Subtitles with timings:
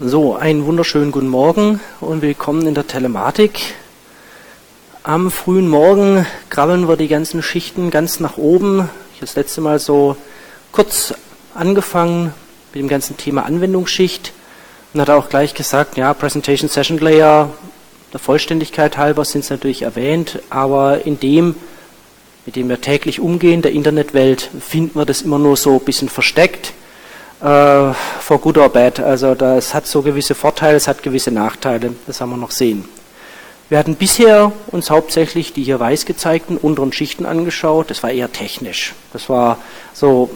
[0.00, 3.74] So, einen wunderschönen guten Morgen und willkommen in der Telematik.
[5.02, 8.88] Am frühen Morgen krabbeln wir die ganzen Schichten ganz nach oben.
[9.10, 10.16] Ich habe das letzte Mal so
[10.70, 11.14] kurz
[11.52, 12.32] angefangen
[12.72, 14.32] mit dem ganzen Thema Anwendungsschicht
[14.94, 17.50] und hat auch gleich gesagt, ja, Presentation Session Layer,
[18.12, 21.56] der Vollständigkeit halber sind es natürlich erwähnt, aber in dem,
[22.46, 26.08] mit dem wir täglich umgehen, der Internetwelt, finden wir das immer nur so ein bisschen
[26.08, 26.72] versteckt
[27.40, 29.00] äh, for good or bad.
[29.00, 31.94] Also das hat so gewisse Vorteile, es hat gewisse Nachteile.
[32.06, 32.84] Das haben wir noch sehen.
[33.68, 37.90] Wir hatten bisher uns hauptsächlich die hier weiß gezeigten unteren Schichten angeschaut.
[37.90, 38.94] Das war eher technisch.
[39.12, 39.58] Das war
[39.92, 40.30] so,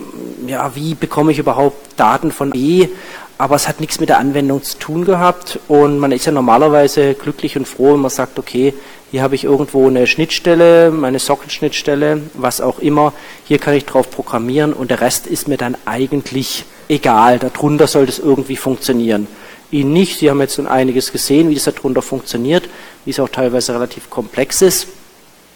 [0.47, 2.91] ja, wie bekomme ich überhaupt Daten von E?
[3.39, 5.59] Aber es hat nichts mit der Anwendung zu tun gehabt.
[5.67, 8.75] Und man ist ja normalerweise glücklich und froh, wenn man sagt, okay,
[9.11, 13.15] hier habe ich irgendwo eine Schnittstelle, meine Socket-Schnittstelle, was auch immer.
[13.45, 18.07] Hier kann ich drauf programmieren und der Rest ist mir dann eigentlich egal, darunter soll
[18.07, 19.27] das irgendwie funktionieren.
[19.71, 22.69] Ihnen nicht, Sie haben jetzt schon einiges gesehen, wie das darunter funktioniert,
[23.05, 24.89] wie es auch teilweise relativ komplex ist,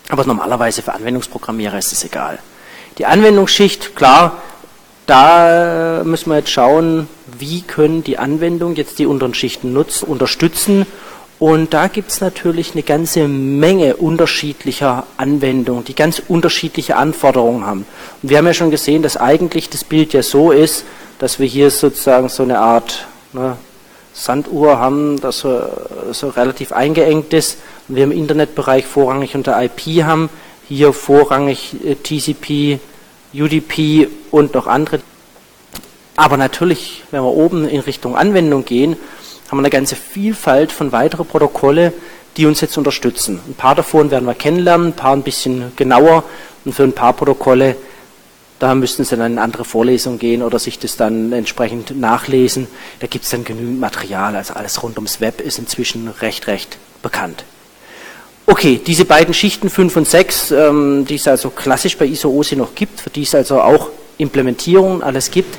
[0.08, 2.38] aber normalerweise für Anwendungsprogrammierer ist es egal.
[2.98, 4.42] Die Anwendungsschicht, klar,
[5.06, 10.86] da müssen wir jetzt schauen, wie können die Anwendungen jetzt die unteren Schichten nutzen, unterstützen
[11.38, 17.86] und da gibt es natürlich eine ganze Menge unterschiedlicher Anwendungen, die ganz unterschiedliche Anforderungen haben.
[18.22, 20.84] Und wir haben ja schon gesehen, dass eigentlich das Bild ja so ist,
[21.18, 23.58] dass wir hier sozusagen so eine Art ne,
[24.14, 25.60] Sanduhr haben, das so,
[26.12, 27.58] so, relativ eingeengt ist.
[27.88, 30.30] Und wir im Internetbereich vorrangig unter IP haben,
[30.66, 32.80] hier vorrangig äh, TCP,
[33.34, 35.00] UDP und noch andere.
[36.16, 38.96] Aber natürlich, wenn wir oben in Richtung Anwendung gehen,
[39.48, 41.92] haben wir eine ganze Vielfalt von weiteren Protokolle,
[42.36, 43.40] die uns jetzt unterstützen.
[43.48, 46.24] Ein paar davon werden wir kennenlernen, ein paar ein bisschen genauer
[46.64, 47.76] und für ein paar Protokolle
[48.58, 52.66] da müssten Sie dann in eine andere Vorlesung gehen oder sich das dann entsprechend nachlesen.
[53.00, 54.34] Da gibt es dann genügend Material.
[54.34, 57.44] Also alles rund ums Web ist inzwischen recht, recht bekannt.
[58.46, 62.74] Okay, diese beiden Schichten 5 und 6, ähm, die es also klassisch bei ISO-OSI noch
[62.74, 65.58] gibt, für die es also auch Implementierungen alles gibt,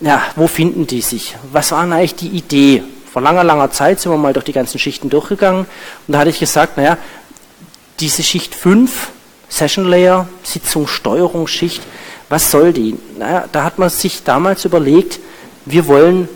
[0.00, 1.34] ja, wo finden die sich?
[1.50, 2.84] Was war eigentlich die Idee?
[3.12, 5.66] Vor langer, langer Zeit sind wir mal durch die ganzen Schichten durchgegangen
[6.06, 6.98] und da hatte ich gesagt, naja,
[8.00, 9.10] diese Schicht 5,
[9.48, 11.82] Session Layer, Sitzung, Steuerung, Schicht,
[12.28, 12.96] was soll die?
[13.18, 15.18] Naja, da hat man sich damals überlegt,
[15.64, 16.28] wir wollen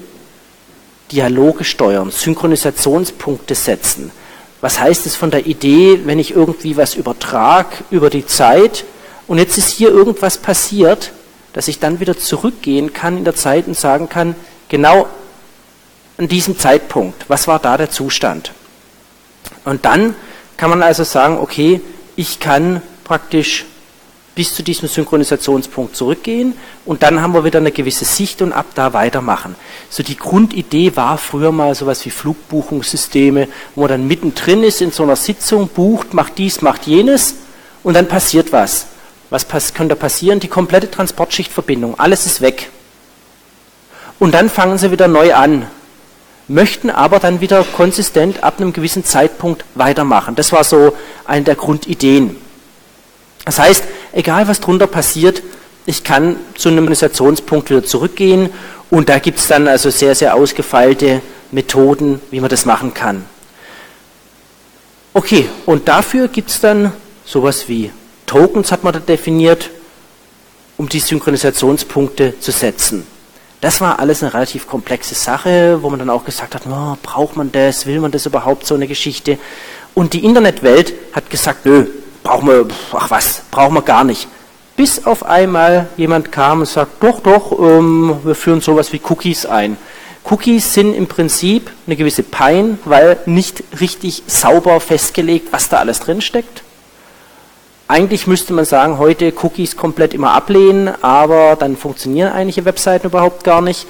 [1.11, 4.11] Dialoge steuern, Synchronisationspunkte setzen.
[4.63, 8.85] Was heißt es von der Idee, wenn ich irgendwie was übertrage über die Zeit
[9.27, 11.13] und jetzt ist hier irgendwas passiert,
[11.53, 14.35] dass ich dann wieder zurückgehen kann in der Zeit und sagen kann,
[14.69, 15.07] genau
[16.23, 18.53] an diesem Zeitpunkt, was war da der Zustand?
[19.65, 20.15] Und dann
[20.57, 21.81] kann man also sagen, okay,
[22.15, 23.65] ich kann praktisch
[24.37, 26.55] bis zu diesem Synchronisationspunkt zurückgehen
[26.87, 29.57] und dann haben wir wieder eine gewisse Sicht und ab da weitermachen.
[29.91, 34.93] So die Grundidee war früher mal sowas wie Flugbuchungssysteme, wo man dann mittendrin ist in
[34.93, 37.35] so einer Sitzung, bucht, macht dies, macht jenes
[37.83, 38.87] und dann passiert was.
[39.29, 40.39] Was pass könnte passieren?
[40.39, 42.71] Die komplette Transportschichtverbindung, alles ist weg.
[44.21, 45.67] Und dann fangen sie wieder neu an,
[46.53, 50.35] möchten aber dann wieder konsistent ab einem gewissen Zeitpunkt weitermachen.
[50.35, 52.37] Das war so eine der Grundideen.
[53.45, 55.43] Das heißt, egal was drunter passiert,
[55.87, 58.51] ich kann zu einem Organisationspunkt wieder zurückgehen
[58.91, 63.25] und da gibt es dann also sehr, sehr ausgefeilte Methoden, wie man das machen kann.
[65.15, 66.93] Okay, und dafür gibt es dann
[67.25, 67.91] sowas wie
[68.27, 69.71] Tokens, hat man da definiert,
[70.77, 73.07] um die Synchronisationspunkte zu setzen.
[73.63, 77.37] Das war alles eine relativ komplexe Sache, wo man dann auch gesagt hat, oh, braucht
[77.37, 79.39] man das, will man das überhaupt, so eine Geschichte.
[79.95, 81.87] Und die Internetwelt hat gesagt, nö,
[82.25, 84.27] brauchen wir, ach was, brauchen wir gar nicht.
[84.75, 89.47] Bis auf einmal jemand kam und sagt, doch, doch, ähm, wir führen sowas wie Cookies
[89.47, 89.77] ein.
[90.29, 96.01] Cookies sind im Prinzip eine gewisse Pein, weil nicht richtig sauber festgelegt, was da alles
[96.01, 96.65] drin steckt.
[97.89, 103.45] Eigentlich müsste man sagen, heute Cookies komplett immer ablehnen, aber dann funktionieren einige Webseiten überhaupt
[103.45, 103.87] gar nicht.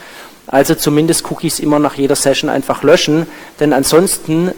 [0.47, 3.27] Also zumindest Cookies immer nach jeder Session einfach löschen,
[3.61, 4.51] denn ansonsten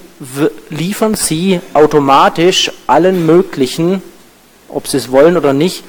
[0.70, 4.02] liefern sie automatisch allen möglichen,
[4.68, 5.84] ob sie es wollen oder nicht,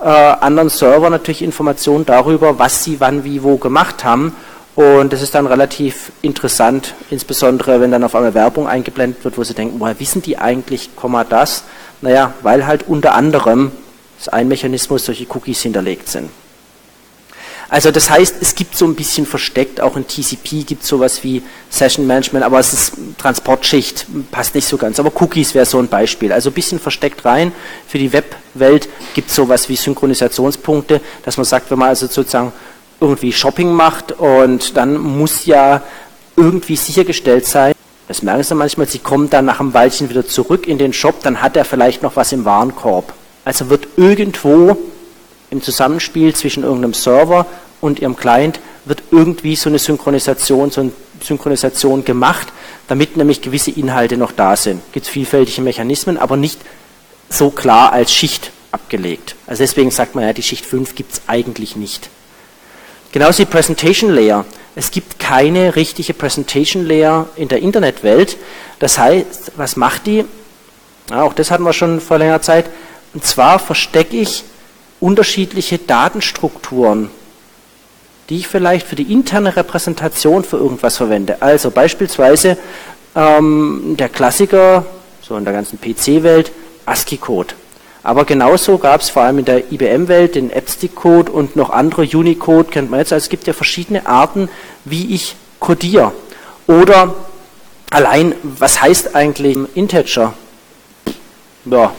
[0.00, 4.34] äh, anderen Server natürlich Informationen darüber, was sie wann, wie, wo gemacht haben.
[4.76, 9.44] Und das ist dann relativ interessant, insbesondere wenn dann auf einmal Werbung eingeblendet wird, wo
[9.44, 11.64] sie denken, woher wissen die eigentlich, Komma das?
[12.02, 13.72] Naja, weil halt unter anderem
[14.18, 16.30] das ein Mechanismus solche Cookies hinterlegt sind.
[17.70, 21.22] Also das heißt, es gibt so ein bisschen versteckt, auch in TCP gibt es sowas
[21.22, 24.98] wie Session Management, aber es ist Transportschicht, passt nicht so ganz.
[24.98, 26.32] Aber Cookies wäre so ein Beispiel.
[26.32, 27.52] Also ein bisschen versteckt rein.
[27.86, 32.52] Für die Webwelt gibt es sowas wie Synchronisationspunkte, dass man sagt, wenn man also sozusagen
[33.00, 35.82] irgendwie Shopping macht und dann muss ja
[36.34, 37.72] irgendwie sichergestellt sein.
[38.10, 41.22] Das merken Sie manchmal, Sie kommen dann nach einem Weilchen wieder zurück in den Shop,
[41.22, 43.12] dann hat er vielleicht noch was im Warenkorb.
[43.44, 44.76] Also wird irgendwo
[45.50, 47.46] im Zusammenspiel zwischen irgendeinem Server
[47.80, 50.90] und Ihrem Client wird irgendwie so eine Synchronisation, so eine
[51.22, 52.48] Synchronisation gemacht,
[52.88, 54.82] damit nämlich gewisse Inhalte noch da sind.
[54.88, 56.58] Es gibt vielfältige Mechanismen, aber nicht
[57.28, 59.36] so klar als Schicht abgelegt.
[59.46, 62.10] Also deswegen sagt man ja, die Schicht 5 gibt es eigentlich nicht.
[63.12, 64.44] Genauso die Presentation Layer.
[64.76, 68.36] Es gibt keine richtige Presentation Layer in der Internetwelt.
[68.78, 70.24] Das heißt, was macht die?
[71.10, 72.66] Ja, auch das hatten wir schon vor längerer Zeit.
[73.12, 74.44] Und zwar verstecke ich
[75.00, 77.10] unterschiedliche Datenstrukturen,
[78.28, 81.42] die ich vielleicht für die interne Repräsentation für irgendwas verwende.
[81.42, 82.56] Also beispielsweise
[83.16, 84.86] ähm, der Klassiker,
[85.20, 86.52] so in der ganzen PC-Welt,
[86.86, 87.54] ASCII-Code.
[88.02, 92.70] Aber genauso gab es vor allem in der IBM-Welt den AppStick-Code und noch andere Unicode,
[92.70, 93.12] kennt man jetzt.
[93.12, 94.48] Also es gibt ja verschiedene Arten,
[94.84, 96.12] wie ich codiere.
[96.66, 97.14] Oder
[97.90, 100.32] allein, was heißt eigentlich Integer?
[101.66, 101.92] Ja,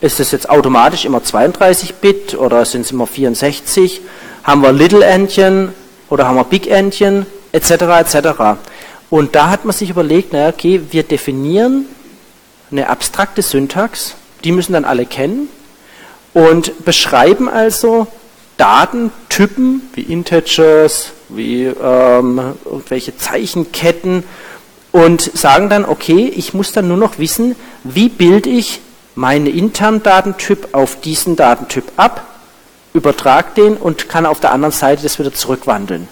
[0.00, 4.00] ist es jetzt automatisch immer 32-Bit oder sind es immer 64?
[4.44, 5.72] Haben wir Little Entchen
[6.08, 7.26] oder haben wir Big Entchen?
[7.50, 7.70] Etc.
[7.70, 8.28] etc.
[9.10, 11.86] Und da hat man sich überlegt, naja, okay, wir definieren
[12.70, 14.14] eine abstrakte Syntax,
[14.44, 15.48] die müssen dann alle kennen
[16.34, 18.06] und beschreiben also
[18.56, 24.24] Datentypen wie Integers, wie ähm, irgendwelche Zeichenketten
[24.92, 28.80] und sagen dann, okay, ich muss dann nur noch wissen, wie bilde ich
[29.14, 32.26] meinen internen Datentyp auf diesen Datentyp ab,
[32.94, 36.08] übertrage den und kann auf der anderen Seite das wieder zurückwandeln.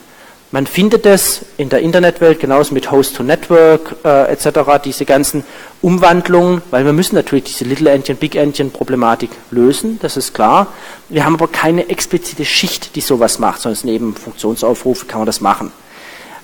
[0.53, 5.45] Man findet es in der Internetwelt genauso mit Host-to-Network äh, etc., diese ganzen
[5.83, 10.69] Umwandlungen, weil wir müssen natürlich diese Little Engine, Big Engine Problematik lösen, das ist klar.
[11.09, 15.41] Wir haben aber keine explizite Schicht, die sowas macht, sondern neben Funktionsaufrufe kann man das
[15.41, 15.73] machen.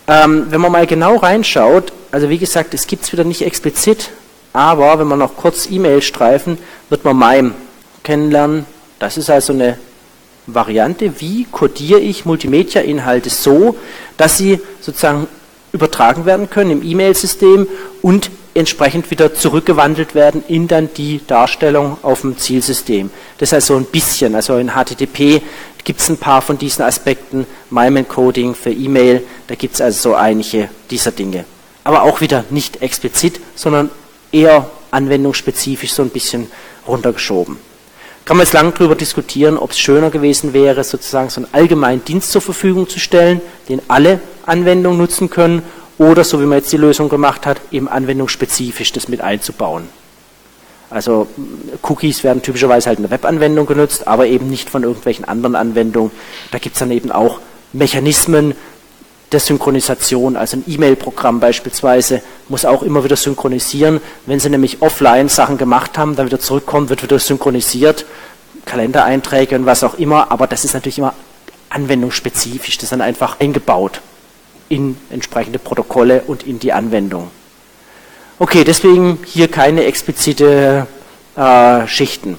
[0.08, 4.10] Ähm, wenn man mal genau reinschaut, also wie gesagt, es gibt es wieder nicht explizit,
[4.52, 6.58] aber wenn man noch kurz E-Mail streifen,
[6.90, 7.54] wird man MIME
[8.02, 8.66] kennenlernen.
[8.98, 9.78] Das ist also eine
[10.46, 13.76] Variante, wie codiere ich Multimedia-Inhalte so,
[14.16, 15.28] dass sie sozusagen
[15.72, 17.66] übertragen werden können im E-Mail-System
[18.02, 23.10] und entsprechend wieder zurückgewandelt werden in dann die Darstellung auf dem Zielsystem.
[23.38, 25.40] Das ist also ein bisschen, also in HTTP
[25.84, 30.14] gibt es ein paar von diesen Aspekten, MIME-Encoding für E-Mail, da gibt es also so
[30.14, 31.44] einige dieser Dinge.
[31.84, 33.90] Aber auch wieder nicht explizit, sondern
[34.30, 36.50] eher anwendungsspezifisch so ein bisschen
[36.86, 37.56] runtergeschoben.
[38.24, 42.04] Kann man jetzt lange darüber diskutieren, ob es schöner gewesen wäre, sozusagen so einen allgemeinen
[42.04, 45.62] Dienst zur Verfügung zu stellen, den alle Anwendungen nutzen können,
[45.98, 49.84] oder so wie man jetzt die Lösung gemacht hat, eben anwendungsspezifisch das mit einzubauen.
[50.90, 51.26] Also
[51.82, 56.10] Cookies werden typischerweise halt in der Webanwendung genutzt, aber eben nicht von irgendwelchen anderen Anwendungen.
[56.50, 57.40] Da gibt es dann eben auch
[57.72, 58.54] Mechanismen,
[59.32, 64.00] der Synchronisation, also ein E-Mail-Programm beispielsweise, muss auch immer wieder synchronisieren.
[64.26, 68.04] Wenn Sie nämlich offline Sachen gemacht haben, dann wieder zurückkommen, wird wieder synchronisiert,
[68.64, 71.14] Kalendereinträge und was auch immer, aber das ist natürlich immer
[71.70, 74.00] anwendungsspezifisch, das ist dann einfach eingebaut
[74.68, 77.30] in entsprechende Protokolle und in die Anwendung.
[78.38, 80.86] Okay, deswegen hier keine explizite
[81.36, 82.38] äh, Schichten.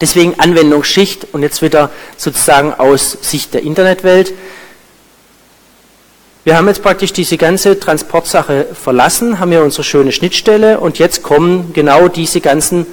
[0.00, 4.32] Deswegen Anwendungsschicht und jetzt wieder sozusagen aus Sicht der Internetwelt.
[6.42, 11.22] Wir haben jetzt praktisch diese ganze Transportsache verlassen, haben hier unsere schöne Schnittstelle und jetzt
[11.22, 12.86] kommen genau diese ganzen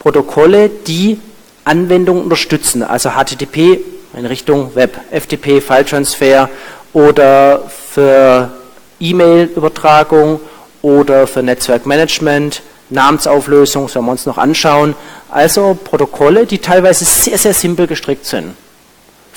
[0.00, 1.20] Protokolle, die
[1.64, 3.78] Anwendungen unterstützen, also HTTP
[4.16, 6.48] in Richtung Web, FTP, File Transfer
[6.92, 8.50] oder für
[8.98, 10.40] E-Mail-Übertragung
[10.82, 14.96] oder für Netzwerkmanagement, Namensauflösung, sollen wir uns noch anschauen.
[15.30, 18.56] Also Protokolle, die teilweise sehr, sehr simpel gestrickt sind.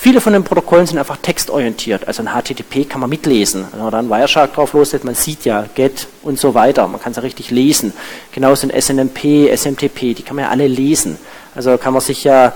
[0.01, 2.07] Viele von den Protokollen sind einfach textorientiert.
[2.07, 3.65] Also ein HTTP kann man mitlesen.
[3.73, 6.87] Wenn man dann Wireshark drauf loslässt, man sieht ja GET und so weiter.
[6.87, 7.91] Man kann es ja richtig lesen.
[8.31, 11.17] Genauso ein SNMP, SMTP, die kann man ja alle lesen.
[11.53, 12.53] Also kann man sich ja,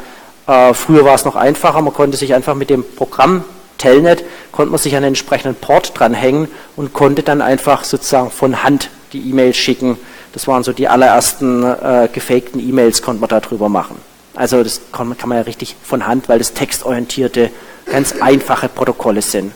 [0.48, 3.44] äh, früher war es noch einfacher, man konnte sich einfach mit dem Programm
[3.78, 4.24] Telnet,
[4.54, 6.48] konnte man sich an einen entsprechenden Port dranhängen
[6.78, 9.98] und konnte dann einfach sozusagen von Hand die E-Mails schicken.
[10.32, 13.98] Das waren so die allerersten äh, gefakten E-Mails, konnte man darüber machen.
[14.36, 17.52] Also das kann, kann man ja richtig von Hand, weil das textorientierte,
[17.86, 19.54] ganz einfache Protokolle sind.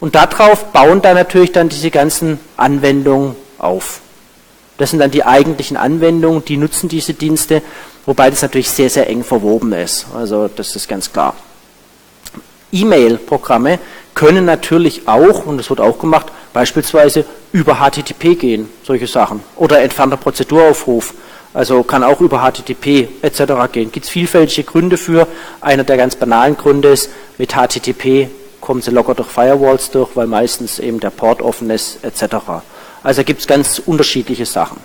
[0.00, 4.00] Und darauf bauen dann natürlich dann diese ganzen Anwendungen auf.
[4.78, 7.60] Das sind dann die eigentlichen Anwendungen, die nutzen diese Dienste,
[8.06, 10.06] wobei das natürlich sehr, sehr eng verwoben ist.
[10.14, 11.34] Also das ist ganz klar.
[12.72, 13.78] E-Mail-Programme
[14.14, 19.42] können natürlich auch, und das wird auch gemacht, beispielsweise über HTTP gehen, solche Sachen.
[19.56, 21.14] Oder entfernter Prozeduraufruf
[21.52, 23.72] also kann auch über HTTP etc.
[23.72, 23.90] gehen.
[23.90, 25.26] Gibt es vielfältige Gründe für.
[25.60, 28.28] Einer der ganz banalen Gründe ist, mit HTTP
[28.60, 32.36] kommen sie locker durch Firewalls durch, weil meistens eben der Port offen ist, etc.
[33.02, 34.78] Also gibt es ganz unterschiedliche Sachen.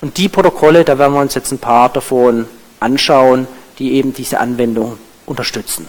[0.00, 2.46] Und die Protokolle, da werden wir uns jetzt ein paar davon
[2.80, 3.46] anschauen,
[3.78, 5.88] die eben diese Anwendung unterstützen.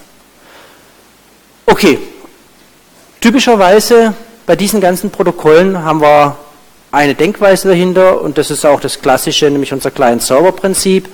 [1.66, 1.98] Okay,
[3.20, 4.14] typischerweise
[4.46, 6.36] bei diesen ganzen Protokollen haben wir
[6.94, 11.08] eine Denkweise dahinter und das ist auch das klassische, nämlich unser Client-Server-Prinzip.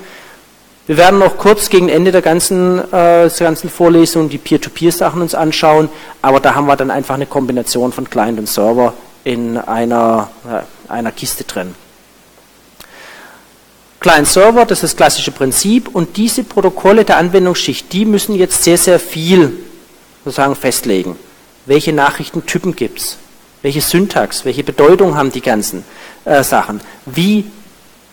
[0.87, 5.35] Wir werden noch kurz gegen Ende der ganzen, äh, der ganzen Vorlesung die Peer-to-Peer-Sachen uns
[5.35, 5.89] anschauen,
[6.21, 8.93] aber da haben wir dann einfach eine Kombination von Client und Server
[9.25, 11.75] in einer, äh, einer Kiste drin.
[14.01, 18.79] Client-Server, das ist das klassische Prinzip und diese Protokolle der Anwendungsschicht, die müssen jetzt sehr,
[18.79, 19.53] sehr viel
[20.25, 21.17] sozusagen festlegen.
[21.67, 23.19] Welche Nachrichtentypen gibt es?
[23.63, 25.85] Welche Syntax, welche Bedeutung haben die ganzen
[26.25, 26.81] äh, Sachen?
[27.05, 27.45] Wie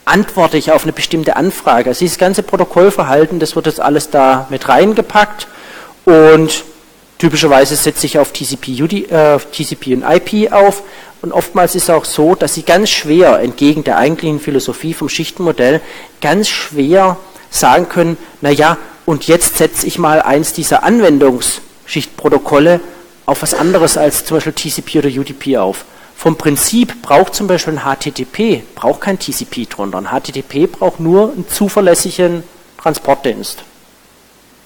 [0.04, 1.90] antworte ich auf eine bestimmte Anfrage?
[1.90, 5.48] Also dieses ganze Protokollverhalten, das wird jetzt alles da mit reingepackt
[6.06, 6.64] und
[7.18, 10.84] typischerweise setze ich auf TCP, UD, äh, TCP und IP auf
[11.22, 15.10] und oftmals ist es auch so, dass sie ganz schwer, entgegen der eigentlichen Philosophie vom
[15.10, 15.82] Schichtenmodell,
[16.22, 17.18] ganz schwer
[17.50, 22.82] sagen können, naja, und jetzt setze ich mal eins dieser Anwendungsschichtprotokolle
[23.28, 25.86] auf was anderes als zum Beispiel TCP oder UDP auf.
[26.16, 30.00] Vom Prinzip braucht zum Beispiel ein HTTP, braucht kein TCP drunter.
[30.00, 32.44] Ein HTTP braucht nur einen zuverlässigen
[32.82, 33.64] Transportdienst.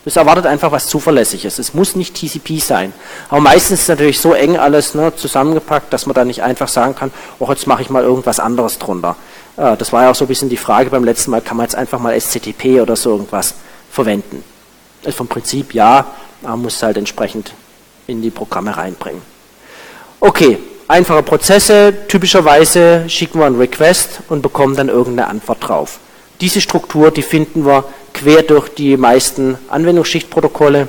[0.05, 1.59] Das erwartet einfach was Zuverlässiges.
[1.59, 2.93] Es muss nicht TCP sein.
[3.29, 6.67] Aber meistens ist es natürlich so eng alles ne, zusammengepackt, dass man da nicht einfach
[6.67, 9.15] sagen kann, oh, jetzt mache ich mal irgendwas anderes drunter.
[9.57, 11.65] Äh, das war ja auch so ein bisschen die Frage beim letzten Mal, kann man
[11.65, 13.55] jetzt einfach mal SCTP oder so irgendwas
[13.91, 14.43] verwenden?
[15.03, 16.05] Also vom Prinzip ja,
[16.41, 17.53] man muss halt entsprechend
[18.11, 19.21] in die Programme reinbringen.
[20.19, 21.93] Okay, einfache Prozesse.
[22.07, 25.99] Typischerweise schicken wir einen Request und bekommen dann irgendeine Antwort drauf.
[26.41, 30.87] Diese Struktur, die finden wir quer durch die meisten Anwendungsschichtprotokolle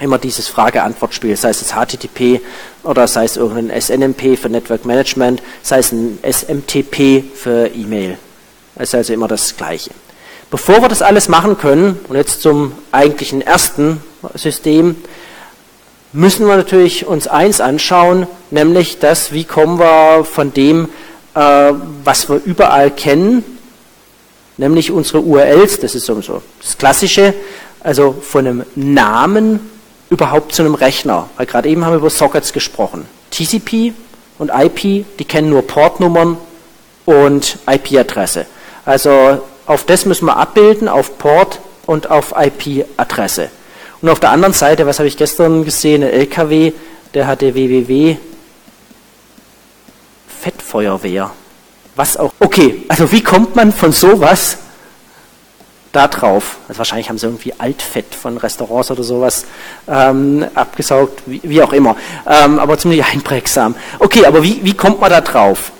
[0.00, 2.40] immer dieses Frage-Antwort-Spiel, sei es das HTTP
[2.82, 8.18] oder sei es irgendein SNMP für Network Management, sei es ein SMTP für E-Mail.
[8.76, 9.90] Es ist also immer das Gleiche.
[10.50, 14.02] Bevor wir das alles machen können, und jetzt zum eigentlichen ersten
[14.34, 14.96] System,
[16.14, 20.88] müssen wir natürlich uns eins anschauen, nämlich das, wie kommen wir von dem,
[21.34, 21.72] äh,
[22.04, 23.44] was wir überall kennen,
[24.56, 27.34] nämlich unsere URLs, das ist so das Klassische,
[27.80, 29.60] also von einem Namen
[30.08, 31.28] überhaupt zu einem Rechner.
[31.36, 33.06] Weil gerade eben haben wir über Sockets gesprochen.
[33.30, 33.92] TCP
[34.38, 36.36] und IP, die kennen nur Portnummern
[37.04, 38.46] und IP-Adresse.
[38.84, 43.50] Also auf das müssen wir abbilden, auf Port und auf IP-Adresse.
[44.04, 46.74] Und auf der anderen Seite, was habe ich gestern gesehen, ein LKW,
[47.14, 48.18] der hatte www
[50.42, 51.30] Fettfeuerwehr
[51.96, 52.30] was auch.
[52.38, 54.58] Okay, also wie kommt man von sowas
[55.92, 56.58] da drauf?
[56.68, 59.46] Also wahrscheinlich haben sie irgendwie Altfett von Restaurants oder sowas
[59.88, 61.96] ähm, abgesaugt, wie, wie, auch immer.
[62.26, 63.74] Ähm, aber ziemlich einprägsam.
[64.00, 65.72] Okay, aber wie, wie kommt man da drauf?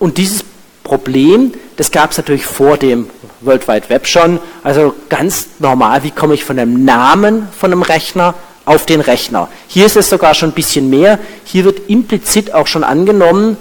[0.00, 0.44] Und dieses
[0.82, 3.08] Problem, das gab es natürlich vor dem
[3.40, 4.40] World Wide Web schon.
[4.62, 9.48] Also ganz normal, wie komme ich von einem Namen von einem Rechner auf den Rechner?
[9.68, 11.18] Hier ist es sogar schon ein bisschen mehr.
[11.44, 13.56] Hier wird implizit auch schon angenommen,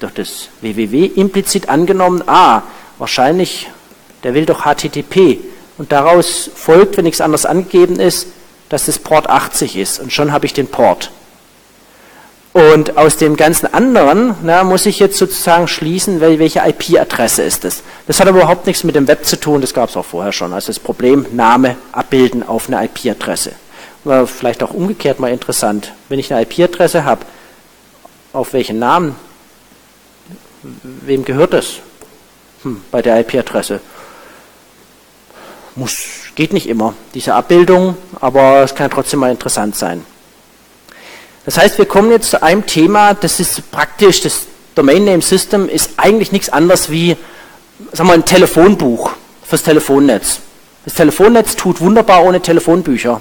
[0.00, 2.62] durch das www implizit angenommen, ah,
[2.98, 3.70] wahrscheinlich,
[4.22, 5.38] der will doch HTTP.
[5.76, 8.28] Und daraus folgt, wenn nichts anderes angegeben ist,
[8.68, 10.00] dass das Port 80 ist.
[10.00, 11.10] Und schon habe ich den Port.
[12.54, 17.82] Und aus dem ganzen anderen na, muss ich jetzt sozusagen schließen, welche IP-Adresse ist es.
[18.06, 20.30] Das hat aber überhaupt nichts mit dem Web zu tun, das gab es auch vorher
[20.30, 20.52] schon.
[20.52, 23.52] Also das Problem, Name abbilden auf eine IP-Adresse.
[24.04, 25.94] War vielleicht auch umgekehrt mal interessant.
[26.08, 27.26] Wenn ich eine IP-Adresse habe,
[28.32, 29.16] auf welchen Namen
[30.62, 31.80] wem gehört das?
[32.62, 33.80] Hm, bei der IP-Adresse.
[35.74, 36.06] Muss,
[36.36, 40.06] geht nicht immer, diese Abbildung, aber es kann trotzdem mal interessant sein.
[41.44, 44.42] Das heißt, wir kommen jetzt zu einem Thema, das ist praktisch, das
[44.74, 47.16] Domain Name System ist eigentlich nichts anderes wie,
[47.92, 49.12] sagen wir, ein Telefonbuch
[49.44, 50.40] fürs Telefonnetz.
[50.84, 53.20] Das Telefonnetz tut wunderbar ohne Telefonbücher.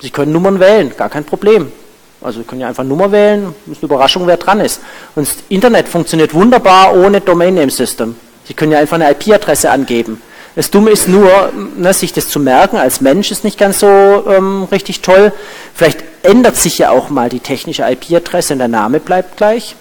[0.00, 1.72] Sie können Nummern wählen, gar kein Problem.
[2.20, 4.80] Also Sie können ja einfach Nummer wählen, ist eine Überraschung, wer dran ist.
[5.14, 8.16] Und das Internet funktioniert wunderbar ohne Domain Name System.
[8.46, 10.20] Sie können ja einfach eine IP-Adresse angeben.
[10.56, 13.86] Das Dumme ist nur, ne, sich das zu merken als Mensch ist nicht ganz so
[13.88, 15.32] ähm, richtig toll.
[15.74, 19.74] Vielleicht ändert sich ja auch mal die technische IP-Adresse und der Name bleibt gleich.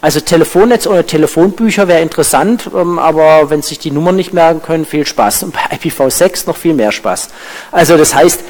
[0.00, 4.86] Also Telefonnetz ohne Telefonbücher wäre interessant, ähm, aber wenn sich die Nummern nicht merken können,
[4.86, 5.42] viel Spaß.
[5.42, 7.28] Und bei IPv6 noch viel mehr Spaß.
[7.72, 8.40] Also das heißt,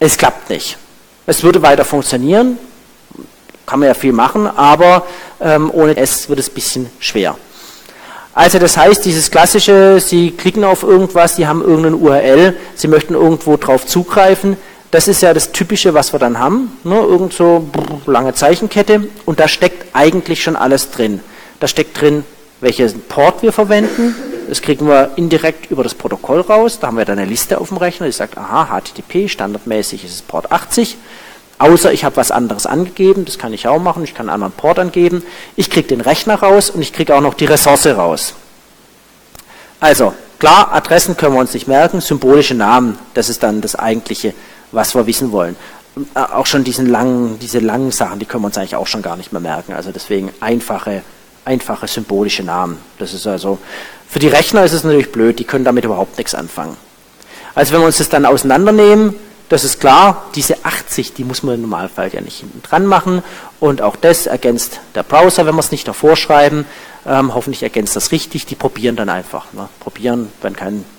[0.00, 0.76] es klappt nicht.
[1.26, 2.58] Es würde weiter funktionieren,
[3.66, 5.06] kann man ja viel machen, aber
[5.40, 7.36] ähm, ohne S wird es ein bisschen schwer.
[8.38, 13.14] Also das heißt, dieses klassische, Sie klicken auf irgendwas, Sie haben irgendeine URL, Sie möchten
[13.14, 14.56] irgendwo drauf zugreifen.
[14.92, 16.70] Das ist ja das Typische, was wir dann haben.
[16.84, 16.94] Ne?
[16.94, 17.68] Irgend so
[18.06, 19.08] lange Zeichenkette.
[19.24, 21.18] Und da steckt eigentlich schon alles drin.
[21.58, 22.22] Da steckt drin,
[22.60, 24.14] welchen Port wir verwenden.
[24.48, 26.78] Das kriegen wir indirekt über das Protokoll raus.
[26.78, 30.14] Da haben wir dann eine Liste auf dem Rechner, die sagt, aha, HTTP, standardmäßig ist
[30.14, 30.96] es Port 80.
[31.58, 34.52] Außer ich habe was anderes angegeben, das kann ich auch machen, ich kann einen anderen
[34.52, 35.24] Port angeben.
[35.56, 38.34] Ich kriege den Rechner raus und ich kriege auch noch die Ressource raus.
[39.80, 44.34] Also, klar, Adressen können wir uns nicht merken, symbolische Namen, das ist dann das eigentliche,
[44.70, 45.56] was wir wissen wollen.
[46.14, 49.02] Äh, auch schon diesen langen, diese langen Sachen, die können wir uns eigentlich auch schon
[49.02, 49.72] gar nicht mehr merken.
[49.72, 51.02] Also deswegen einfache,
[51.44, 52.78] einfache symbolische Namen.
[52.98, 53.58] Das ist also,
[54.08, 56.76] für die Rechner ist es natürlich blöd, die können damit überhaupt nichts anfangen.
[57.54, 59.14] Also wenn wir uns das dann auseinandernehmen,
[59.48, 63.22] das ist klar, diese 80, die muss man im Normalfall ja nicht hinten dran machen.
[63.60, 66.66] Und auch das ergänzt der Browser, wenn wir es nicht davor schreiben.
[67.06, 68.44] Ähm, hoffentlich ergänzt das richtig.
[68.44, 69.52] Die probieren dann einfach.
[69.54, 69.68] Ne?
[69.80, 70.54] Probieren, wenn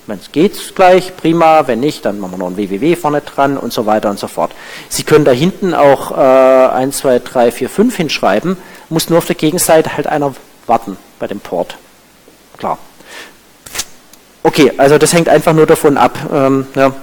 [0.07, 1.67] es geht, gleich, prima.
[1.67, 4.27] Wenn nicht, dann machen wir noch ein www vorne dran und so weiter und so
[4.27, 4.51] fort.
[4.89, 8.57] Sie können da hinten auch äh, 1, 2, 3, 4, 5 hinschreiben.
[8.89, 10.33] Muss nur auf der Gegenseite halt einer
[10.65, 11.77] warten bei dem Port.
[12.57, 12.79] Klar.
[14.41, 16.17] Okay, also das hängt einfach nur davon ab.
[16.33, 16.93] Ähm, ja,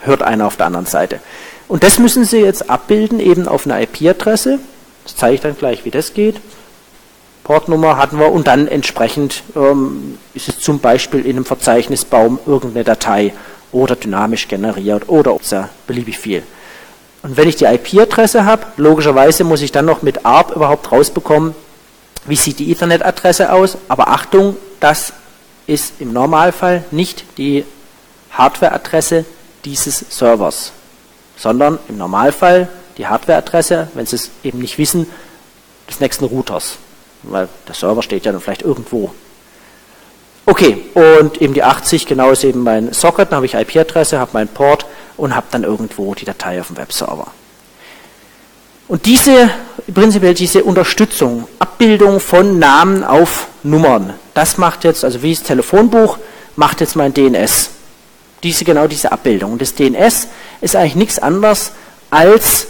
[0.00, 1.20] hört einer auf der anderen Seite.
[1.68, 4.58] Und das müssen Sie jetzt abbilden, eben auf einer IP-Adresse.
[5.04, 6.40] Das zeige ich dann gleich, wie das geht.
[7.44, 12.84] Portnummer hatten wir und dann entsprechend ähm, ist es zum Beispiel in einem Verzeichnisbaum irgendeine
[12.84, 13.32] Datei
[13.72, 15.36] oder dynamisch generiert oder
[15.86, 16.42] beliebig viel.
[17.22, 21.54] Und wenn ich die IP-Adresse habe, logischerweise muss ich dann noch mit ARP überhaupt rausbekommen,
[22.24, 23.78] wie sieht die Ethernet-Adresse aus.
[23.88, 25.12] Aber Achtung, das
[25.66, 27.64] ist im Normalfall nicht die
[28.32, 29.24] Hardware-Adresse
[29.64, 30.72] dieses Servers,
[31.36, 35.06] sondern im Normalfall die Hardwareadresse, wenn Sie es eben nicht wissen,
[35.88, 36.76] des nächsten Routers,
[37.22, 39.10] weil der Server steht ja dann vielleicht irgendwo.
[40.46, 44.32] Okay, und eben die 80, genau ist eben mein Socket, dann habe ich IP-Adresse, habe
[44.34, 44.86] meinen Port
[45.16, 47.28] und habe dann irgendwo die Datei auf dem Webserver.
[48.88, 49.50] Und diese,
[49.94, 56.18] prinzipiell diese Unterstützung, Abbildung von Namen auf Nummern, das macht jetzt, also wie das Telefonbuch,
[56.56, 57.70] macht jetzt mein DNS
[58.42, 59.52] diese, genau diese Abbildung.
[59.52, 60.28] Und das DNS
[60.60, 61.72] ist eigentlich nichts anderes
[62.10, 62.66] als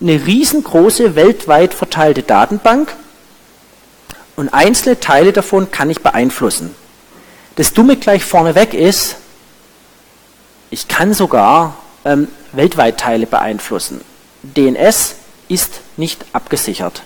[0.00, 2.94] eine riesengroße, weltweit verteilte Datenbank
[4.36, 6.74] und einzelne Teile davon kann ich beeinflussen.
[7.56, 9.16] Das Dumme gleich vorneweg ist,
[10.70, 14.02] ich kann sogar ähm, weltweit Teile beeinflussen.
[14.42, 15.14] DNS
[15.48, 17.02] ist nicht abgesichert.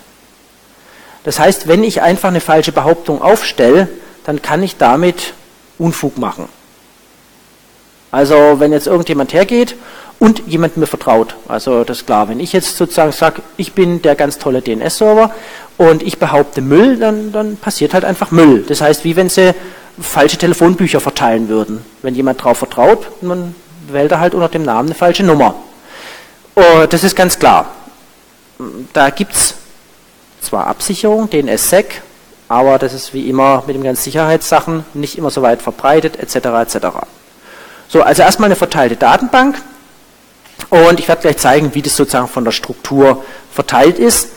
[1.23, 3.87] Das heißt, wenn ich einfach eine falsche Behauptung aufstelle,
[4.25, 5.33] dann kann ich damit
[5.77, 6.49] Unfug machen.
[8.11, 9.75] Also wenn jetzt irgendjemand hergeht
[10.19, 14.01] und jemand mir vertraut, also das ist klar, wenn ich jetzt sozusagen sage, ich bin
[14.01, 15.31] der ganz tolle DNS-Server
[15.77, 18.63] und ich behaupte Müll, dann, dann passiert halt einfach Müll.
[18.67, 19.55] Das heißt, wie wenn sie
[19.99, 21.83] falsche Telefonbücher verteilen würden.
[22.01, 23.55] Wenn jemand darauf vertraut, dann
[23.87, 25.55] wählt er halt unter dem Namen eine falsche Nummer.
[26.55, 27.71] Oh, das ist ganz klar.
[28.93, 29.55] Da gibt es
[30.41, 32.01] zwar Absicherung, DNS-Sec,
[32.47, 36.35] aber das ist wie immer mit den ganzen Sicherheitssachen nicht immer so weit verbreitet, etc.
[36.35, 36.87] etc.
[37.91, 39.61] So, also erstmal eine verteilte Datenbank
[40.69, 44.29] und ich werde gleich zeigen, wie das sozusagen von der Struktur verteilt ist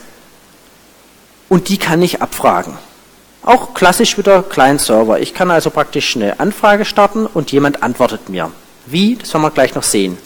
[1.49, 2.77] und die kann ich abfragen.
[3.45, 5.21] Auch klassisch wieder Client-Server.
[5.21, 8.51] Ich kann also praktisch eine Anfrage starten und jemand antwortet mir.
[8.87, 9.14] Wie?
[9.14, 10.19] Das werden wir gleich noch sehen.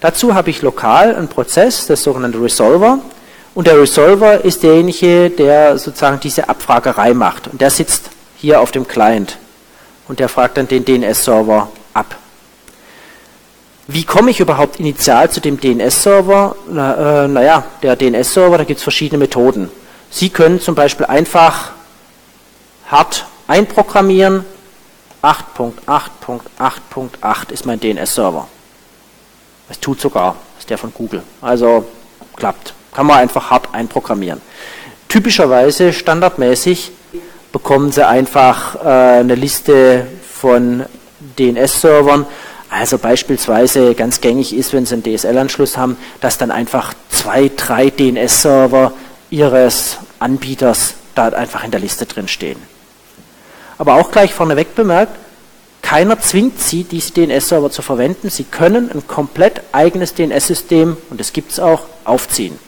[0.00, 3.00] Dazu habe ich lokal einen Prozess, das sogenannte Resolver.
[3.54, 7.48] Und der Resolver ist derjenige, der sozusagen diese Abfragerei macht.
[7.48, 9.36] Und der sitzt hier auf dem Client.
[10.08, 12.16] Und der fragt dann den DNS-Server ab.
[13.88, 16.56] Wie komme ich überhaupt initial zu dem DNS-Server?
[16.68, 19.70] Na, äh, naja, der DNS-Server, da gibt es verschiedene Methoden.
[20.10, 21.70] Sie können zum Beispiel einfach
[22.90, 24.44] hart einprogrammieren.
[25.22, 28.48] 8.8.8.8 ist mein DNS-Server.
[29.68, 31.22] Es tut sogar, ist der von Google.
[31.40, 31.84] Also
[32.34, 32.74] klappt.
[32.92, 34.40] Kann man einfach hart einprogrammieren.
[35.08, 36.90] Typischerweise, standardmäßig,
[37.52, 40.86] bekommen Sie einfach äh, eine Liste von
[41.38, 42.26] DNS-Servern
[42.76, 47.90] also beispielsweise ganz gängig ist, wenn Sie einen DSL-Anschluss haben, dass dann einfach zwei, drei
[47.90, 48.92] DNS-Server
[49.30, 52.60] Ihres Anbieters da einfach in der Liste drin stehen.
[53.78, 55.16] Aber auch gleich vorneweg bemerkt,
[55.80, 58.28] keiner zwingt Sie, diese DNS-Server zu verwenden.
[58.28, 62.58] Sie können ein komplett eigenes DNS-System, und das gibt es auch, aufziehen.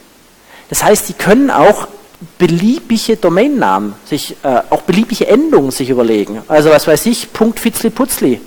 [0.69, 1.87] Das heißt, Sie können auch
[2.37, 6.41] beliebige Domainnamen, sich, äh, auch beliebige Endungen sich überlegen.
[6.47, 8.41] Also was weiß ich, Punkt Fitzli Putzli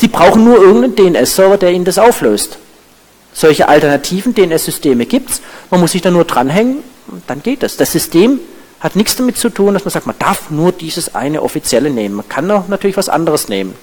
[0.00, 2.56] Sie brauchen nur irgendeinen DNS-Server, der Ihnen das auflöst.
[3.34, 5.42] Solche alternativen DNS-Systeme gibt es.
[5.70, 6.78] Man muss sich da nur dranhängen,
[7.26, 7.76] dann geht es.
[7.76, 8.40] Das System
[8.80, 12.14] hat nichts damit zu tun, dass man sagt, man darf nur dieses eine offizielle nehmen.
[12.14, 13.74] Man kann auch natürlich was anderes nehmen.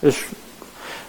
[0.00, 0.14] Es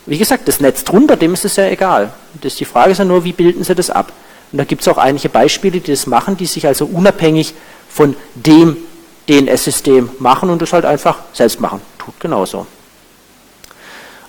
[0.05, 2.11] Wie gesagt, das Netz drunter, dem ist es ja egal.
[2.41, 4.11] Das, die Frage ist ja nur, wie bilden sie das ab?
[4.51, 7.53] Und da gibt es auch einige Beispiele, die das machen, die sich also unabhängig
[7.87, 8.75] von dem
[9.29, 11.79] DNS-System machen und das halt einfach selbst machen.
[11.97, 12.67] Tut genauso.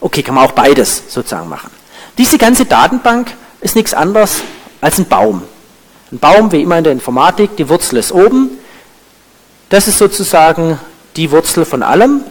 [0.00, 1.70] Okay, kann man auch beides sozusagen machen.
[2.16, 4.42] Diese ganze Datenbank ist nichts anderes
[4.80, 5.42] als ein Baum.
[6.12, 8.50] Ein Baum, wie immer in der Informatik, die Wurzel ist oben.
[9.68, 10.78] Das ist sozusagen
[11.16, 12.22] die Wurzel von allem.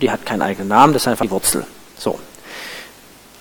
[0.00, 1.66] Die hat keinen eigenen Namen, das ist einfach die Wurzel.
[1.98, 2.18] So.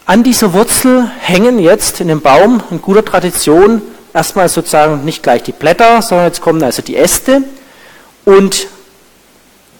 [0.05, 3.81] An dieser Wurzel hängen jetzt in dem Baum in guter Tradition
[4.13, 7.43] erstmal sozusagen nicht gleich die Blätter, sondern jetzt kommen also die Äste.
[8.25, 8.67] Und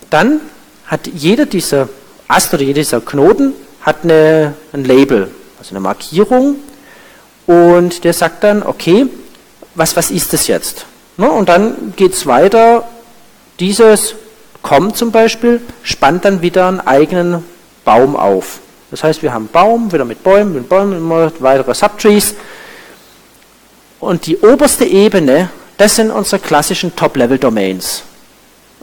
[0.10, 0.42] dann
[0.86, 1.90] hat jeder dieser
[2.28, 6.56] Ast oder jeder dieser Knoten hat eine, ein Label, also eine Markierung.
[7.46, 9.08] Und der sagt dann, okay,
[9.76, 10.86] was, was ist das jetzt?
[11.18, 11.30] Ne?
[11.30, 12.88] Und dann geht es weiter.
[13.60, 14.16] Dieses
[14.62, 17.44] kommt zum Beispiel, spannt dann wieder einen eigenen
[17.84, 18.60] Baum auf.
[18.92, 22.36] Das heißt, wir haben Baum, wieder mit Bäumen, mit Bäumen, immer weitere Subtrees.
[24.00, 28.04] Und die oberste Ebene, das sind unsere klassischen Top-Level-Domains.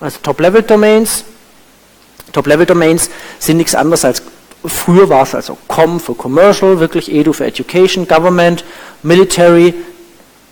[0.01, 1.25] Also Top-Level-Domains,
[2.33, 4.23] Top-Level-Domains sind nichts anderes als
[4.65, 8.63] früher war es also Com für Commercial, wirklich Edu für Education, Government,
[9.03, 9.75] Military,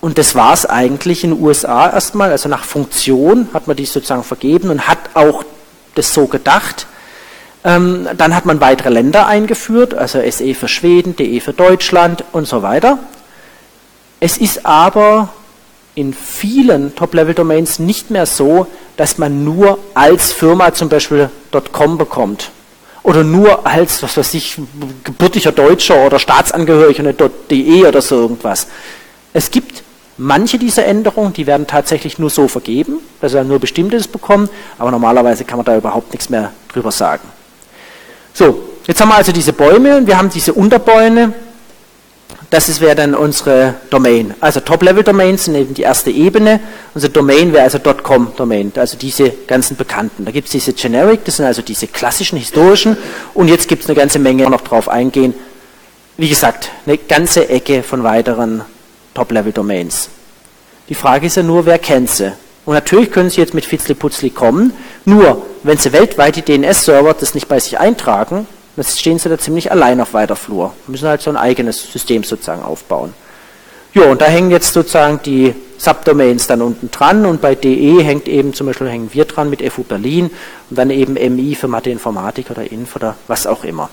[0.01, 2.31] und das war es eigentlich in den USA erstmal.
[2.31, 5.45] Also nach Funktion hat man die sozusagen vergeben und hat auch
[5.95, 6.87] das so gedacht.
[7.64, 12.47] Ähm, dann hat man weitere Länder eingeführt, also SE für Schweden, DE für Deutschland und
[12.47, 12.99] so weiter.
[14.21, 15.31] Es ist aber
[15.99, 21.31] in vielen Top-Level-Domains nicht mehr so, dass man nur als Firma zum Beispiel
[21.73, 22.51] .com bekommt.
[23.03, 24.59] Oder nur als, was weiß ich,
[25.05, 28.67] gebürtiger Deutscher oder Staatsangehöriger, eine .de oder so irgendwas.
[29.33, 29.83] Es gibt
[30.21, 34.91] Manche dieser Änderungen, die werden tatsächlich nur so vergeben, dass er nur bestimmtes bekommen, aber
[34.91, 37.23] normalerweise kann man da überhaupt nichts mehr drüber sagen.
[38.35, 41.33] So, jetzt haben wir also diese Bäume und wir haben diese Unterbäume.
[42.51, 44.33] Das wäre dann unsere Domain.
[44.41, 46.61] Also Top-Level-Domains sind eben die erste Ebene.
[46.95, 50.25] Unsere Domain wäre also .com-Domain, also diese ganzen bekannten.
[50.25, 52.97] Da gibt es diese Generic, das sind also diese klassischen, historischen.
[53.35, 55.35] Und jetzt gibt es eine ganze Menge noch drauf eingehen.
[56.17, 58.63] Wie gesagt, eine ganze Ecke von weiteren
[59.13, 60.09] Top-Level-Domains.
[60.89, 62.33] Die Frage ist ja nur, wer kennt sie?
[62.65, 64.73] Und natürlich können Sie jetzt mit Fitzli-Putzli kommen,
[65.05, 68.47] nur wenn Sie weltweit die DNS-Server das nicht bei sich eintragen,
[68.79, 70.73] dann stehen Sie da ziemlich allein auf weiter Flur.
[70.87, 73.12] müssen halt so ein eigenes System sozusagen aufbauen.
[73.93, 78.29] Ja, und da hängen jetzt sozusagen die Subdomains dann unten dran und bei DE hängt
[78.29, 80.31] eben zum Beispiel hängen wir dran mit FU Berlin
[80.71, 83.91] und dann eben MI für Mathe Informatik oder Inf oder was auch immer.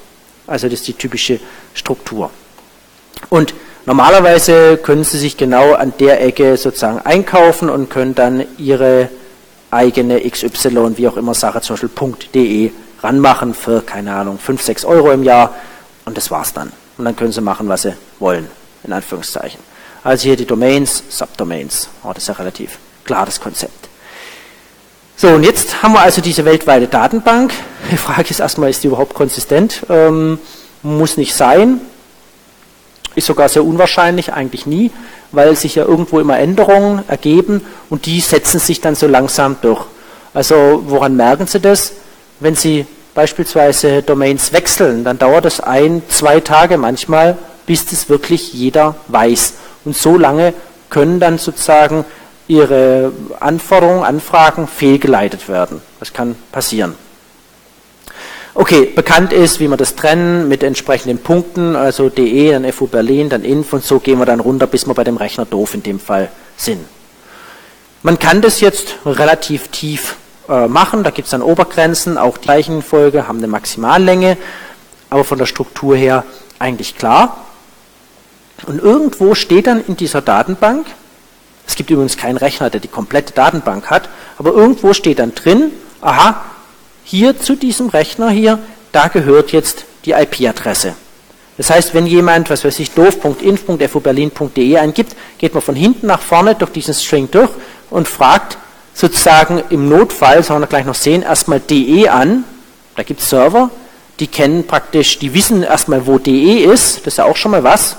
[0.48, 1.40] Also das ist die typische
[1.74, 2.30] Struktur.
[3.30, 3.54] Und
[3.88, 9.10] Normalerweise können Sie sich genau an der Ecke sozusagen einkaufen und können dann Ihre
[9.70, 12.72] eigene XY, wie auch immer Sache, zum Beispiel .de
[13.06, 15.54] ranmachen für, keine Ahnung, 5, 6 Euro im Jahr
[16.06, 16.72] und das war's dann.
[16.98, 18.50] Und dann können Sie machen, was Sie wollen,
[18.84, 19.60] in Anführungszeichen.
[20.04, 21.90] Also hier die Domains, Subdomains.
[22.04, 23.90] Oh, das ist ja relativ klar, das Konzept.
[25.18, 27.54] So, und jetzt haben wir also diese weltweite Datenbank.
[27.92, 29.86] Die Frage ist erstmal, ist die überhaupt konsistent?
[29.90, 30.40] Ähm,
[30.84, 31.80] muss nicht sein.
[33.14, 34.92] Ist sogar sehr unwahrscheinlich, eigentlich nie,
[35.32, 39.86] weil sich ja irgendwo immer Änderungen ergeben und die setzen sich dann so langsam durch.
[40.34, 41.94] Also woran merken Sie das?
[42.42, 48.54] Wenn Sie beispielsweise Domains wechseln, dann dauert es ein, zwei Tage manchmal, bis das wirklich
[48.54, 49.54] jeder weiß.
[49.86, 50.54] Und so lange
[50.92, 52.06] können dann sozusagen
[52.48, 55.82] Ihre Anforderungen, Anfragen fehlgeleitet werden.
[56.00, 56.94] Das kann passieren.
[58.54, 63.30] Okay, bekannt ist, wie wir das trennen mit entsprechenden Punkten, also DE, dann FU Berlin,
[63.30, 65.84] dann INF und so gehen wir dann runter, bis wir bei dem Rechner doof in
[65.84, 66.86] dem Fall sind.
[68.04, 70.16] Man kann das jetzt relativ tief
[70.50, 74.38] äh, machen, da gibt es dann Obergrenzen, auch die gleichen Folge haben eine Maximallänge,
[75.10, 76.24] aber von der Struktur her
[76.60, 77.46] eigentlich klar.
[78.66, 80.86] Und irgendwo steht dann in dieser Datenbank,
[81.68, 85.72] es gibt übrigens keinen Rechner, der die komplette Datenbank hat, aber irgendwo steht dann drin,
[86.02, 86.42] aha,
[87.04, 88.60] hier zu diesem Rechner hier,
[88.92, 90.96] da gehört jetzt die IP-Adresse.
[91.58, 96.56] Das heißt, wenn jemand, was weiß ich, doof.inf.fuberlin.de eingibt, geht man von hinten nach vorne
[96.56, 97.50] durch diesen String durch
[97.90, 98.58] und fragt
[98.96, 102.46] sozusagen im Notfall, sollen wir gleich noch sehen, erstmal DE an.
[102.96, 103.70] Da gibt es Server,
[104.20, 107.64] die kennen praktisch, die wissen erstmal, wo DE ist, das ist ja auch schon mal
[107.64, 107.98] was.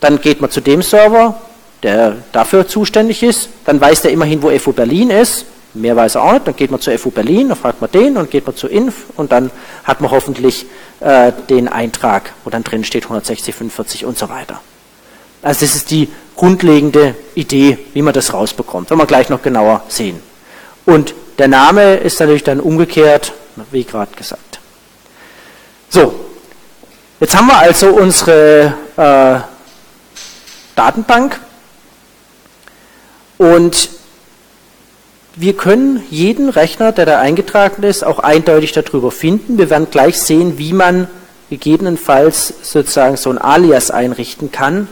[0.00, 1.40] Dann geht man zu dem Server,
[1.82, 6.24] der dafür zuständig ist, dann weiß der immerhin, wo FU Berlin ist, Mehr weiß er
[6.24, 8.56] auch nicht, dann geht man zur FU Berlin, dann fragt man den und geht man
[8.56, 9.50] zur Inf und dann
[9.84, 10.66] hat man hoffentlich
[11.00, 14.60] äh, den Eintrag, wo dann drin steht 160, 45 und so weiter.
[15.42, 19.82] Also das ist die grundlegende Idee, wie man das rausbekommt, wenn wir gleich noch genauer
[19.88, 20.20] sehen.
[20.86, 23.32] Und der Name ist natürlich dann umgekehrt,
[23.70, 24.60] wie gerade gesagt.
[25.88, 26.14] So,
[27.20, 29.40] jetzt haben wir also unsere äh,
[30.76, 31.40] Datenbank
[33.36, 33.90] und
[35.34, 39.56] wir können jeden Rechner, der da eingetragen ist, auch eindeutig darüber finden.
[39.56, 41.08] Wir werden gleich sehen, wie man
[41.48, 44.88] gegebenenfalls sozusagen so ein Alias einrichten kann,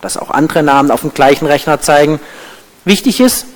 [0.00, 2.20] dass auch andere Namen auf dem gleichen Rechner zeigen.
[2.84, 3.46] Wichtig ist,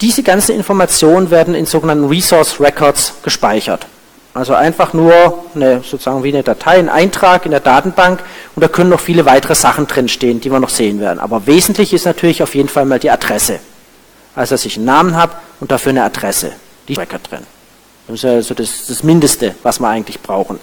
[0.00, 3.86] diese ganzen Informationen werden in sogenannten Resource Records gespeichert.
[4.34, 8.20] Also einfach nur eine, sozusagen wie eine Datei, ein Eintrag in der Datenbank
[8.56, 11.18] und da können noch viele weitere Sachen drinstehen, die wir noch sehen werden.
[11.18, 13.60] Aber wesentlich ist natürlich auf jeden Fall mal die Adresse.
[14.34, 16.52] Also dass ich einen Namen habe und dafür eine Adresse.
[16.88, 17.46] Die Record drin.
[18.08, 20.58] Das ist also das, das Mindeste, was wir eigentlich brauchen.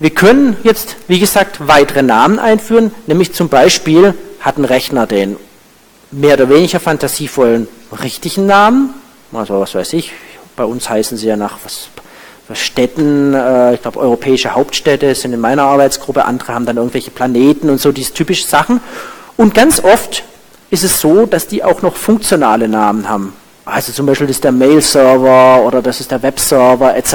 [0.00, 5.36] Wir können jetzt, wie gesagt, weitere Namen einführen, nämlich zum Beispiel hat ein Rechner den
[6.10, 7.68] mehr oder weniger fantasievollen
[8.02, 8.94] richtigen Namen,
[9.30, 10.12] also was weiß ich,
[10.56, 11.88] bei uns heißen sie ja nach was,
[12.48, 17.10] was Städten, äh, ich glaube europäische Hauptstädte sind in meiner Arbeitsgruppe, andere haben dann irgendwelche
[17.10, 18.80] Planeten und so diese typischen Sachen.
[19.36, 20.24] Und ganz oft
[20.70, 23.34] ist es so, dass die auch noch funktionale Namen haben.
[23.70, 27.14] Also zum Beispiel das ist der Mail-Server oder das ist der Web-Server etc.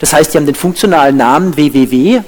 [0.00, 2.22] Das heißt, die haben den funktionalen Namen www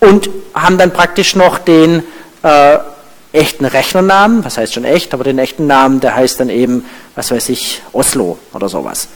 [0.00, 2.02] und haben dann praktisch noch den
[2.42, 2.78] äh,
[3.32, 7.30] echten Rechnernamen, was heißt schon echt, aber den echten Namen, der heißt dann eben, was
[7.30, 9.08] weiß ich, Oslo oder sowas.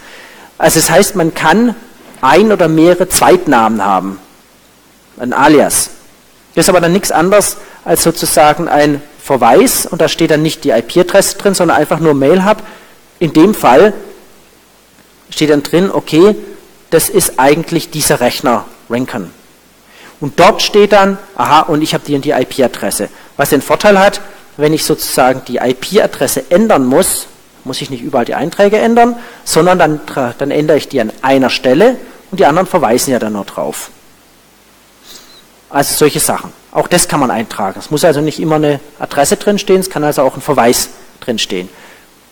[0.58, 1.74] Also das heißt, man kann
[2.20, 4.18] ein oder mehrere Zweitnamen haben,
[5.18, 5.90] ein Alias.
[6.54, 10.64] Das ist aber dann nichts anderes als sozusagen ein Verweis und da steht dann nicht
[10.64, 12.62] die IP-Adresse drin, sondern einfach nur Mail-Hub.
[13.22, 13.92] In dem Fall
[15.30, 16.34] steht dann drin, okay,
[16.90, 19.30] das ist eigentlich dieser Rechner, Rincon.
[20.18, 23.08] Und dort steht dann, aha, und ich habe die und die IP-Adresse.
[23.36, 24.20] Was den Vorteil hat,
[24.56, 27.28] wenn ich sozusagen die IP-Adresse ändern muss,
[27.62, 30.00] muss ich nicht überall die Einträge ändern, sondern dann,
[30.38, 31.98] dann ändere ich die an einer Stelle
[32.32, 33.90] und die anderen verweisen ja dann nur drauf.
[35.70, 36.52] Also solche Sachen.
[36.72, 37.78] Auch das kann man eintragen.
[37.78, 40.88] Es muss also nicht immer eine Adresse drinstehen, es kann also auch ein Verweis
[41.20, 41.68] drinstehen.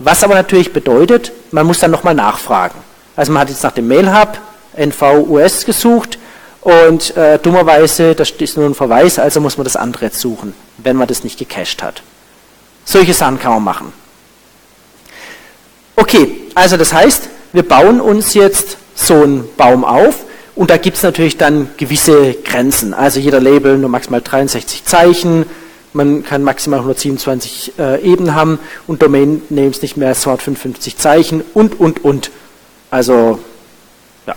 [0.03, 2.79] Was aber natürlich bedeutet, man muss dann nochmal nachfragen.
[3.17, 4.39] Also man hat jetzt nach dem Mail-Hub
[4.75, 6.19] NVUS gesucht
[6.63, 10.55] und äh, dummerweise, das ist nur ein Verweis, also muss man das andere jetzt suchen,
[10.79, 12.03] wenn man das nicht gecached hat.
[12.87, 13.93] Solche Sachen kann man machen.
[15.97, 20.97] Okay, also das heißt, wir bauen uns jetzt so einen Baum auf und da gibt
[20.97, 22.95] es natürlich dann gewisse Grenzen.
[22.95, 25.45] Also jeder Label nur maximal 63 Zeichen,
[25.93, 31.43] man kann maximal 127 äh, Ebenen haben und Domain Names nicht mehr als 255 Zeichen
[31.55, 32.31] und, und, und.
[32.91, 33.39] Also,
[34.27, 34.37] ja.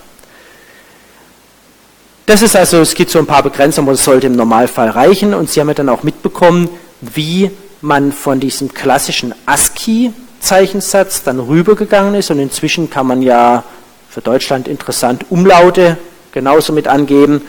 [2.26, 5.34] Das ist also, es gibt so ein paar Begrenzungen, aber es sollte im Normalfall reichen.
[5.34, 6.70] Und Sie haben ja dann auch mitbekommen,
[7.02, 13.64] wie man von diesem klassischen ASCII Zeichensatz dann rübergegangen ist und inzwischen kann man ja
[14.10, 15.98] für Deutschland interessant Umlaute
[16.34, 17.42] genauso mit angeben.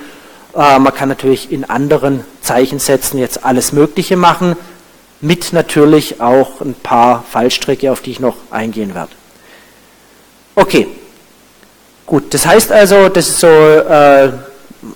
[0.57, 4.57] Äh, man kann natürlich in anderen Zeichensätzen jetzt alles Mögliche machen,
[5.21, 9.13] mit natürlich auch ein paar Fallstricke, auf die ich noch eingehen werde.
[10.55, 10.87] Okay,
[12.07, 14.33] gut, das heißt also, das ist so äh,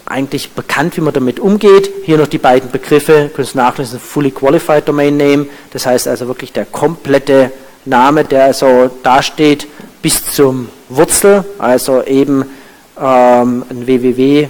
[0.04, 1.90] eigentlich bekannt, wie man damit umgeht.
[2.04, 6.28] Hier noch die beiden Begriffe, können Sie nachlesen, Fully Qualified Domain Name, das heißt also
[6.28, 7.50] wirklich der komplette
[7.84, 9.66] Name, der also dasteht
[10.02, 12.44] bis zum Wurzel, also eben
[13.00, 14.48] ähm, ein www,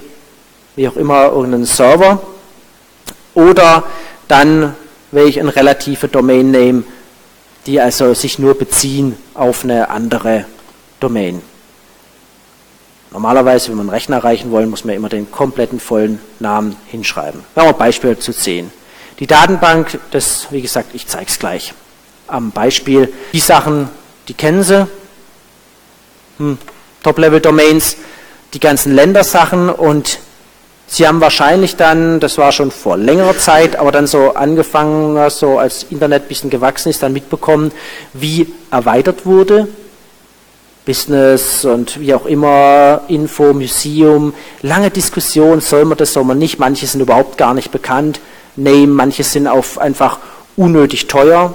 [0.78, 2.22] wie auch immer, irgendein Server.
[3.34, 3.82] Oder
[4.28, 4.76] dann
[5.10, 6.84] welche ein relative Domain Name,
[7.66, 10.44] die also sich nur beziehen auf eine andere
[11.00, 11.42] Domain.
[13.10, 17.42] Normalerweise, wenn wir einen Rechner erreichen wollen, muss man immer den kompletten vollen Namen hinschreiben.
[17.54, 18.70] Wir haben ein Beispiel zu sehen.
[19.18, 21.74] Die Datenbank, das, wie gesagt, ich zeige es gleich
[22.28, 23.12] am Beispiel.
[23.32, 23.88] Die Sachen,
[24.28, 24.86] die kennen Sie.
[26.36, 26.56] Hm,
[27.02, 27.96] Top-Level-Domains,
[28.54, 30.20] die ganzen Ländersachen und
[30.90, 35.58] Sie haben wahrscheinlich dann, das war schon vor längerer Zeit, aber dann so angefangen, so
[35.58, 37.72] als Internet ein bisschen gewachsen ist, dann mitbekommen,
[38.14, 39.68] wie erweitert wurde.
[40.86, 46.58] Business und wie auch immer, Info, Museum, lange Diskussion, soll man das, soll man nicht,
[46.58, 48.20] manche sind überhaupt gar nicht bekannt,
[48.56, 50.18] Name, manche sind auch einfach
[50.56, 51.54] unnötig teuer,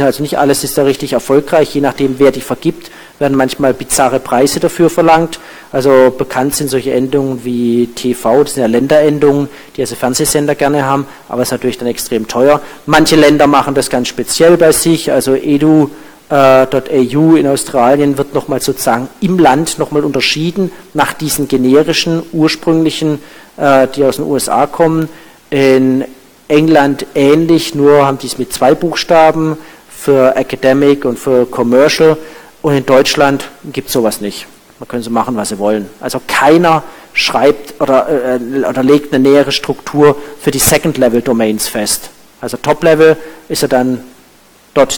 [0.00, 4.18] also nicht alles ist da richtig erfolgreich, je nachdem wer die vergibt, werden manchmal bizarre
[4.18, 5.38] Preise dafür verlangt.
[5.72, 10.84] Also bekannt sind solche Endungen wie TV, das sind ja Länderendungen, die also Fernsehsender gerne
[10.84, 12.60] haben, aber es ist natürlich dann extrem teuer.
[12.86, 15.90] Manche Länder machen das ganz speziell bei sich, also edu.au
[16.30, 23.20] äh, in Australien wird nochmal sozusagen im Land nochmal unterschieden nach diesen generischen, ursprünglichen,
[23.58, 25.08] äh, die aus den USA kommen.
[25.50, 26.04] In
[26.48, 29.56] England ähnlich, nur haben die es mit zwei Buchstaben
[30.04, 32.18] für Academic und für Commercial
[32.60, 34.46] und in Deutschland gibt es sowas nicht.
[34.78, 35.88] Man können sie machen, was sie wollen.
[35.98, 36.82] Also keiner
[37.14, 42.10] schreibt oder, äh, oder legt eine nähere Struktur für die Second-Level-Domains fest.
[42.42, 43.16] Also Top-Level
[43.48, 44.00] ist ja dann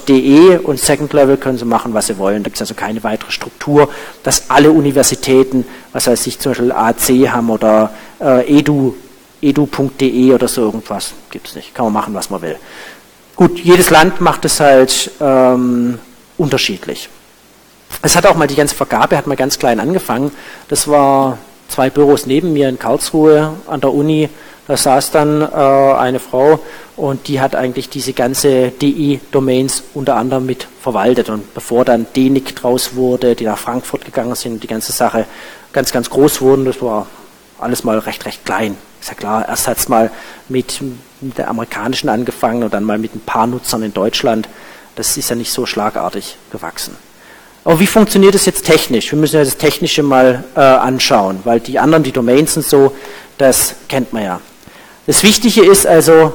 [0.09, 2.43] .de und Second Level können sie machen, was sie wollen.
[2.43, 3.89] Da gibt es also keine weitere Struktur,
[4.25, 8.97] dass alle Universitäten, was weiß ich, zum Beispiel AC haben oder äh, edu,
[9.43, 11.13] edu.de oder so irgendwas.
[11.31, 11.75] Gibt es nicht.
[11.75, 12.57] Kann man machen, was man will.
[13.37, 15.99] Gut, jedes Land macht es halt ähm,
[16.39, 17.11] unterschiedlich.
[18.01, 20.33] Es hat auch mal die ganze Vergabe, hat mal ganz klein angefangen.
[20.69, 24.31] Das war zwei Büros neben mir in Karlsruhe an der Uni.
[24.67, 26.61] Da saß dann äh, eine Frau
[26.97, 31.29] und die hat eigentlich diese ganze DE-Domains unter anderem mit verwaltet.
[31.29, 35.27] Und bevor dann DENIC draus wurde, die nach Frankfurt gegangen sind, die ganze Sache
[35.73, 37.07] ganz, ganz groß wurden, das war
[37.61, 38.77] alles mal recht, recht klein.
[39.01, 40.11] Ist ja klar, erst hat es mal
[40.49, 40.81] mit,
[41.21, 44.49] mit der amerikanischen angefangen und dann mal mit ein paar Nutzern in Deutschland.
[44.95, 46.97] Das ist ja nicht so schlagartig gewachsen.
[47.65, 49.11] Aber wie funktioniert das jetzt technisch?
[49.11, 52.95] Wir müssen ja das Technische mal äh, anschauen, weil die anderen, die Domains sind so,
[53.39, 54.41] das kennt man ja.
[55.07, 56.33] Das Wichtige ist also,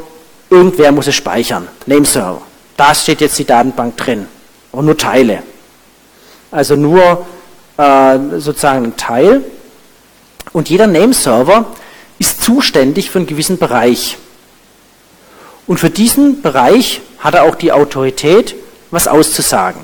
[0.52, 1.68] Irgendwer muss es speichern.
[1.86, 2.42] Nameserver.
[2.76, 4.28] Da steht jetzt die Datenbank drin.
[4.74, 5.44] Und nur Teile.
[6.52, 7.26] Also nur
[7.78, 9.44] äh, sozusagen ein Teil.
[10.52, 11.68] Und jeder Nameserver
[12.20, 14.18] ist zuständig für einen gewissen Bereich.
[15.72, 18.56] Und für diesen Bereich hat er auch die Autorität,
[18.92, 19.80] was auszusagen.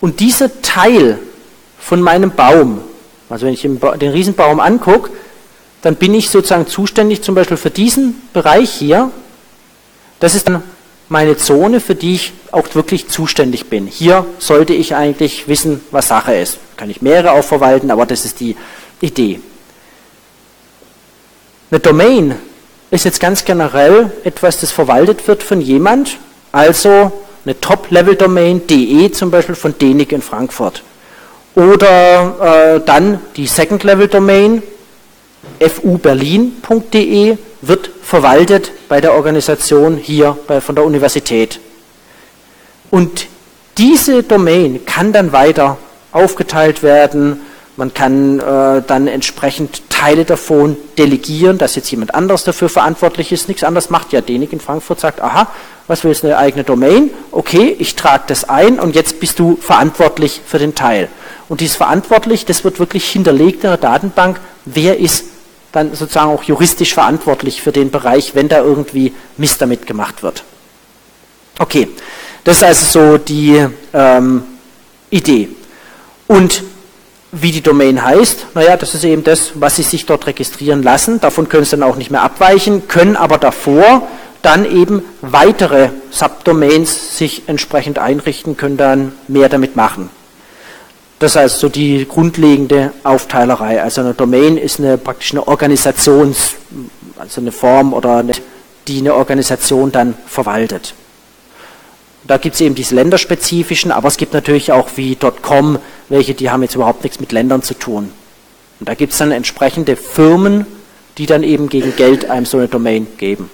[0.00, 1.20] Und dieser Teil
[1.78, 2.80] von meinem Baum,
[3.28, 3.78] also wenn ich den
[4.10, 5.12] Riesenbaum angucke,
[5.82, 9.12] dann bin ich sozusagen zuständig zum Beispiel für diesen Bereich hier
[10.18, 10.64] das ist dann
[11.08, 13.86] meine Zone, für die ich auch wirklich zuständig bin.
[13.86, 16.58] Hier sollte ich eigentlich wissen, was Sache ist.
[16.76, 18.56] Kann ich mehrere auch verwalten, aber das ist die
[19.00, 19.38] Idee.
[21.70, 22.34] Eine Domain
[22.90, 26.18] ist jetzt ganz generell etwas, das verwaltet wird von jemand,
[26.52, 27.12] also
[27.44, 30.82] eine Top-Level-Domain, de zum Beispiel von DENIC in Frankfurt.
[31.54, 34.62] Oder äh, dann die Second-Level-Domain,
[35.60, 41.58] fuberlin.de, wird verwaltet bei der Organisation hier bei, von der Universität.
[42.90, 43.26] Und
[43.76, 45.78] diese Domain kann dann weiter
[46.12, 47.40] aufgeteilt werden.
[47.78, 53.46] Man kann äh, dann entsprechend Teile davon delegieren, dass jetzt jemand anderes dafür verantwortlich ist.
[53.46, 55.46] Nichts anderes macht ja Denig in Frankfurt, sagt, aha,
[55.86, 57.10] was willst du, eine eigene Domain?
[57.30, 61.08] Okay, ich trage das ein und jetzt bist du verantwortlich für den Teil.
[61.48, 65.26] Und dieses verantwortlich, das wird wirklich hinterlegt in der Datenbank, wer ist
[65.70, 70.42] dann sozusagen auch juristisch verantwortlich für den Bereich, wenn da irgendwie Mist damit gemacht wird.
[71.60, 71.86] Okay,
[72.42, 73.64] das ist also so die
[73.94, 74.42] ähm,
[75.10, 75.50] Idee.
[76.26, 76.64] Und
[77.32, 81.20] wie die Domain heißt, naja, das ist eben das, was Sie sich dort registrieren lassen.
[81.20, 84.08] Davon können Sie dann auch nicht mehr abweichen, können aber davor
[84.42, 90.10] dann eben weitere Subdomains sich entsprechend einrichten, können dann mehr damit machen.
[91.18, 93.82] Das also so die grundlegende Aufteilerei.
[93.82, 96.52] Also eine Domain ist eine praktisch eine Organisations,
[97.18, 98.32] also eine Form oder eine,
[98.86, 100.94] die eine Organisation dann verwaltet.
[102.28, 106.50] Da gibt es eben diese länderspezifischen, aber es gibt natürlich auch wie .com, welche, die
[106.50, 108.12] haben jetzt überhaupt nichts mit Ländern zu tun.
[108.78, 110.66] Und da gibt es dann entsprechende Firmen,
[111.16, 113.50] die dann eben gegen Geld einem so eine Domain geben.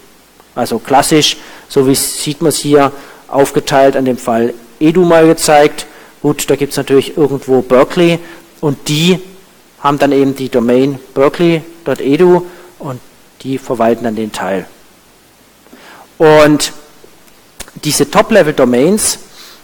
[0.54, 2.92] Also klassisch, so wie sieht man es hier
[3.28, 5.87] aufgeteilt an dem Fall Edu mal gezeigt,
[6.24, 8.18] Gut, da gibt es natürlich irgendwo Berkeley
[8.62, 9.20] und die
[9.80, 12.46] haben dann eben die Domain berkeley.edu
[12.78, 12.98] und
[13.42, 14.64] die verwalten dann den Teil.
[16.16, 16.72] Und
[17.85, 19.18] diese Top-Level-Domains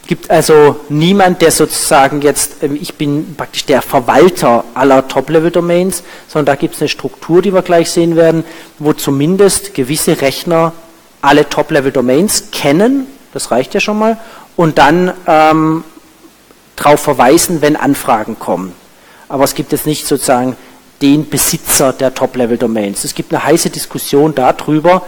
[0.06, 6.46] gibt also niemand, der sozusagen jetzt, ähm, ich bin praktisch der Verwalter aller Top-Level-Domains, sondern
[6.46, 8.44] da gibt es eine Struktur, die wir gleich sehen werden,
[8.78, 10.72] wo zumindest gewisse Rechner
[11.22, 14.18] alle Top-Level-Domains kennen, das reicht ja schon mal,
[14.56, 15.84] und dann ähm,
[16.76, 18.72] darauf verweisen, wenn Anfragen kommen.
[19.28, 20.56] Aber es gibt jetzt nicht sozusagen
[21.02, 23.04] den Besitzer der Top-Level-Domains.
[23.04, 25.02] Es gibt eine heiße Diskussion darüber,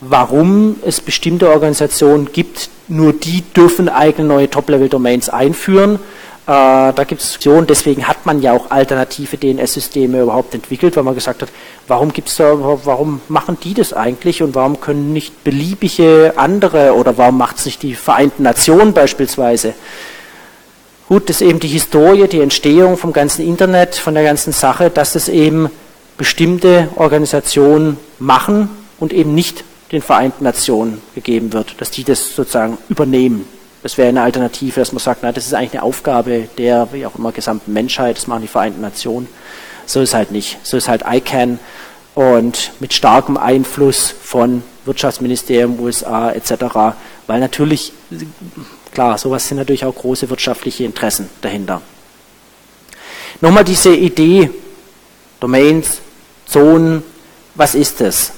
[0.00, 5.98] warum es bestimmte Organisationen gibt, nur die dürfen eigene neue Top-Level-Domains einführen.
[6.46, 11.02] Äh, da gibt es Diskussionen, deswegen hat man ja auch alternative DNS-Systeme überhaupt entwickelt, weil
[11.02, 11.48] man gesagt hat,
[11.88, 17.18] warum gibt's da, warum machen die das eigentlich und warum können nicht beliebige andere oder
[17.18, 19.74] warum macht es nicht die Vereinten Nationen beispielsweise?
[21.08, 24.90] Gut, das ist eben die Historie, die Entstehung vom ganzen Internet, von der ganzen Sache,
[24.90, 25.68] dass es eben
[26.16, 28.70] bestimmte Organisationen machen
[29.00, 33.46] und eben nicht den Vereinten Nationen gegeben wird, dass die das sozusagen übernehmen.
[33.82, 37.06] Das wäre eine Alternative, dass man sagt, na, das ist eigentlich eine Aufgabe der, wie
[37.06, 39.28] auch immer, gesamten Menschheit, das machen die Vereinten Nationen.
[39.86, 40.58] So ist halt nicht.
[40.64, 41.60] So ist halt ICANN
[42.14, 46.96] und mit starkem Einfluss von Wirtschaftsministerium, USA etc.,
[47.28, 47.92] weil natürlich
[48.96, 51.82] Klar, sowas sind natürlich auch große wirtschaftliche Interessen dahinter.
[53.42, 54.48] Nochmal diese Idee,
[55.38, 55.98] Domains,
[56.46, 57.02] Zonen,
[57.54, 58.32] was ist das?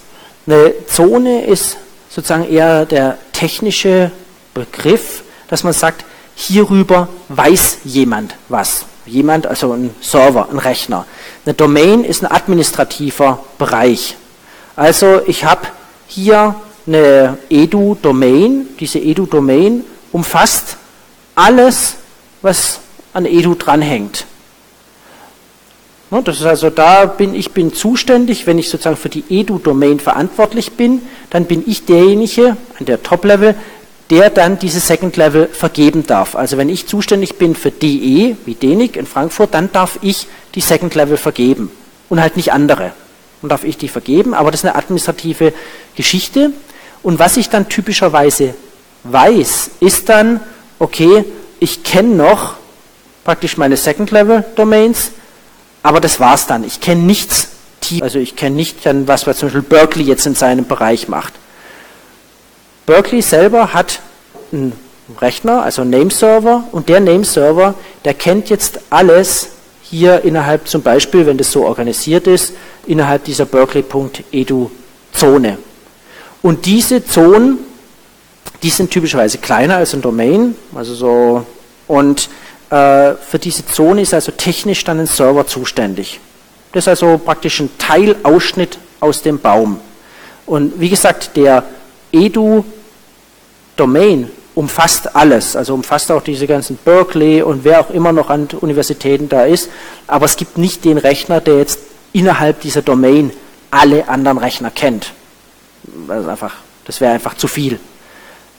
[0.49, 1.76] Eine Zone ist
[2.09, 4.11] sozusagen eher der technische
[4.55, 8.86] Begriff, dass man sagt, hierüber weiß jemand was.
[9.05, 11.05] Jemand, also ein Server, ein Rechner.
[11.44, 14.16] Eine Domain ist ein administrativer Bereich.
[14.74, 15.66] Also ich habe
[16.07, 16.55] hier
[16.86, 18.68] eine Edu-Domain.
[18.80, 20.78] Diese Edu-Domain umfasst
[21.34, 21.96] alles,
[22.40, 22.80] was
[23.12, 24.24] an Edu dranhängt.
[26.11, 30.72] Das ist also da bin ich bin zuständig, wenn ich sozusagen für die Edu-Domain verantwortlich
[30.72, 33.54] bin, dann bin ich derjenige an der Top-Level,
[34.09, 36.34] der dann diese Second Level vergeben darf.
[36.34, 40.62] Also wenn ich zuständig bin für DE, wie DENIC in Frankfurt, dann darf ich die
[40.62, 41.70] Second Level vergeben
[42.09, 42.92] und halt nicht andere.
[43.42, 45.52] Dann darf ich die vergeben, aber das ist eine administrative
[45.94, 46.52] Geschichte.
[47.02, 48.54] Und was ich dann typischerweise
[49.04, 50.40] weiß, ist dann,
[50.78, 51.24] okay,
[51.61, 52.54] ich kenne noch
[53.24, 55.12] praktisch meine Second Level Domains,
[55.83, 56.64] aber das war's dann.
[56.64, 57.49] Ich kenne nichts
[57.81, 61.33] tief, also ich kenne nicht dann, was, zum Beispiel Berkeley jetzt in seinem Bereich macht.
[62.87, 64.01] Berkeley selber hat
[64.53, 64.72] einen
[65.20, 67.74] Rechner, also einen Nameserver, und der Nameserver,
[68.05, 69.51] der kennt jetzt alles
[69.83, 72.53] hier innerhalb zum Beispiel, wenn das so organisiert ist,
[72.87, 75.59] innerhalb dieser Berkeley.edu-Zone.
[76.43, 77.59] Und diese Zonen,
[78.62, 81.47] die sind typischerweise kleiner als ein Domain, also so,
[81.87, 82.29] und
[82.68, 86.20] für diese Zone ist also technisch dann ein Server zuständig.
[86.72, 89.80] Das ist also praktisch ein Teilausschnitt aus dem Baum.
[90.44, 91.64] Und wie gesagt, der
[92.12, 92.64] Edu
[93.76, 98.48] Domain umfasst alles, also umfasst auch diese ganzen Berkeley und wer auch immer noch an
[98.60, 99.70] Universitäten da ist,
[100.08, 101.78] aber es gibt nicht den Rechner, der jetzt
[102.12, 103.30] innerhalb dieser Domain
[103.70, 105.12] alle anderen Rechner kennt.
[106.08, 106.54] Das, einfach,
[106.84, 107.78] das wäre einfach zu viel.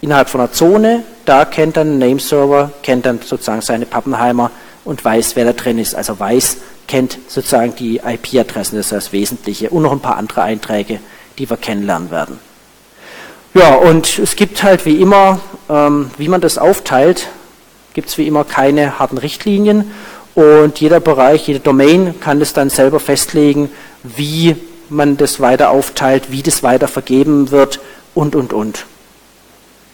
[0.02, 4.52] Innerhalb von einer Zone, da kennt dann ein Nameserver, kennt dann sozusagen seine Pappenheimer
[4.86, 5.94] und weiß, wer da drin ist.
[5.94, 10.42] Also weiß, kennt sozusagen die IP-Adressen, das ist das Wesentliche und noch ein paar andere
[10.42, 11.00] Einträge,
[11.38, 12.40] die wir kennenlernen werden.
[13.54, 15.40] Ja, und es gibt halt wie immer,
[15.70, 17.28] ähm, wie man das aufteilt,
[17.94, 19.92] gibt es wie immer keine harten Richtlinien
[20.36, 23.70] und jeder Bereich, jede Domain kann das dann selber festlegen,
[24.04, 24.56] wie
[24.90, 27.80] man das weiter aufteilt, wie das weiter vergeben wird
[28.16, 28.86] und, und, und.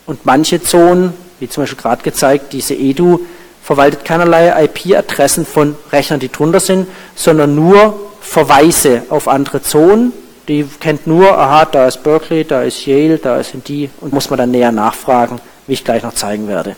[0.06, 3.22] Und manche Zonen, wie zum Beispiel gerade gezeigt, diese Edu,
[3.64, 10.14] verwaltet keinerlei IP-Adressen von Rechnern, die drunter sind, sondern nur Verweise auf andere Zonen
[10.47, 14.30] die kennt nur, aha, da ist Berkeley, da ist Yale, da sind die und muss
[14.30, 16.76] man dann näher nachfragen, wie ich gleich noch zeigen werde.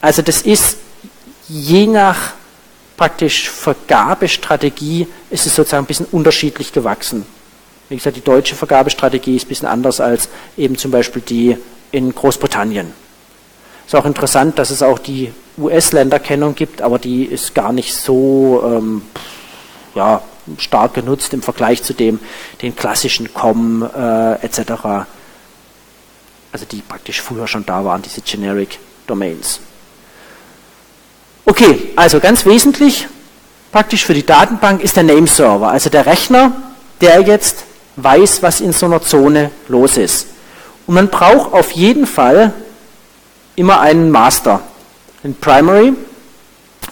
[0.00, 0.76] Also das ist
[1.48, 2.34] je nach
[2.96, 7.26] praktisch Vergabestrategie ist es sozusagen ein bisschen unterschiedlich gewachsen.
[7.88, 11.56] Wie gesagt, die deutsche Vergabestrategie ist ein bisschen anders als eben zum Beispiel die
[11.90, 12.92] in Großbritannien.
[13.86, 18.62] Ist auch interessant, dass es auch die US-Länderkennung gibt, aber die ist gar nicht so
[18.64, 19.02] ähm,
[19.94, 20.22] ja,
[20.58, 22.20] stark genutzt im Vergleich zu dem,
[22.62, 25.06] den klassischen COM äh, etc.
[26.52, 29.60] Also die praktisch früher schon da waren, diese Generic Domains.
[31.44, 33.08] Okay, also ganz wesentlich
[33.72, 36.52] praktisch für die Datenbank ist der Nameserver, also der Rechner,
[37.00, 37.64] der jetzt
[37.96, 40.26] weiß, was in so einer Zone los ist.
[40.88, 42.54] Und man braucht auf jeden Fall
[43.56, 44.62] immer einen Master,
[45.22, 45.92] einen Primary,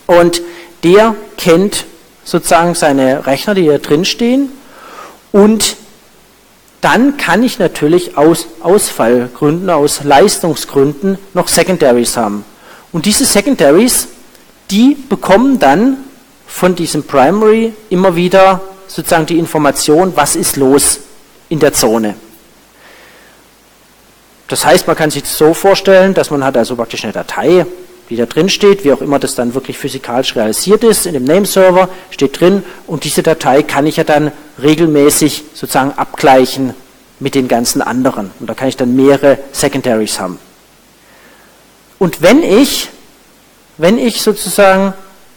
[0.05, 0.43] und
[0.85, 1.87] der kennt
[2.23, 4.53] sozusagen seine Rechner, die hier drin stehen.
[5.33, 5.77] Und
[6.83, 12.45] dann kann ich natürlich aus Ausfallgründen, aus Leistungsgründen noch Secondaries haben.
[12.93, 14.09] Und diese Secondaries,
[14.71, 15.97] die bekommen dann
[16.47, 21.01] von diesem Primary immer wieder sozusagen die Information, was ist los
[21.49, 22.15] in der Zone.
[24.49, 27.67] Das heißt, man kann sich das so vorstellen, dass man hat also praktisch eine Datei,
[28.09, 31.25] die da drin steht, wie auch immer das dann wirklich physikalisch realisiert ist, in dem
[31.25, 34.31] Nameserver steht drin und diese Datei kann ich ja dann
[34.63, 36.75] regelmäßig sozusagen abgleichen
[37.19, 38.31] mit den ganzen anderen.
[38.39, 40.39] Und da kann ich dann mehrere Secondaries haben.
[41.99, 42.89] Und wenn ich,
[43.79, 44.93] wenn ich sozusagen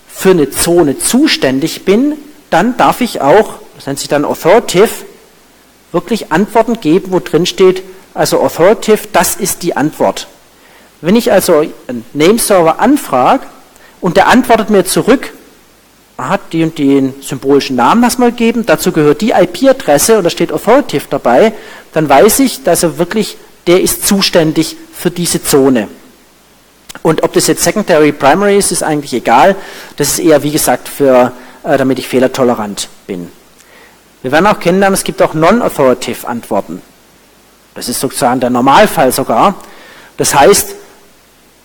[0.08, 2.18] für eine Zone zuständig bin,
[2.50, 4.90] dann darf ich auch, das nennt sich dann Authoritative,
[5.92, 7.82] wirklich Antworten geben, wo drin steht,
[8.14, 10.28] also Authoritative, das ist die Antwort.
[11.02, 13.46] Wenn ich also einen Nameserver anfrage
[14.02, 15.34] und der antwortet mir zurück,
[16.18, 20.52] hat die und den symbolischen Namen erstmal gegeben, dazu gehört die IP-Adresse und da steht
[20.52, 21.54] Authoritative dabei,
[21.94, 23.38] dann weiß ich, dass er wirklich,
[23.68, 25.88] der ist zuständig für diese Zone.
[27.04, 29.56] Und ob das jetzt Secondary, Primary ist, ist eigentlich egal.
[29.96, 31.32] Das ist eher, wie gesagt, für,
[31.64, 33.32] äh, damit ich fehlertolerant bin.
[34.22, 36.82] Wir werden auch kennenlernen, es gibt auch Non-Authoritative Antworten.
[37.80, 39.56] Das ist sozusagen der Normalfall sogar.
[40.18, 40.76] Das heißt,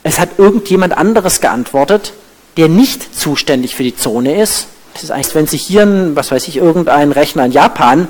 [0.05, 2.12] es hat irgendjemand anderes geantwortet,
[2.57, 6.47] der nicht zuständig für die Zone ist, Das ist eigentlich, wenn Sie hier, was weiß
[6.47, 8.07] ich, irgendein Rechner in Japan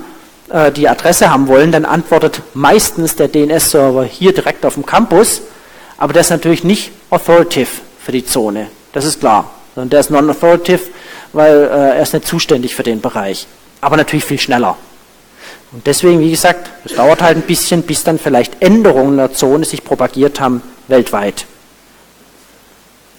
[0.50, 5.40] äh, die Adresse haben wollen, dann antwortet meistens der DNS-Server hier direkt auf dem Campus,
[5.96, 7.70] aber der ist natürlich nicht authoritative
[8.04, 10.90] für die Zone, das ist klar, sondern der ist non-authoritative,
[11.32, 13.46] weil äh, er ist nicht zuständig für den Bereich,
[13.80, 14.76] aber natürlich viel schneller.
[15.74, 19.64] Und deswegen, wie gesagt, es dauert halt ein bisschen, bis dann vielleicht Änderungen der Zone
[19.64, 21.46] sich propagiert haben weltweit.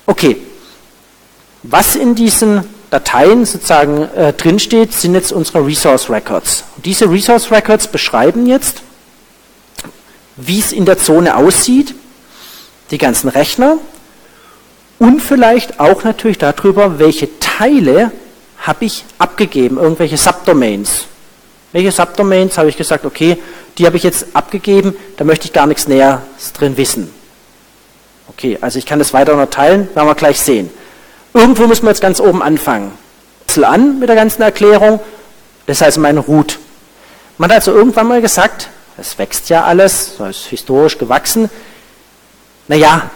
[0.05, 0.37] Okay,
[1.63, 6.63] was in diesen Dateien sozusagen äh, drinsteht, sind jetzt unsere Resource Records.
[6.77, 8.83] Und diese Resource Records beschreiben jetzt,
[10.37, 11.93] wie es in der Zone aussieht,
[12.91, 13.79] die ganzen Rechner
[14.97, 18.13] und vielleicht auch natürlich darüber, welche Teile
[18.59, 21.07] habe ich abgegeben, irgendwelche Subdomains.
[21.75, 23.37] Welche Subdomains habe ich gesagt, okay,
[23.77, 26.21] die habe ich jetzt abgegeben, da möchte ich gar nichts näher
[26.57, 27.13] drin wissen.
[28.29, 30.69] Okay, also ich kann das weiter unterteilen, werden wir gleich sehen.
[31.33, 32.93] Irgendwo müssen wir jetzt ganz oben anfangen.
[33.61, 35.01] an mit der ganzen Erklärung,
[35.65, 36.59] das heißt mein Root.
[37.37, 41.49] Man hat also irgendwann mal gesagt, es wächst ja alles, so ist historisch gewachsen.
[42.69, 43.09] Naja,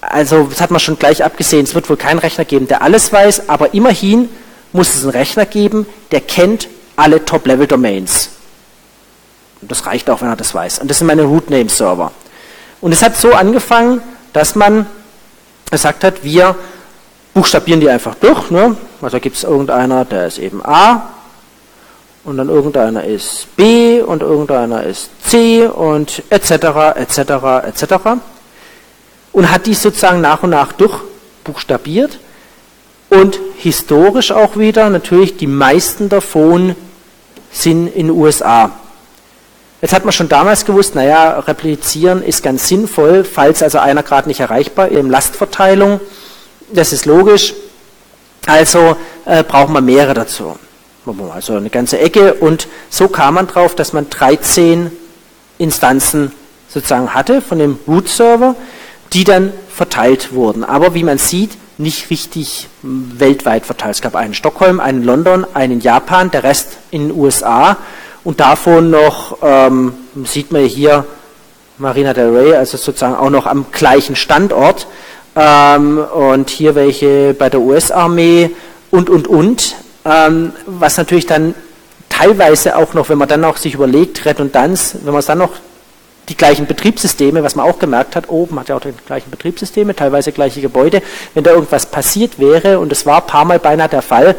[0.00, 3.12] also das hat man schon gleich abgesehen, es wird wohl keinen Rechner geben, der alles
[3.12, 4.30] weiß, aber immerhin
[4.72, 6.66] muss es einen Rechner geben, der kennt
[6.96, 8.30] alle Top-Level-Domains.
[9.60, 10.80] Und das reicht auch, wenn er das weiß.
[10.80, 12.10] Und das sind meine Root-Name-Server.
[12.80, 14.86] Und es hat so angefangen, dass man
[15.70, 16.56] gesagt hat, wir
[17.34, 18.50] buchstabieren die einfach durch.
[18.50, 18.76] Ne?
[19.02, 21.10] Also gibt es irgendeiner, der ist eben A,
[22.26, 26.50] und dann irgendeiner ist B und irgendeiner ist C und etc.
[26.96, 27.18] etc.
[27.68, 27.94] etc.
[29.30, 32.18] Und hat die sozusagen nach und nach durchbuchstabiert
[33.10, 36.74] und historisch auch wieder natürlich die meisten davon
[37.56, 38.70] sind in den USA.
[39.80, 44.28] Jetzt hat man schon damals gewusst, naja, replizieren ist ganz sinnvoll, falls also einer gerade
[44.28, 46.00] nicht erreichbar ist, Lastverteilung,
[46.72, 47.54] das ist logisch,
[48.46, 50.56] also äh, braucht man mehrere dazu.
[51.32, 54.90] Also eine ganze Ecke und so kam man drauf, dass man 13
[55.58, 56.32] Instanzen
[56.68, 58.56] sozusagen hatte von dem Root-Server,
[59.12, 60.64] die dann verteilt wurden.
[60.64, 63.96] Aber wie man sieht, nicht richtig weltweit verteilt.
[63.96, 67.16] Es gab einen in Stockholm, einen in London, einen in Japan, der Rest in den
[67.16, 67.76] USA
[68.24, 71.04] und davon noch, ähm, sieht man hier
[71.78, 74.86] Marina del Rey, also sozusagen auch noch am gleichen Standort.
[75.36, 78.50] Ähm, und hier welche bei der US-Armee
[78.90, 81.54] und, und, und, ähm, was natürlich dann
[82.08, 85.52] teilweise auch noch, wenn man dann auch sich überlegt, Redundanz, wenn man es dann noch
[86.28, 89.94] die gleichen Betriebssysteme, was man auch gemerkt hat, oben hat ja auch die gleichen Betriebssysteme,
[89.94, 91.02] teilweise gleiche Gebäude.
[91.34, 94.34] Wenn da irgendwas passiert wäre, und es war ein paar Mal beinahe der Fall,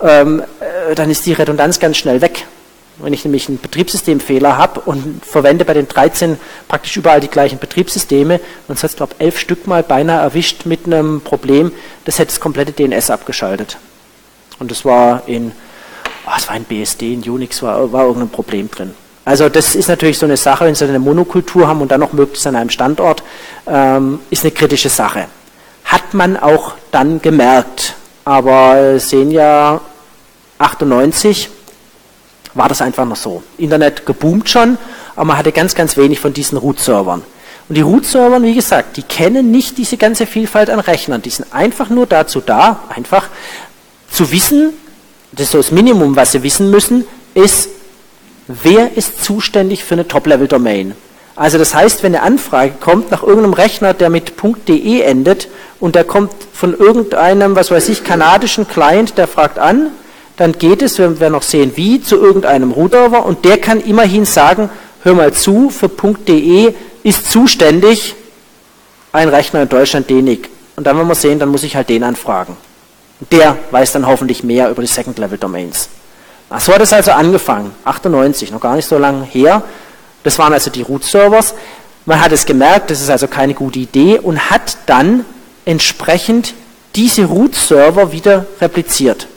[0.00, 2.46] ähm, äh, dann ist die Redundanz ganz schnell weg.
[2.98, 6.38] Wenn ich nämlich einen Betriebssystemfehler habe und verwende bei den 13
[6.68, 8.38] praktisch überall die gleichen Betriebssysteme,
[8.68, 11.72] und es hat, glaube ich, elf Stück mal beinahe erwischt mit einem Problem,
[12.04, 13.78] das hätte das komplette DNS abgeschaltet.
[14.60, 15.50] Und das war in,
[16.26, 18.94] oh, es war in BSD, in Unix war, war irgendein Problem drin.
[19.24, 22.12] Also das ist natürlich so eine Sache, wenn Sie eine Monokultur haben und dann noch
[22.12, 23.22] möglichst an einem Standort,
[23.66, 25.26] ähm, ist eine kritische Sache.
[25.84, 27.94] Hat man auch dann gemerkt,
[28.24, 29.80] aber sehen ja
[30.58, 31.50] 98
[32.54, 33.42] war das einfach noch so.
[33.58, 34.76] Internet geboomt schon,
[35.16, 37.22] aber man hatte ganz, ganz wenig von diesen Root-Servern.
[37.68, 41.22] Und die Root-Server, wie gesagt, die kennen nicht diese ganze Vielfalt an Rechnern.
[41.22, 43.28] Die sind einfach nur dazu da, einfach
[44.10, 44.74] zu wissen,
[45.32, 47.70] das ist so das Minimum, was sie wissen müssen, ist,
[48.62, 50.94] wer ist zuständig für eine Top-Level-Domain.
[51.34, 54.34] Also das heißt, wenn eine Anfrage kommt nach irgendeinem Rechner, der mit
[54.68, 55.48] .de endet
[55.80, 59.88] und der kommt von irgendeinem, was weiß ich, kanadischen Client, der fragt an,
[60.36, 64.24] dann geht es, wenn wir noch sehen wie, zu irgendeinem Router und der kann immerhin
[64.24, 64.70] sagen,
[65.02, 68.14] hör mal zu, für .de ist zuständig
[69.12, 70.48] ein Rechner in Deutschland, DENIC.
[70.76, 72.56] Und dann werden wir sehen, dann muss ich halt den anfragen.
[73.30, 75.88] Der weiß dann hoffentlich mehr über die Second-Level-Domains.
[76.58, 79.62] So hat es also angefangen, 98, noch gar nicht so lange her.
[80.22, 81.54] Das waren also die Root-Servers.
[82.04, 85.24] Man hat es gemerkt, das ist also keine gute Idee und hat dann
[85.64, 86.54] entsprechend
[86.94, 89.28] diese Root-Server wieder repliziert.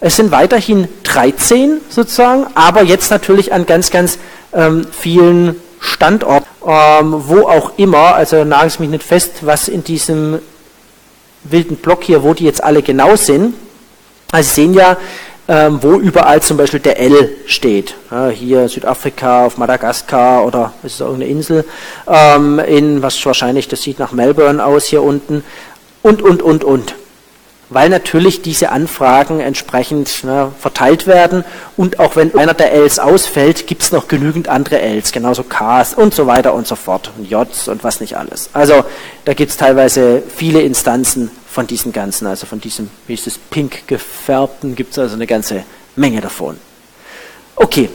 [0.00, 4.18] Es sind weiterhin 13 sozusagen, aber jetzt natürlich an ganz, ganz
[4.54, 10.38] ähm, vielen Standorten, ähm, wo auch immer, also nagel mich nicht fest, was in diesem
[11.44, 13.54] wilden Block hier, wo die jetzt alle genau sind.
[14.32, 14.96] Also Sie sehen ja,
[15.50, 17.96] ähm, wo überall zum Beispiel der L steht.
[18.12, 21.64] Ja, hier Südafrika, auf Madagaskar oder ist es irgendeine Insel,
[22.06, 25.42] ähm, in was wahrscheinlich, das sieht nach Melbourne aus hier unten.
[26.02, 26.94] Und, und, und, und.
[27.68, 31.44] Weil natürlich diese Anfragen entsprechend ne, verteilt werden.
[31.76, 35.94] Und auch wenn einer der Ls ausfällt, gibt es noch genügend andere Ls, genauso Ks
[35.94, 37.10] und so weiter und so fort.
[37.18, 38.50] Und Js und was nicht alles.
[38.52, 38.84] Also
[39.24, 43.38] da gibt es teilweise viele Instanzen von diesen ganzen, also von diesem, wie ist das,
[43.38, 45.64] pink gefärbten, gibt es also eine ganze
[45.96, 46.56] Menge davon.
[47.56, 47.90] Okay,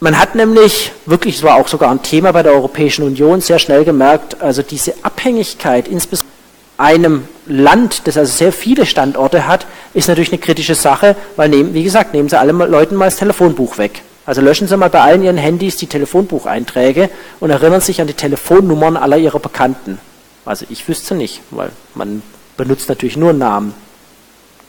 [0.00, 3.58] man hat nämlich wirklich, es war auch sogar ein Thema bei der Europäischen Union, sehr
[3.58, 6.32] schnell gemerkt, also diese Abhängigkeit, insbesondere
[6.78, 11.74] einem Land, das also sehr viele Standorte hat, ist natürlich eine kritische Sache, weil, nehmen,
[11.74, 14.02] wie gesagt, nehmen Sie alle Leuten mal das Telefonbuch weg.
[14.24, 17.10] Also löschen Sie mal bei allen Ihren Handys die Telefonbucheinträge
[17.40, 19.98] und erinnern sich an die Telefonnummern aller Ihrer Bekannten.
[20.44, 22.22] Also ich wüsste nicht, weil man
[22.62, 23.74] benutzt natürlich nur Namen.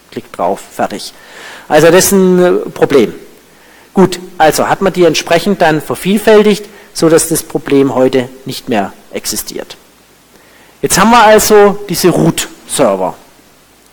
[0.09, 1.13] Klick drauf, fertig.
[1.67, 3.13] Also das ist ein äh, Problem.
[3.93, 9.77] Gut, also hat man die entsprechend dann vervielfältigt, sodass das Problem heute nicht mehr existiert.
[10.81, 13.13] Jetzt haben wir also diese Root-Server.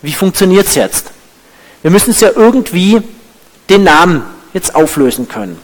[0.01, 1.11] Wie funktioniert es jetzt?
[1.83, 3.03] Wir müssen es ja irgendwie
[3.69, 4.23] den Namen
[4.55, 5.59] jetzt auflösen können.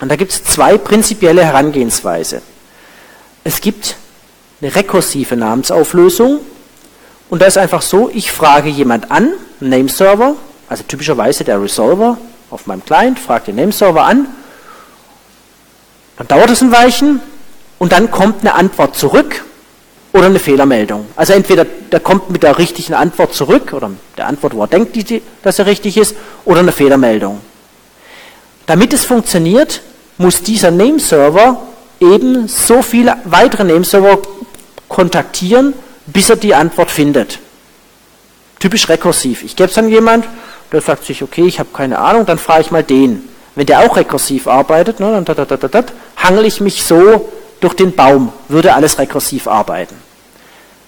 [0.00, 2.40] Und da gibt es zwei prinzipielle Herangehensweise.
[3.42, 3.96] Es gibt
[4.60, 6.40] eine rekursive Namensauflösung
[7.28, 10.34] und da ist einfach so, ich frage jemand an, Nameserver,
[10.68, 12.18] also typischerweise der Resolver
[12.50, 14.26] auf meinem Client, fragt den Nameserver an,
[16.18, 17.20] dann dauert es ein Weilchen
[17.78, 19.44] und dann kommt eine Antwort zurück
[20.12, 21.06] oder eine Fehlermeldung.
[21.14, 24.96] Also entweder der kommt mit der richtigen Antwort zurück oder der Antwort, wo er denkt,
[25.42, 27.40] dass er richtig ist, oder eine Fehlermeldung.
[28.66, 29.82] Damit es funktioniert,
[30.18, 31.60] muss dieser Nameserver
[32.00, 34.18] eben so viele weitere Nameserver
[34.88, 35.74] kontaktieren,
[36.06, 37.38] bis er die Antwort findet.
[38.58, 39.42] Typisch rekursiv.
[39.42, 40.26] Ich gebe es an jemand,
[40.72, 43.28] der sagt sich, okay, ich habe keine Ahnung, dann frage ich mal den.
[43.54, 45.84] Wenn der auch rekursiv arbeitet, ne, dann
[46.16, 47.28] hangel ich mich so
[47.60, 49.94] durch den Baum, würde alles rekursiv arbeiten.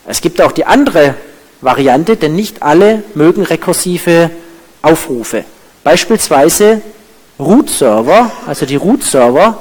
[0.06, 1.14] Es gibt auch die andere
[1.60, 4.30] Variante, denn nicht alle mögen rekursive
[4.82, 5.44] Aufrufe.
[5.84, 6.82] Beispielsweise
[7.38, 9.58] Root-Server, also die Root-Server,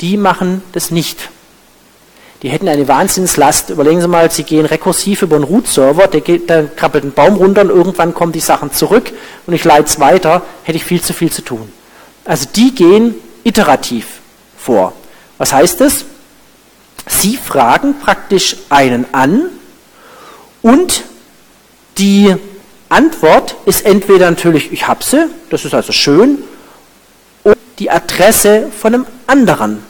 [0.00, 1.30] die machen das nicht.
[2.42, 3.70] Die hätten eine Wahnsinnslast.
[3.70, 7.62] Überlegen Sie mal, Sie gehen rekursiv über einen Root-Server, der, der krabbelt einen Baum runter
[7.62, 9.12] und irgendwann kommen die Sachen zurück
[9.46, 11.72] und ich leite es weiter, hätte ich viel zu viel zu tun.
[12.24, 13.14] Also die gehen
[13.44, 14.06] iterativ
[14.58, 14.92] vor.
[15.38, 16.04] Was heißt das?
[17.08, 19.50] Sie fragen praktisch einen an
[20.62, 21.04] und
[21.98, 22.34] die
[22.88, 26.38] Antwort ist entweder natürlich, ich habe sie, das ist also schön,
[27.44, 29.82] oder die Adresse von einem anderen.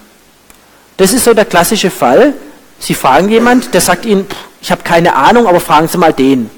[0.97, 2.35] Das ist so der klassische Fall.
[2.79, 4.27] Sie fragen jemand, der sagt Ihnen,
[4.61, 6.51] ich habe keine Ahnung, aber fragen Sie mal den.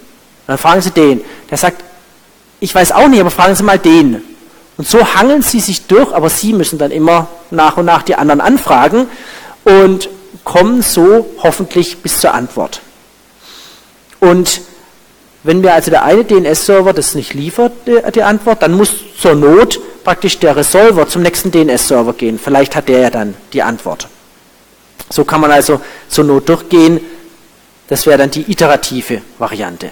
[0.47, 1.21] dann fragen Sie den.
[1.51, 1.85] Der sagt,
[2.61, 4.23] ich weiß auch nicht, aber fragen Sie mal den.
[4.77, 8.15] Und so hangeln Sie sich durch, aber Sie müssen dann immer nach und nach die
[8.15, 9.07] anderen anfragen
[9.65, 10.09] und
[10.45, 12.81] kommen so hoffentlich bis zur Antwort.
[14.21, 14.61] Und
[15.43, 19.81] wenn mir also der eine DNS-Server das nicht liefert, die Antwort, dann muss zur Not
[20.05, 22.39] praktisch der Resolver zum nächsten DNS-Server gehen.
[22.43, 24.09] Vielleicht hat der ja dann die Antwort.
[25.11, 27.01] So kann man also zur Not durchgehen.
[27.89, 29.91] Das wäre dann die iterative Variante.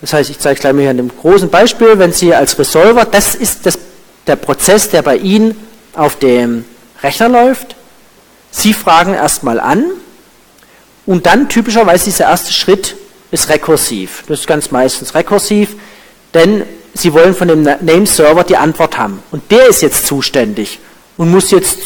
[0.00, 3.04] Das heißt, ich zeige gleich mal hier in einem großen Beispiel, wenn Sie als Resolver,
[3.04, 3.78] das ist das,
[4.26, 5.56] der Prozess, der bei Ihnen
[5.94, 6.64] auf dem
[7.02, 7.76] Rechner läuft.
[8.50, 9.84] Sie fragen erstmal an
[11.06, 12.96] und dann typischerweise dieser erste Schritt
[13.30, 14.24] ist rekursiv.
[14.28, 15.76] Das ist ganz meistens rekursiv,
[16.34, 16.64] denn
[16.94, 19.22] Sie wollen von dem Name-Server die Antwort haben.
[19.30, 20.78] Und der ist jetzt zuständig
[21.18, 21.78] und muss jetzt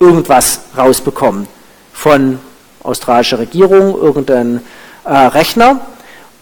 [0.00, 1.46] irgendwas rausbekommen
[1.92, 2.38] von
[2.82, 4.60] australischer Regierung, irgendein
[5.04, 5.80] äh, Rechner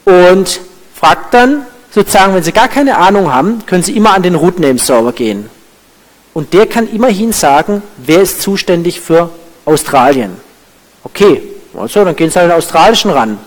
[0.04, 0.60] und
[0.94, 5.12] fragt dann sozusagen, wenn Sie gar keine Ahnung haben, können Sie immer an den Root-Name-Server
[5.12, 5.48] gehen.
[6.34, 9.30] Und der kann immerhin sagen, wer ist zuständig für
[9.64, 10.36] Australien.
[11.04, 11.42] Okay,
[11.78, 13.38] also dann gehen Sie an den australischen ran.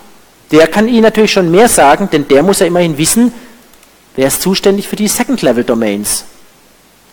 [0.51, 3.34] Der kann Ihnen natürlich schon mehr sagen, denn der muss ja immerhin wissen,
[4.16, 6.26] wer ist zuständig für die Second-Level-Domains.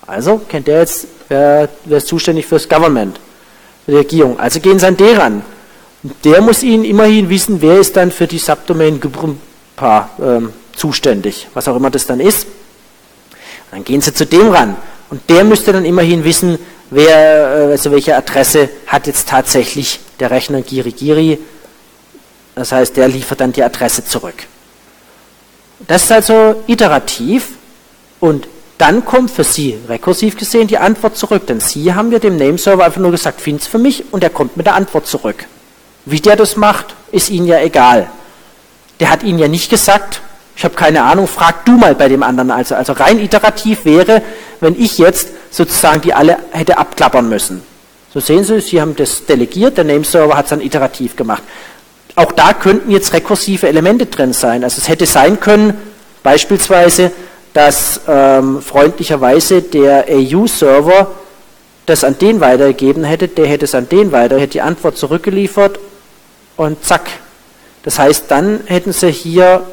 [0.06, 3.18] Also kennt der jetzt, wer, wer ist zuständig für das Government,
[3.84, 4.38] für die Regierung.
[4.38, 5.42] Also gehen Sie an den ran.
[6.02, 11.48] Und der muss Ihnen immerhin wissen, wer ist dann für die Subdomain Gebrümpa ähm, zuständig,
[11.54, 12.44] was auch immer das dann ist.
[12.44, 14.76] Und dann gehen Sie zu dem ran.
[15.10, 16.58] Und der müsste dann immerhin wissen,
[16.90, 21.38] wer, äh, also welche Adresse hat jetzt tatsächlich der Rechner Giri Giri.
[22.54, 24.46] Das heißt, der liefert dann die Adresse zurück.
[25.86, 27.52] Das ist also iterativ
[28.20, 28.46] und
[28.78, 32.84] dann kommt für Sie rekursiv gesehen die Antwort zurück, denn Sie haben ja dem Nameserver
[32.84, 35.46] einfach nur gesagt, find's für mich und er kommt mit der Antwort zurück.
[36.04, 38.08] Wie der das macht, ist Ihnen ja egal.
[38.98, 40.20] Der hat Ihnen ja nicht gesagt,
[40.56, 42.50] ich habe keine Ahnung, frag du mal bei dem anderen.
[42.50, 44.22] Also, also rein iterativ wäre,
[44.60, 47.62] wenn ich jetzt sozusagen die alle hätte abklappern müssen.
[48.12, 51.42] So sehen Sie, Sie haben das delegiert, der Nameserver hat es dann iterativ gemacht.
[52.14, 54.64] Auch da könnten jetzt rekursive Elemente drin sein.
[54.64, 55.74] Also es hätte sein können,
[56.22, 57.10] beispielsweise,
[57.52, 61.08] dass ähm, freundlicherweise der AU-Server
[61.86, 65.78] das an den weitergegeben hätte, der hätte es an den weiter, hätte die Antwort zurückgeliefert
[66.56, 67.10] und zack,
[67.82, 69.66] Das heißt, dann hätten Sie hier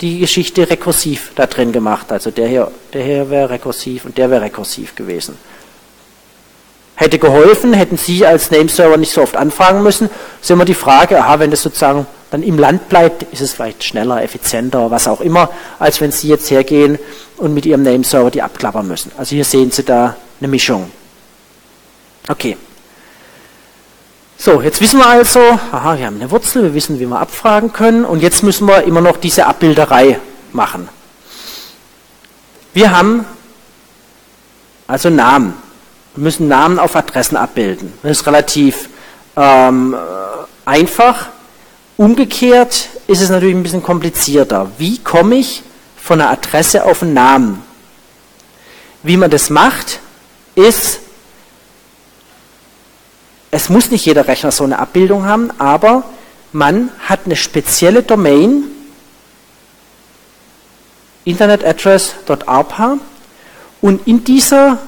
[0.00, 2.10] die Geschichte rekursiv da drin gemacht.
[2.10, 5.38] Also der hier, der hier wäre rekursiv und der wäre rekursiv gewesen.
[6.96, 10.08] Hätte geholfen, hätten Sie als Nameserver nicht so oft anfragen müssen.
[10.40, 13.84] ist immer die Frage, aha, wenn das sozusagen dann im Land bleibt, ist es vielleicht
[13.84, 16.98] schneller, effizienter, was auch immer, als wenn Sie jetzt hergehen
[17.36, 19.12] und mit Ihrem Nameserver die abklappern müssen.
[19.16, 20.90] Also hier sehen Sie da eine Mischung.
[22.26, 22.56] Okay.
[24.36, 25.38] So, jetzt wissen wir also,
[25.70, 28.82] aha, wir haben eine Wurzel, wir wissen, wie wir abfragen können und jetzt müssen wir
[28.82, 30.18] immer noch diese Abbilderei
[30.52, 30.88] machen.
[32.72, 33.26] Wir haben
[34.88, 35.54] also Namen.
[36.16, 37.92] Wir müssen Namen auf Adressen abbilden.
[38.02, 38.88] Das ist relativ
[39.36, 39.96] ähm,
[40.64, 41.28] einfach.
[41.96, 44.70] Umgekehrt ist es natürlich ein bisschen komplizierter.
[44.78, 45.62] Wie komme ich
[45.96, 47.62] von einer Adresse auf einen Namen?
[49.02, 50.00] Wie man das macht,
[50.54, 51.00] ist
[53.54, 56.02] es muss nicht jeder Rechner so eine Abbildung haben, aber
[56.50, 58.64] man hat eine spezielle Domain,
[61.24, 62.98] internetaddress.arpa,
[63.80, 64.78] und in dieser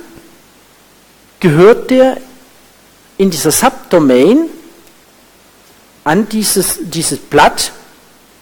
[1.40, 2.18] gehört der
[3.18, 4.48] in dieser Subdomain
[6.04, 7.72] an dieses, dieses Blatt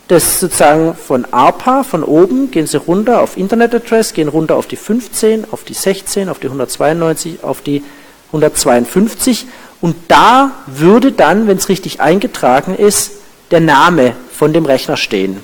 [0.09, 4.66] das sozusagen von ARPA, von oben, gehen Sie runter auf Internet Address, gehen runter auf
[4.66, 7.82] die 15, auf die 16, auf die 192, auf die
[8.26, 9.46] 152
[9.80, 13.12] und da würde dann, wenn es richtig eingetragen ist,
[13.51, 15.40] der Name von dem Rechner stehen.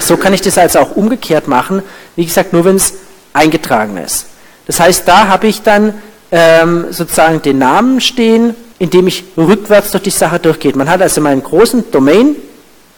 [0.00, 1.82] So kann ich das also auch umgekehrt machen,
[2.16, 2.94] wie gesagt, nur wenn es
[3.32, 4.26] eingetragen ist.
[4.66, 5.94] Das heißt, da habe ich dann
[6.32, 10.72] ähm, sozusagen den Namen stehen, indem ich rückwärts durch die Sache durchgehe.
[10.74, 12.36] Man hat also meinen großen Domain,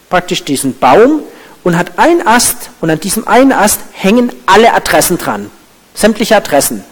[0.08, 1.20] praktisch diesen Baum
[1.62, 5.50] und hat einen Ast und an diesem einen Ast hängen alle Adressen dran.
[5.94, 6.84] Sämtliche Adressen.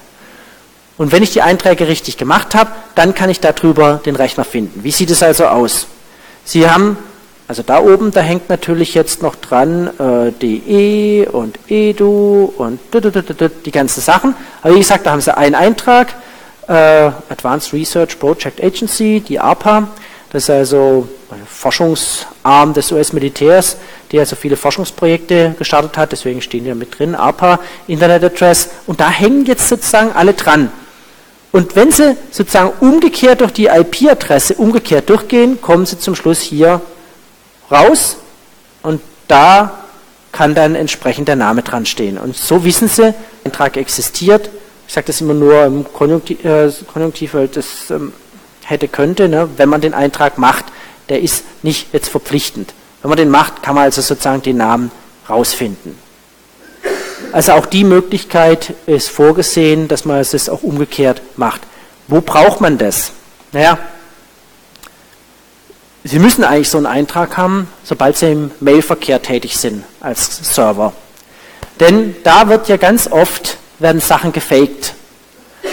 [0.99, 4.83] Und wenn ich die Einträge richtig gemacht habe, dann kann ich darüber den Rechner finden.
[4.83, 5.87] Wie sieht es also aus?
[6.47, 6.97] Sie haben,
[7.49, 12.79] also da oben, da hängt natürlich jetzt noch dran äh, DE und EDU und
[13.65, 14.37] die ganzen Sachen.
[14.63, 16.15] Aber wie gesagt, da haben Sie einen Eintrag,
[16.69, 19.89] äh, Advanced Research Project Agency, die ARPA.
[20.31, 23.77] Das ist also ein Forschungsarm des US-Militärs,
[24.13, 28.71] der also viele Forschungsprojekte gestartet hat, deswegen stehen die da mit drin, ARPA, Internet Address,
[28.87, 30.71] und da hängen jetzt sozusagen alle dran.
[31.53, 36.81] Und wenn Sie sozusagen umgekehrt durch die IP-Adresse umgekehrt durchgehen, kommen Sie zum Schluss hier
[37.71, 38.17] raus
[38.83, 39.79] und da
[40.33, 42.19] kann dann entsprechend der Name dran stehen.
[42.19, 44.51] Und so wissen Sie, der Eintrag existiert.
[44.87, 48.13] Ich sage das immer nur im Konjunktiv, äh, Konjunktiv weil das ähm,
[48.65, 50.67] hätte, könnte, ne, wenn man den Eintrag macht,
[51.09, 52.75] der ist nicht jetzt verpflichtend.
[53.01, 54.91] Wenn man den macht, kann man also sozusagen den Namen
[55.29, 55.97] rausfinden.
[57.37, 61.61] Also auch die Möglichkeit ist vorgesehen, dass man es auch umgekehrt macht.
[62.09, 63.13] Wo braucht man das?
[63.53, 63.77] Naja,
[66.03, 70.95] Sie müssen eigentlich so einen Eintrag haben, sobald Sie im Mailverkehr tätig sind als Server.
[71.79, 74.95] Denn da wird ja ganz oft, werden Sachen gefaked.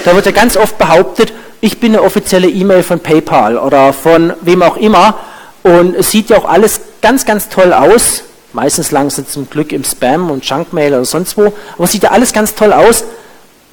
[0.03, 4.33] Da wird ja ganz oft behauptet, ich bin eine offizielle E-Mail von PayPal oder von
[4.41, 5.17] wem auch immer
[5.63, 8.23] und es sieht ja auch alles ganz, ganz toll aus.
[8.53, 12.11] Meistens lang sind zum Glück im Spam und Junkmail oder sonst wo, aber sieht ja
[12.11, 13.03] alles ganz toll aus.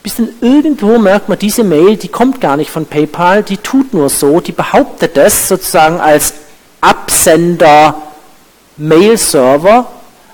[0.02, 3.92] Bis dann irgendwo merkt man, diese Mail, die kommt gar nicht von PayPal, die tut
[3.92, 6.32] nur so, die behauptet das sozusagen als
[6.80, 7.94] Absender
[8.78, 9.86] Mail-Server,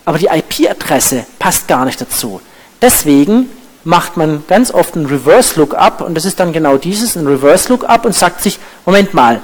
[0.04, 2.40] aber die IP-Adresse passt gar nicht dazu.
[2.80, 3.50] Deswegen
[3.82, 7.68] macht man ganz oft ein Reverse Lookup und das ist dann genau dieses, ein Reverse
[7.68, 9.40] Lookup und sagt sich, Moment mal,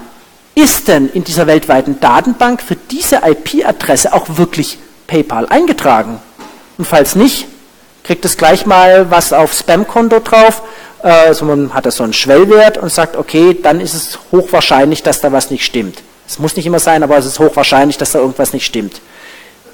[0.54, 4.78] ist denn in dieser weltweiten Datenbank für diese IP-Adresse auch wirklich
[5.12, 6.20] PayPal eingetragen?
[6.78, 7.46] Und falls nicht,
[8.02, 10.62] kriegt es gleich mal was auf Spam-Konto drauf,
[11.02, 15.20] also man hat da so einen Schwellwert und sagt, okay, dann ist es hochwahrscheinlich, dass
[15.20, 16.02] da was nicht stimmt.
[16.26, 19.02] Es muss nicht immer sein, aber es ist hochwahrscheinlich, dass da irgendwas nicht stimmt.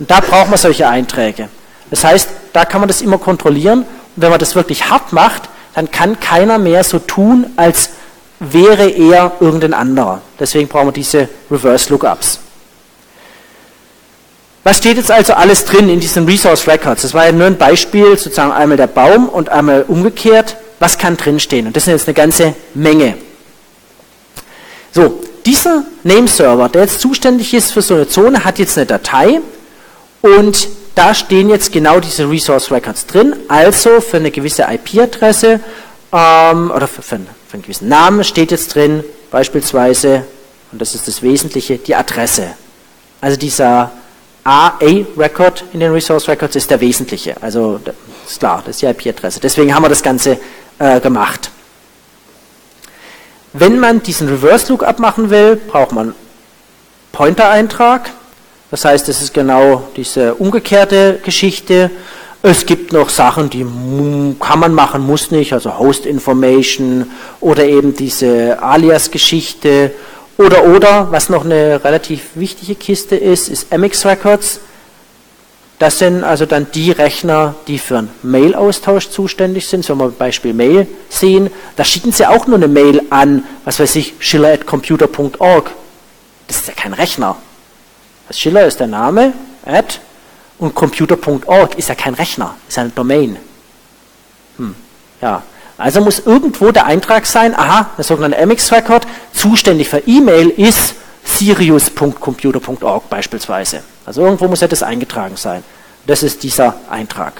[0.00, 1.48] Und da braucht man solche Einträge.
[1.90, 3.86] Das heißt, da kann man das immer kontrollieren und
[4.16, 5.42] wenn man das wirklich hart macht,
[5.74, 7.90] dann kann keiner mehr so tun, als
[8.40, 10.20] wäre er irgendein anderer.
[10.40, 12.40] Deswegen brauchen wir diese Reverse Lookups.
[14.64, 17.02] Was steht jetzt also alles drin in diesen Resource Records?
[17.02, 20.56] Das war ja nur ein Beispiel, sozusagen einmal der Baum und einmal umgekehrt.
[20.78, 21.66] Was kann drinstehen?
[21.66, 23.14] Und das sind jetzt eine ganze Menge.
[24.92, 29.40] So, dieser Nameserver, der jetzt zuständig ist für so eine Zone, hat jetzt eine Datei
[30.20, 33.36] und da stehen jetzt genau diese Resource Records drin.
[33.48, 35.60] Also für eine gewisse IP-Adresse
[36.12, 40.24] ähm, oder für, für, einen, für einen gewissen Namen steht jetzt drin beispielsweise,
[40.72, 42.48] und das ist das Wesentliche, die Adresse.
[43.20, 43.92] Also dieser
[44.48, 47.36] AA-Record in den Resource Records ist der wesentliche.
[47.42, 47.78] Also
[48.26, 49.40] ist klar, das ist die IP-Adresse.
[49.40, 50.38] Deswegen haben wir das Ganze
[50.78, 51.50] äh, gemacht.
[53.52, 56.14] Wenn man diesen Reverse Lookup machen will, braucht man
[57.12, 58.10] Pointer-Eintrag.
[58.70, 61.90] Das heißt, es ist genau diese umgekehrte Geschichte.
[62.42, 63.66] Es gibt noch Sachen, die
[64.40, 69.90] kann man machen, muss nicht, also Host Information oder eben diese Alias-Geschichte
[70.38, 74.60] oder oder, was noch eine relativ wichtige Kiste ist, ist MX Records.
[75.78, 79.84] Das sind also dann die Rechner, die für einen Mail-Austausch zuständig sind.
[79.84, 83.78] So, wenn wir Beispiel Mail sehen, da schicken sie auch nur eine Mail an, was
[83.78, 85.70] weiß ich, schiller at computer.org.
[86.48, 87.36] Das ist ja kein Rechner.
[88.26, 89.32] Das Schiller ist der Name,
[89.64, 90.00] at,
[90.58, 93.36] und computer.org ist ja kein Rechner, ist eine Domain.
[94.56, 94.74] Hm,
[95.20, 95.42] ja.
[95.78, 103.08] Also muss irgendwo der Eintrag sein, aha, der sogenannte MX-Record, zuständig für E-Mail ist sirius.computer.org
[103.08, 103.82] beispielsweise.
[104.04, 105.62] Also irgendwo muss ja das eingetragen sein.
[106.06, 107.34] Das ist dieser Eintrag.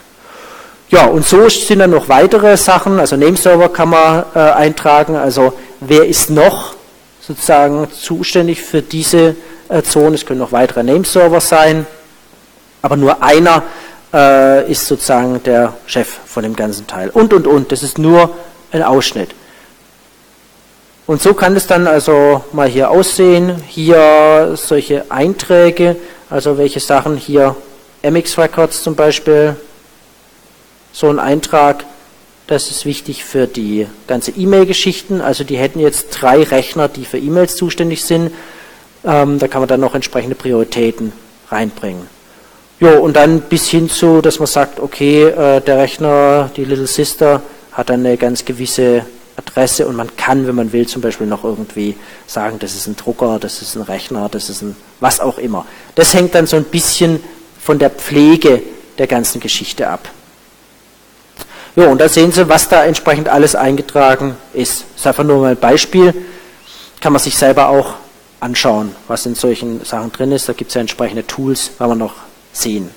[0.91, 5.53] Ja, und so sind dann noch weitere Sachen, also Nameserver kann man äh, eintragen, also
[5.81, 6.77] wer ist noch
[7.21, 9.37] sozusagen zuständig für diese
[9.69, 11.87] äh, Zone, es können noch weitere Nameserver sein,
[12.81, 13.65] aber nur einer
[14.13, 17.11] äh, ist sozusagen der Chef von dem ganzen Teil.
[17.11, 18.31] Und, und, und, das ist nur
[18.73, 19.31] ein Ausschnitt.
[21.07, 23.63] Und so kann es dann also mal hier aussehen.
[23.67, 25.97] Hier solche Einträge,
[26.29, 27.57] also welche Sachen hier,
[28.03, 29.57] MX Records zum Beispiel,
[30.93, 31.85] so ein Eintrag,
[32.47, 35.21] das ist wichtig für die ganze E-Mail-Geschichten.
[35.21, 38.33] Also die hätten jetzt drei Rechner, die für E-Mails zuständig sind.
[39.05, 41.13] Ähm, da kann man dann noch entsprechende Prioritäten
[41.51, 42.18] reinbringen.
[42.81, 46.87] Jo, und dann bis hin zu, dass man sagt, okay, äh, der Rechner, die Little
[46.87, 49.05] Sister, hat eine ganz gewisse
[49.37, 52.97] Adresse und man kann, wenn man will, zum Beispiel noch irgendwie sagen, das ist ein
[52.97, 55.65] Drucker, das ist ein Rechner, das ist ein was auch immer.
[55.95, 57.21] Das hängt dann so ein bisschen
[57.61, 58.63] von der Pflege
[58.99, 60.09] der ganzen Geschichte ab.
[61.77, 64.85] Jo, und da sehen Sie, was da entsprechend alles eingetragen ist.
[64.95, 66.15] Das ist einfach nur mal ein Beispiel.
[67.01, 67.95] Kann man sich selber auch
[68.41, 70.49] anschauen, was in solchen Sachen drin ist.
[70.49, 72.15] Da gibt es ja entsprechende Tools, wenn man noch
[72.53, 72.91] sehen.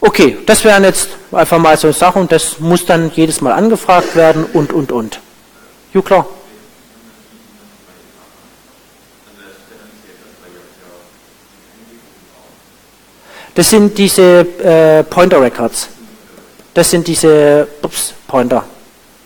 [0.00, 4.44] Okay, das wären jetzt einfach mal so Sachen, das muss dann jedes Mal angefragt werden
[4.52, 5.20] und, und, und.
[5.94, 6.26] Jo, klar.
[13.54, 15.88] Das sind diese äh, Pointer Records.
[16.74, 18.64] Das sind diese ups, Pointer.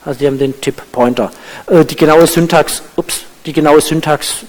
[0.05, 1.31] Also die haben den Typ Pointer.
[1.69, 4.45] Äh, die genaue Syntax, ups, die genaue Syntax,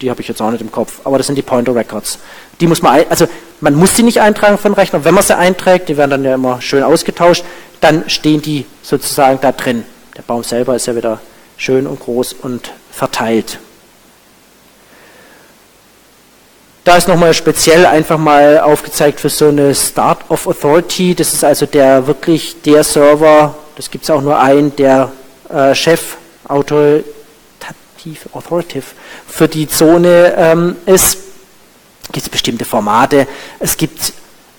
[0.00, 2.18] die habe ich jetzt auch nicht im Kopf, aber das sind die Pointer Records.
[2.60, 3.26] Die muss man, also
[3.60, 5.04] man muss sie nicht eintragen den Rechner.
[5.04, 7.44] Wenn man sie einträgt, die werden dann ja immer schön ausgetauscht,
[7.80, 9.84] dann stehen die sozusagen da drin.
[10.16, 11.20] Der Baum selber ist ja wieder
[11.56, 13.58] schön und groß und verteilt.
[16.84, 21.14] Da ist nochmal speziell einfach mal aufgezeigt für so eine Start of Authority.
[21.14, 25.10] Das ist also der wirklich der Server, das gibt es auch nur einen, der
[25.48, 26.16] äh, Chef
[26.46, 27.15] autoritativ
[28.32, 28.84] authoritative
[29.26, 31.18] für die Zone ähm, ist
[32.12, 33.26] gibt es bestimmte Formate.
[33.58, 34.12] Es gibt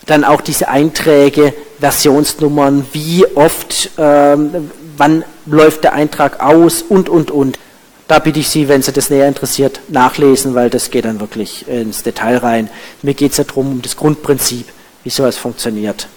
[0.05, 7.31] dann auch diese Einträge, Versionsnummern, wie oft, ähm, wann läuft der Eintrag aus und, und,
[7.31, 7.59] und.
[8.07, 11.67] Da bitte ich Sie, wenn Sie das näher interessiert, nachlesen, weil das geht dann wirklich
[11.67, 12.69] ins Detail rein.
[13.01, 14.67] Mir geht es ja darum, um das Grundprinzip,
[15.03, 16.07] wie sowas funktioniert.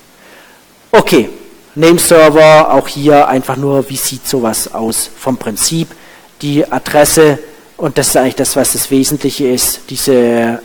[0.92, 1.30] Okay,
[1.74, 5.88] Nameserver, auch hier einfach nur, wie sieht sowas aus vom Prinzip.
[6.42, 7.38] Die Adresse,
[7.76, 10.14] und das ist eigentlich das, was das Wesentliche ist, diese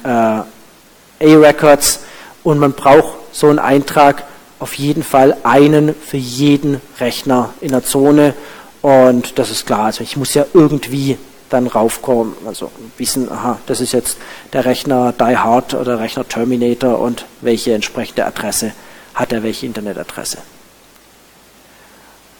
[0.04, 2.00] äh, A-Records.
[2.44, 4.24] Und man braucht so einen Eintrag
[4.60, 8.34] auf jeden Fall einen für jeden Rechner in der Zone.
[8.82, 11.18] Und das ist klar, also ich muss ja irgendwie
[11.50, 14.18] dann raufkommen, also wissen, aha, das ist jetzt
[14.54, 18.74] der Rechner Die Hard oder Rechner Terminator und welche entsprechende Adresse
[19.14, 20.40] hat er, welche Internetadresse.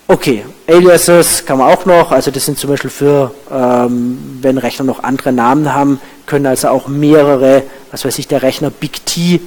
[0.08, 4.86] Okay, Aliases kann man auch noch, also das sind zum Beispiel für, ähm, wenn Rechner
[4.86, 9.42] noch andere Namen haben, können also auch mehrere, was weiß ich, der Rechner Big T,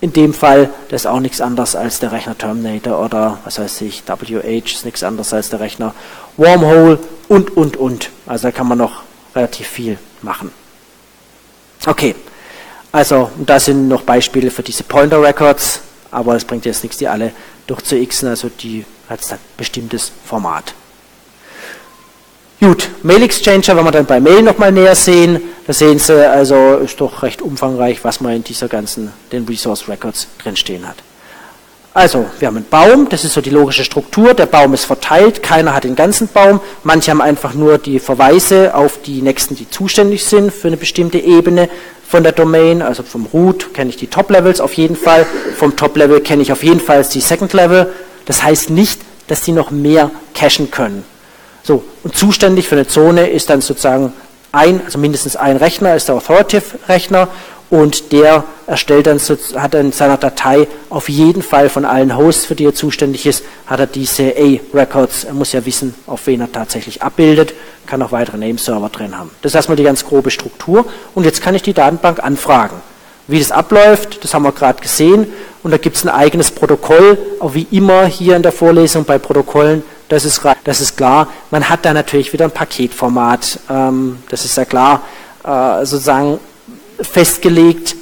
[0.00, 3.80] in dem Fall, das ist auch nichts anderes als der Rechner Terminator oder was weiß
[3.82, 5.94] ich, WH ist nichts anderes als der Rechner
[6.36, 8.10] Wormhole und, und, und.
[8.26, 9.02] Also da kann man noch
[9.34, 10.50] relativ viel machen.
[11.86, 12.14] Okay,
[12.92, 17.06] Also, da sind noch Beispiele für diese Pointer Records, aber es bringt jetzt nichts, die
[17.06, 17.32] alle
[17.66, 20.74] durch zu xen, also die hat ein bestimmtes Format.
[22.60, 26.76] Gut, Mail Exchanger, wenn wir dann bei Mail nochmal näher sehen, da sehen Sie, also
[26.76, 30.96] ist doch recht umfangreich, was man in dieser ganzen, den Resource Records drinstehen hat.
[31.92, 35.42] Also, wir haben einen Baum, das ist so die logische Struktur, der Baum ist verteilt,
[35.42, 39.68] keiner hat den ganzen Baum, manche haben einfach nur die Verweise auf die Nächsten, die
[39.68, 41.68] zuständig sind für eine bestimmte Ebene
[42.06, 45.26] von der Domain, also vom Root kenne ich die Top-Levels auf jeden Fall,
[45.56, 47.92] vom Top-Level kenne ich auf jeden Fall die Second-Level,
[48.26, 51.04] das heißt nicht, dass die noch mehr cachen können.
[51.62, 54.12] So, und zuständig für eine Zone ist dann sozusagen
[54.52, 57.28] ein, also mindestens ein Rechner, ist der Authoritative-Rechner
[57.68, 59.18] und der erstellt dann,
[59.56, 63.44] hat in seiner Datei auf jeden Fall von allen Hosts, für die er zuständig ist,
[63.66, 65.24] hat er diese A-Records.
[65.24, 67.54] Er muss ja wissen, auf wen er tatsächlich abbildet,
[67.86, 69.30] kann auch weitere Nameserver drin haben.
[69.42, 72.76] Das ist erstmal die ganz grobe Struktur und jetzt kann ich die Datenbank anfragen.
[73.26, 75.26] Wie das abläuft, das haben wir gerade gesehen
[75.66, 79.18] und da gibt es ein eigenes Protokoll, auch wie immer hier in der Vorlesung bei
[79.18, 81.26] Protokollen, das ist, das ist klar.
[81.50, 85.02] Man hat da natürlich wieder ein Paketformat, ähm, das ist ja klar,
[85.42, 86.38] äh, sozusagen
[87.00, 87.96] festgelegt,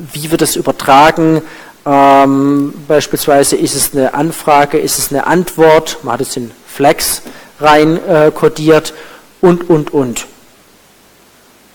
[0.00, 1.40] wie wird das übertragen.
[1.86, 7.22] Ähm, beispielsweise ist es eine Anfrage, ist es eine Antwort, man hat es in Flex
[7.60, 8.92] rein äh, kodiert
[9.40, 10.26] und, und, und.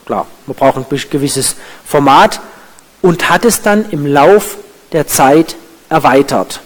[0.05, 1.55] Klar, man braucht ein gewisses
[1.85, 2.41] Format
[3.01, 4.57] und hat es dann im Lauf
[4.95, 5.55] der Zeit
[5.89, 6.61] erweitert.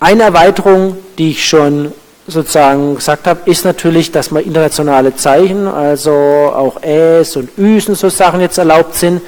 [0.00, 1.92] Eine Erweiterung, die ich schon
[2.26, 7.96] sozusagen gesagt habe, ist natürlich, dass man internationale Zeichen, also auch Äs und Üs und
[7.96, 9.20] so Sachen jetzt erlaubt sind.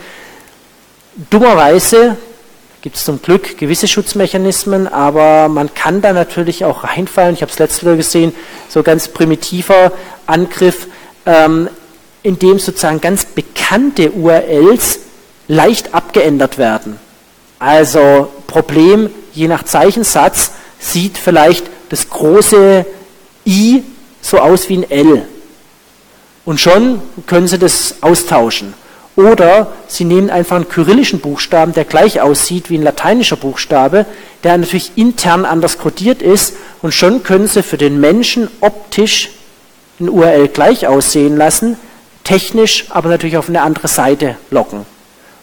[1.31, 2.17] Dummerweise
[2.81, 7.35] gibt es zum Glück gewisse Schutzmechanismen, aber man kann da natürlich auch reinfallen.
[7.35, 8.35] Ich habe es letztes Mal gesehen,
[8.69, 9.93] so ganz primitiver
[10.27, 10.87] Angriff,
[11.27, 11.69] ähm,
[12.23, 15.01] in dem sozusagen ganz bekannte URLs
[15.49, 16.99] leicht abgeändert werden.
[17.59, 22.85] Also Problem, je nach Zeichensatz sieht vielleicht das große
[23.47, 23.83] I
[24.21, 25.23] so aus wie ein L.
[26.45, 28.75] Und schon können Sie das austauschen.
[29.17, 34.05] Oder Sie nehmen einfach einen kyrillischen Buchstaben, der gleich aussieht wie ein lateinischer Buchstabe,
[34.45, 36.55] der natürlich intern anders kodiert ist.
[36.83, 39.31] Und schon können Sie für den Menschen optisch
[39.99, 41.79] ein URL gleich aussehen lassen,
[42.25, 44.85] technisch aber natürlich auf eine andere Seite locken.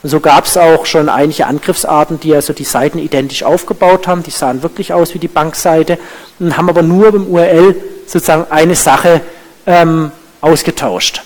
[0.04, 4.22] Und so gab es auch schon einige Angriffsarten, die also die Seiten identisch aufgebaut haben.
[4.22, 5.97] Die sahen wirklich aus wie die Bankseite
[6.39, 7.76] und haben aber nur beim URL
[8.06, 9.22] sozusagen eine Sache
[9.66, 11.24] ähm, ausgetauscht.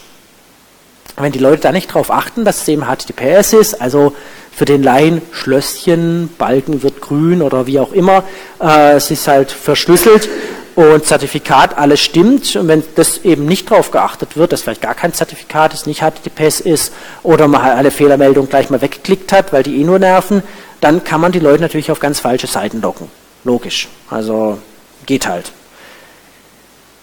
[1.19, 4.13] Wenn die Leute da nicht darauf achten, dass es eben HTTPS ist, also
[4.55, 8.23] für den Laien Schlösschen, Balken wird grün oder wie auch immer,
[8.61, 10.29] äh, es ist halt verschlüsselt
[10.77, 12.55] und Zertifikat, alles stimmt.
[12.55, 16.01] Und wenn das eben nicht darauf geachtet wird, dass vielleicht gar kein Zertifikat ist, nicht
[16.01, 20.43] HTTPS ist oder man alle Fehlermeldungen gleich mal weggeklickt hat, weil die eh nur nerven,
[20.79, 23.09] dann kann man die Leute natürlich auf ganz falsche Seiten locken.
[23.43, 23.87] Logisch.
[24.11, 24.59] Also
[25.07, 25.51] geht halt.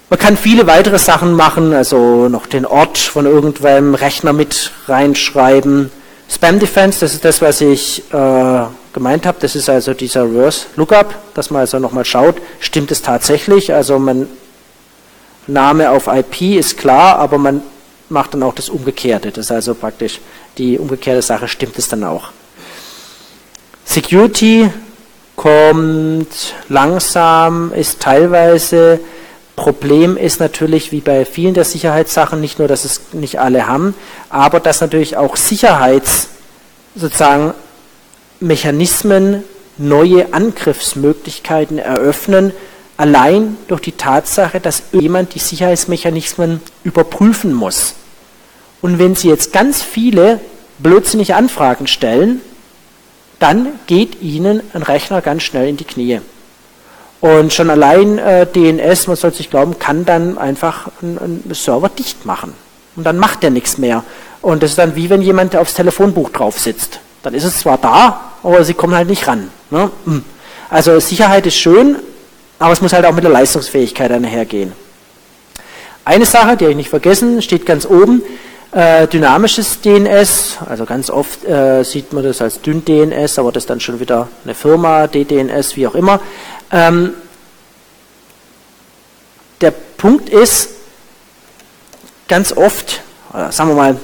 [0.08, 5.90] Man kann viele weitere Sachen machen, also noch den Ort von irgendeinem Rechner mit reinschreiben.
[6.30, 9.36] Spam Defense, das ist das, was ich äh, gemeint habe.
[9.40, 13.74] Das ist also dieser Reverse Lookup, dass man also nochmal schaut, stimmt es tatsächlich?
[13.74, 14.26] Also man
[15.46, 17.62] Name auf IP ist klar, aber man
[18.08, 19.30] macht dann auch das Umgekehrte.
[19.30, 20.20] Das ist also praktisch
[20.56, 22.30] die umgekehrte Sache, stimmt es dann auch.
[23.84, 24.70] Security
[25.36, 29.00] kommt langsam, ist teilweise
[29.56, 33.94] Problem ist natürlich, wie bei vielen der Sicherheitssachen, nicht nur, dass es nicht alle haben,
[34.28, 36.28] aber dass natürlich auch Sicherheits
[36.96, 37.54] sozusagen
[38.44, 39.42] Mechanismen
[39.78, 42.52] neue Angriffsmöglichkeiten eröffnen,
[42.96, 47.94] allein durch die Tatsache, dass jemand die Sicherheitsmechanismen überprüfen muss.
[48.82, 50.40] Und wenn Sie jetzt ganz viele
[50.78, 52.40] blödsinnige Anfragen stellen,
[53.40, 56.20] dann geht Ihnen ein Rechner ganz schnell in die Knie.
[57.20, 62.26] Und schon allein äh, DNS, man soll sich glauben, kann dann einfach einen Server dicht
[62.26, 62.52] machen.
[62.96, 64.04] Und dann macht er nichts mehr.
[64.42, 67.00] Und das ist dann wie wenn jemand aufs Telefonbuch drauf sitzt.
[67.24, 69.50] Dann ist es zwar da, aber sie kommen halt nicht ran.
[69.70, 69.90] Ne?
[70.04, 70.22] Hm.
[70.68, 71.96] Also Sicherheit ist schön,
[72.58, 74.72] aber es muss halt auch mit der Leistungsfähigkeit einhergehen.
[76.04, 78.22] Eine Sache, die habe ich nicht vergessen, steht ganz oben,
[78.72, 83.62] äh, dynamisches DNS, also ganz oft äh, sieht man das als dünn DNS, aber das
[83.62, 86.20] ist dann schon wieder eine Firma, DDNS, wie auch immer.
[86.70, 87.14] Ähm,
[89.62, 90.68] der Punkt ist,
[92.28, 93.00] ganz oft,
[93.50, 93.96] sagen wir mal,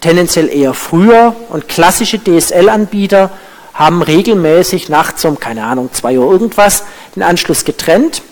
[0.00, 3.30] tendenziell eher früher und klassische DSL-Anbieter
[3.74, 6.82] haben regelmäßig nachts um, keine Ahnung, 2 Uhr irgendwas,
[7.14, 8.22] den Anschluss getrennt,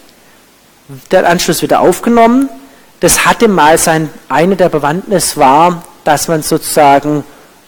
[1.11, 2.49] der Anschluss wieder aufgenommen.
[3.01, 7.25] Das hatte mal sein, eine der Bewandtnis war, dass man sozusagen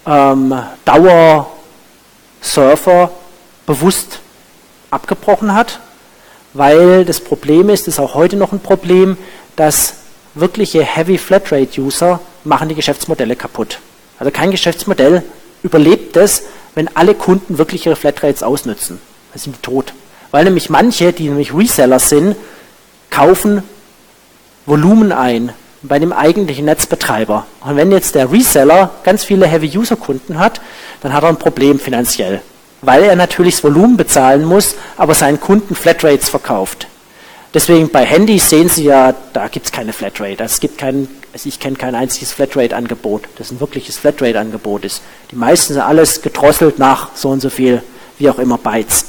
[0.07, 3.11] ähm, Dauersurfer
[3.67, 4.21] bewusst
[4.91, 5.81] abgebrochen hat,
[6.55, 9.17] weil das Problem ist, das ist auch heute noch ein Problem,
[9.57, 9.95] dass
[10.35, 13.81] wirkliche Heavy Flatrate User machen die Geschäftsmodelle kaputt.
[14.19, 15.23] Also kein Geschäftsmodell
[15.63, 16.45] überlebt es,
[16.75, 19.01] wenn alle Kunden wirklich ihre Flatrates ausnutzen.
[19.33, 19.93] Dann sind die tot.
[20.31, 22.37] Weil nämlich manche, die nämlich Reseller sind,
[23.11, 23.63] kaufen
[24.67, 27.47] Volumen ein bei dem eigentlichen Netzbetreiber.
[27.61, 30.61] Und wenn jetzt der Reseller ganz viele Heavy-User-Kunden hat,
[31.01, 32.43] dann hat er ein Problem finanziell,
[32.83, 36.89] weil er natürlich das Volumen bezahlen muss, aber seinen Kunden Flatrates verkauft.
[37.55, 40.45] Deswegen bei Handys sehen Sie ja, da gibt es keine Flatrate.
[40.45, 45.03] Es gibt kein, also ich kenne kein einziges Flatrate-Angebot, das ein wirkliches Flatrate-Angebot ist.
[45.31, 47.83] Die meisten sind alles gedrosselt nach so und so viel,
[48.19, 49.07] wie auch immer, Bytes.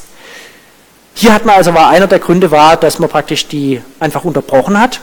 [1.13, 4.79] Hier hat man also war einer der Gründe war, dass man praktisch die einfach unterbrochen
[4.79, 5.01] hat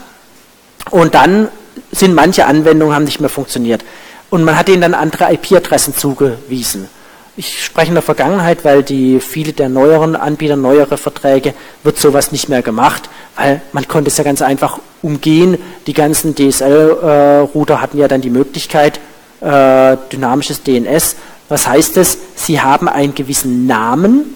[0.89, 1.49] und dann
[1.91, 3.83] sind manche Anwendungen haben nicht mehr funktioniert
[4.29, 6.89] und man hat ihnen dann andere IP-Adressen zugewiesen.
[7.37, 12.31] Ich spreche in der Vergangenheit, weil die viele der neueren Anbieter, neuere Verträge, wird sowas
[12.31, 15.57] nicht mehr gemacht, weil man konnte es ja ganz einfach umgehen.
[15.85, 18.99] Die ganzen DSL-Router äh, hatten ja dann die Möglichkeit,
[19.41, 21.17] äh, dynamisches DNS.
[21.49, 22.17] Was heißt es?
[22.35, 24.35] Sie haben einen gewissen Namen,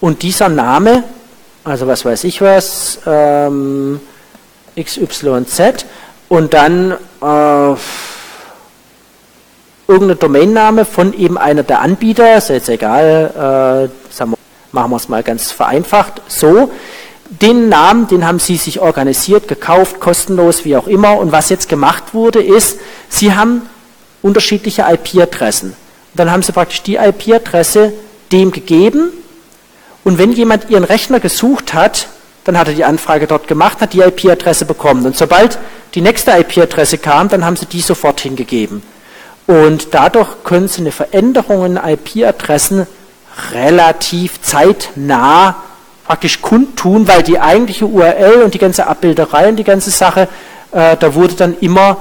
[0.00, 1.04] und dieser Name,
[1.62, 4.00] also was weiß ich was, ähm,
[4.78, 5.84] XYZ
[6.28, 7.74] und dann äh,
[9.90, 14.38] irgendein Domainname von eben einer der Anbieter, ist jetzt egal, äh, wir,
[14.72, 16.70] machen wir es mal ganz vereinfacht, so.
[17.28, 21.16] Den Namen, den haben Sie sich organisiert, gekauft, kostenlos, wie auch immer.
[21.16, 23.62] Und was jetzt gemacht wurde, ist, Sie haben
[24.20, 25.76] unterschiedliche IP-Adressen.
[26.14, 27.92] Dann haben Sie praktisch die IP-Adresse
[28.32, 29.12] dem gegeben
[30.04, 32.08] und wenn jemand Ihren Rechner gesucht hat,
[32.44, 35.04] dann hat er die Anfrage dort gemacht, hat die IP-Adresse bekommen.
[35.04, 35.58] Und sobald
[35.94, 38.82] die nächste IP-Adresse kam, dann haben Sie die sofort hingegeben.
[39.50, 42.86] Und dadurch können Sie eine Veränderung in IP-Adressen
[43.52, 45.56] relativ zeitnah
[46.04, 50.28] praktisch kundtun, weil die eigentliche URL und die ganze Abbilderei und die ganze Sache,
[50.70, 51.96] äh, da wurde dann immer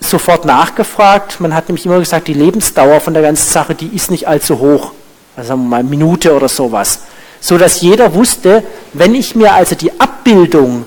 [0.00, 1.40] sofort nachgefragt.
[1.40, 4.58] Man hat nämlich immer gesagt, die Lebensdauer von der ganzen Sache, die ist nicht allzu
[4.58, 4.92] hoch.
[5.36, 7.00] Also sagen wir mal Minute oder sowas
[7.42, 8.62] so dass jeder wusste,
[8.92, 10.86] wenn ich mir also die Abbildung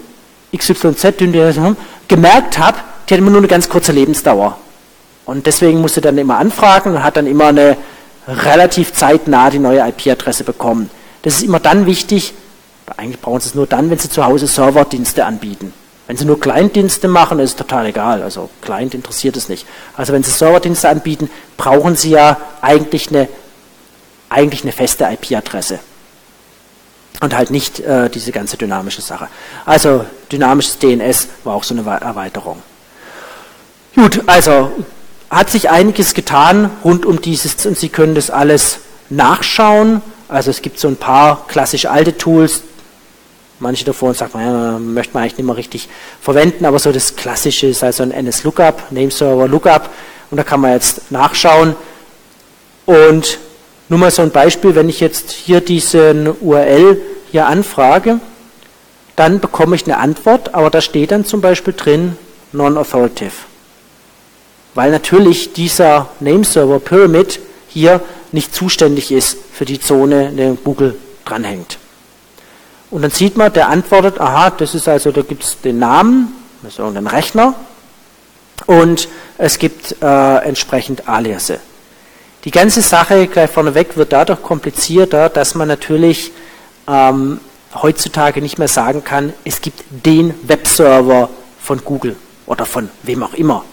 [0.55, 1.17] XYZ
[2.07, 2.77] gemerkt habe,
[3.07, 4.57] die hat immer nur eine ganz kurze Lebensdauer.
[5.25, 7.77] Und deswegen musste dann immer anfragen und hat dann immer eine
[8.27, 10.89] relativ zeitnah die neue IP-Adresse bekommen.
[11.23, 12.33] Das ist immer dann wichtig,
[12.97, 15.73] eigentlich brauchen Sie es nur dann, wenn Sie zu Hause Serverdienste anbieten.
[16.07, 18.21] Wenn Sie nur Client-Dienste machen, ist es total egal.
[18.21, 19.65] Also Client interessiert es nicht.
[19.97, 23.27] Also wenn Sie Serverdienste anbieten, brauchen Sie ja eigentlich eine,
[24.29, 25.79] eigentlich eine feste IP-Adresse
[27.21, 29.29] und halt nicht äh, diese ganze dynamische Sache.
[29.65, 32.61] Also dynamisches DNS war auch so eine Erweiterung.
[33.95, 34.71] Gut, also
[35.35, 38.79] hat sich einiges getan rund um dieses und Sie können das alles
[39.09, 40.01] nachschauen.
[40.29, 42.61] Also es gibt so ein paar klassisch alte Tools.
[43.59, 45.89] Manche davon sagt man, ja, möchte man eigentlich nicht mehr richtig
[46.21, 49.89] verwenden, aber so das Klassische ist also ein NS-Lookup, Nameserver Lookup
[50.31, 51.75] und da kann man jetzt nachschauen.
[52.85, 53.39] Und
[53.89, 56.97] nur mal so ein Beispiel, wenn ich jetzt hier diesen URL
[57.31, 58.21] hier anfrage,
[59.17, 62.17] dann bekomme ich eine Antwort, aber da steht dann zum Beispiel drin
[62.53, 63.54] non-authoritative.
[64.75, 67.39] Weil natürlich dieser Nameserver Pyramid
[67.69, 68.01] hier
[68.31, 71.79] nicht zuständig ist für die Zone, in der Google dranhängt.
[72.91, 76.33] Und dann sieht man, der antwortet, aha, das ist also, da gibt es den Namen,
[76.61, 77.55] das ist irgendein Rechner,
[78.67, 81.59] und es gibt äh, entsprechend Aliase.
[82.43, 86.31] Die ganze Sache gleich vorneweg wird dadurch komplizierter, dass man natürlich
[86.87, 87.39] ähm,
[87.73, 91.29] heutzutage nicht mehr sagen kann, es gibt den Webserver
[91.59, 93.63] von Google oder von wem auch immer.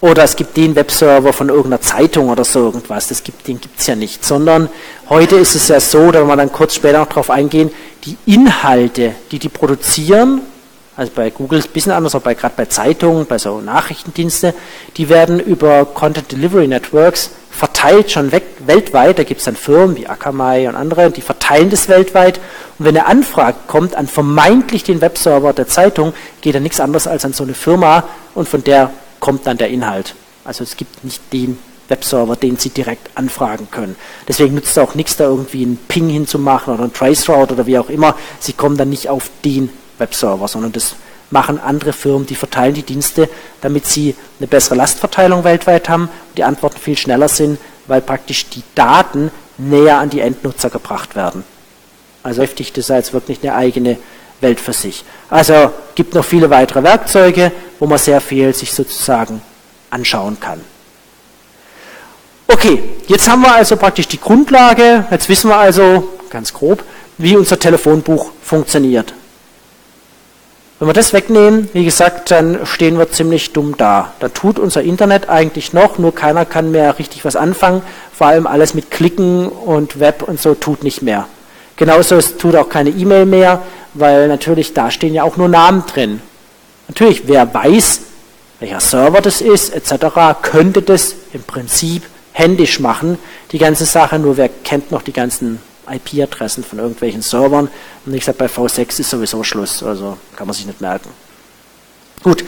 [0.00, 3.08] Oder es gibt den Webserver von irgendeiner Zeitung oder so irgendwas.
[3.08, 4.24] Das gibt, den gibt es ja nicht.
[4.24, 4.70] Sondern
[5.10, 7.70] heute ist es ja so, da wir dann kurz später noch darauf eingehen,
[8.04, 10.40] die Inhalte, die die produzieren,
[10.96, 14.52] also bei Google ist ein bisschen anders, aber gerade bei Zeitungen, bei so Nachrichtendienste,
[14.98, 19.18] die werden über Content Delivery Networks verteilt schon weg, weltweit.
[19.18, 22.38] Da gibt es dann Firmen wie Akamai und andere, die verteilen das weltweit.
[22.78, 26.12] Und wenn eine Anfrage kommt an vermeintlich den Webserver der Zeitung,
[26.42, 28.04] geht da nichts anderes als an so eine Firma
[28.34, 28.90] und von der
[29.20, 30.14] kommt dann der Inhalt.
[30.44, 33.96] Also es gibt nicht den Webserver, den Sie direkt anfragen können.
[34.28, 37.78] Deswegen nützt es auch nichts, da irgendwie einen Ping hinzumachen oder einen Traceroute oder wie
[37.78, 38.16] auch immer.
[38.38, 40.94] Sie kommen dann nicht auf den Webserver, sondern das
[41.30, 43.28] machen andere Firmen, die verteilen die Dienste,
[43.60, 48.48] damit sie eine bessere Lastverteilung weltweit haben und die Antworten viel schneller sind, weil praktisch
[48.48, 51.44] die Daten näher an die Endnutzer gebracht werden.
[52.22, 53.96] Also heftig, das ist jetzt wirklich eine eigene
[54.40, 55.04] Welt für sich.
[55.28, 59.42] Also gibt noch viele weitere Werkzeuge, wo man sehr viel sich sozusagen
[59.90, 60.60] anschauen kann.
[62.48, 66.82] Okay, jetzt haben wir also praktisch die Grundlage, jetzt wissen wir also ganz grob,
[67.16, 69.14] wie unser Telefonbuch funktioniert.
[70.78, 74.14] Wenn wir das wegnehmen, wie gesagt, dann stehen wir ziemlich dumm da.
[74.18, 77.82] Da tut unser Internet eigentlich noch, nur keiner kann mehr richtig was anfangen.
[78.12, 81.26] Vor allem alles mit Klicken und Web und so tut nicht mehr.
[81.80, 83.62] Genauso es tut auch keine E-Mail mehr,
[83.94, 86.20] weil natürlich da stehen ja auch nur Namen drin.
[86.88, 88.00] Natürlich, wer weiß,
[88.58, 90.08] welcher Server das ist, etc.,
[90.42, 92.02] könnte das im Prinzip
[92.32, 93.18] händisch machen,
[93.52, 95.58] die ganze Sache, nur wer kennt noch die ganzen
[95.90, 97.70] IP-Adressen von irgendwelchen Servern.
[98.04, 101.08] Und ich sage, bei V6 ist sowieso Schluss, also kann man sich nicht merken.
[102.22, 102.44] Gut.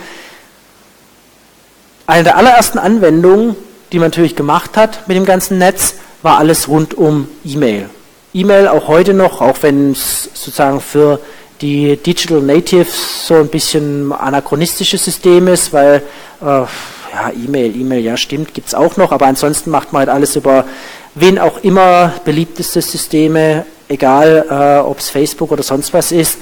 [2.07, 3.57] Eine der allerersten Anwendungen,
[3.93, 7.89] die man natürlich gemacht hat mit dem ganzen Netz, war alles rund um E-Mail.
[8.35, 11.21] E-Mail auch heute noch, auch wenn es sozusagen für
[11.61, 16.03] die Digital Natives so ein bisschen anachronistisches System ist, weil
[16.41, 20.09] äh, ja, E-Mail, E-Mail, ja stimmt, gibt es auch noch, aber ansonsten macht man halt
[20.09, 20.65] alles über
[21.15, 26.39] wen auch immer, beliebteste Systeme, egal äh, ob es Facebook oder sonst was ist.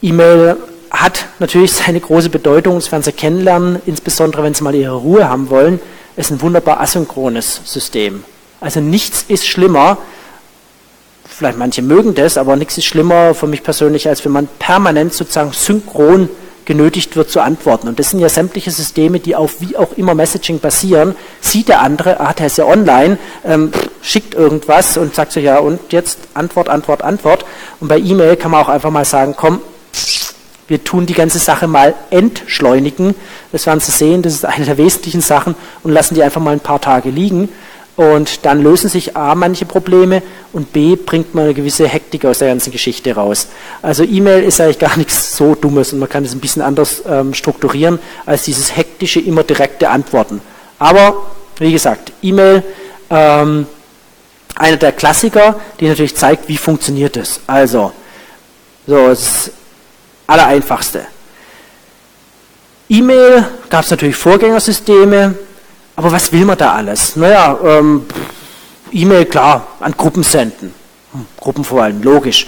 [0.00, 0.56] E-Mail
[0.90, 5.28] hat natürlich seine große Bedeutung, das werden Sie kennenlernen, insbesondere wenn Sie mal Ihre Ruhe
[5.28, 5.80] haben wollen.
[6.16, 8.22] Es ist ein wunderbar asynchrones System.
[8.60, 9.98] Also nichts ist schlimmer,
[11.38, 15.14] vielleicht manche mögen das, aber nichts ist schlimmer für mich persönlich, als wenn man permanent
[15.14, 16.28] sozusagen synchron
[16.64, 17.88] genötigt wird zu antworten.
[17.88, 21.14] Und das sind ja sämtliche Systeme, die auf wie auch immer Messaging basieren.
[21.40, 23.70] Sieht der andere, ah, der ist ja online, ähm,
[24.02, 27.44] schickt irgendwas und sagt so, ja, und jetzt Antwort, Antwort, Antwort.
[27.80, 29.60] Und bei E-Mail kann man auch einfach mal sagen, komm,
[30.66, 33.14] wir tun die ganze Sache mal entschleunigen.
[33.52, 35.54] Das werden Sie sehen, das ist eine der wesentlichen Sachen
[35.84, 37.48] und lassen die einfach mal ein paar Tage liegen.
[37.98, 40.22] Und dann lösen sich A manche Probleme
[40.52, 43.48] und B bringt man eine gewisse Hektik aus der ganzen Geschichte raus.
[43.82, 47.02] Also E-Mail ist eigentlich gar nichts so Dummes und man kann es ein bisschen anders
[47.08, 50.40] ähm, strukturieren als dieses hektische, immer direkte Antworten.
[50.78, 51.26] Aber
[51.58, 52.62] wie gesagt, E-Mail,
[53.10, 53.66] ähm,
[54.54, 57.40] einer der Klassiker, die natürlich zeigt, wie funktioniert es.
[57.48, 57.90] Also,
[58.86, 59.50] so, das
[60.28, 61.04] Allereinfachste.
[62.88, 65.34] E-Mail gab es natürlich Vorgängersysteme,
[65.98, 67.16] aber was will man da alles?
[67.16, 68.06] Naja, ähm,
[68.92, 70.72] E-Mail, klar, an Gruppen senden.
[71.12, 72.46] Hm, Gruppen vor allem, logisch.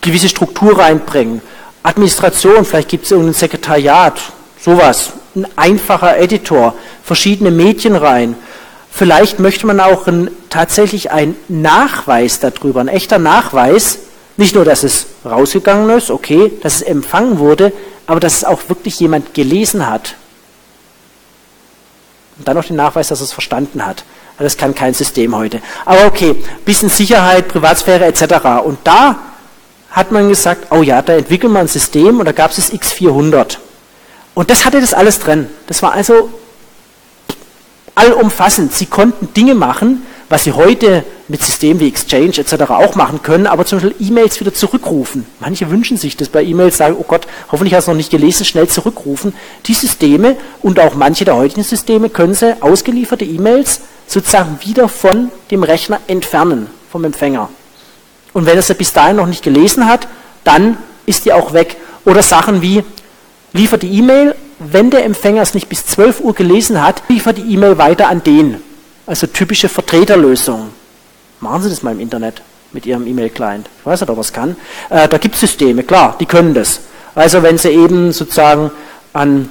[0.00, 1.42] Gewisse Struktur reinbringen.
[1.82, 4.18] Administration, vielleicht gibt es irgendein Sekretariat,
[4.58, 5.12] sowas.
[5.36, 6.74] Ein einfacher Editor,
[7.04, 8.36] verschiedene Medien rein.
[8.90, 13.98] Vielleicht möchte man auch ein, tatsächlich einen Nachweis darüber, ein echter Nachweis,
[14.38, 17.70] nicht nur, dass es rausgegangen ist, okay, dass es empfangen wurde,
[18.06, 20.14] aber dass es auch wirklich jemand gelesen hat.
[22.38, 24.04] Und dann noch den Nachweis, dass er es verstanden hat.
[24.38, 25.60] Das kann kein System heute.
[25.84, 28.62] Aber okay, bisschen Sicherheit, Privatsphäre etc.
[28.64, 29.18] Und da
[29.90, 32.72] hat man gesagt, oh ja, da entwickeln wir ein System und da gab es das
[32.72, 33.58] X400.
[34.34, 35.48] Und das hatte das alles drin.
[35.66, 36.30] Das war also
[37.96, 38.72] allumfassend.
[38.72, 42.70] Sie konnten Dinge machen, was Sie heute mit Systemen wie Exchange etc.
[42.70, 45.26] auch machen können, aber zum Beispiel E-Mails wieder zurückrufen.
[45.40, 48.44] Manche wünschen sich das bei E-Mails, sagen, oh Gott, hoffentlich hast du noch nicht gelesen,
[48.44, 49.32] schnell zurückrufen.
[49.66, 55.30] Die Systeme und auch manche der heutigen Systeme können Sie ausgelieferte E-Mails sozusagen wieder von
[55.50, 57.48] dem Rechner entfernen, vom Empfänger.
[58.32, 60.08] Und wenn er sie bis dahin noch nicht gelesen hat,
[60.44, 60.76] dann
[61.06, 61.76] ist die auch weg.
[62.04, 62.84] Oder Sachen wie,
[63.52, 67.52] liefert die E-Mail, wenn der Empfänger es nicht bis 12 Uhr gelesen hat, liefert die
[67.52, 68.62] E-Mail weiter an den.
[69.08, 70.68] Also typische Vertreterlösung.
[71.40, 73.66] Machen Sie das mal im Internet mit Ihrem E-Mail-Client.
[73.80, 74.54] Ich weiß nicht, ob es kann.
[74.90, 76.80] Äh, da gibt es Systeme, klar, die können das.
[77.14, 78.70] Also wenn Sie eben sozusagen
[79.14, 79.48] an,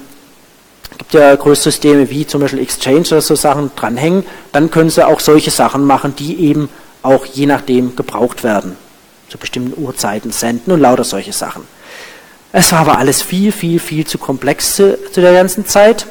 [0.96, 5.04] gibt ja größere Systeme wie zum Beispiel Exchange oder so Sachen dranhängen, dann können Sie
[5.04, 6.68] auch solche Sachen machen, die eben
[7.02, 8.76] auch je nachdem gebraucht werden.
[9.28, 11.64] Zu bestimmten Uhrzeiten senden und lauter solche Sachen.
[12.52, 16.06] Es war aber alles viel, viel, viel zu komplex zu, zu der ganzen Zeit.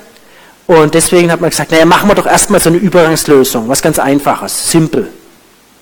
[0.67, 3.99] Und deswegen hat man gesagt, naja, machen wir doch erstmal so eine Übergangslösung, was ganz
[3.99, 5.07] Einfaches, simpel.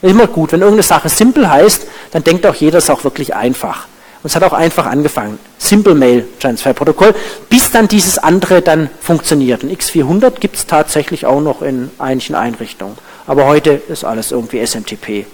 [0.03, 3.87] Immer gut, wenn irgendeine Sache simpel heißt, dann denkt auch jeder, es auch wirklich einfach.
[4.21, 5.39] Und es hat auch einfach angefangen.
[5.57, 7.15] Simple Mail Transfer Protokoll,
[7.49, 9.63] bis dann dieses andere dann funktioniert.
[9.63, 12.95] Ein X400 gibt es tatsächlich auch noch in einigen Einrichtungen.
[13.25, 15.25] Aber heute ist alles irgendwie SMTP.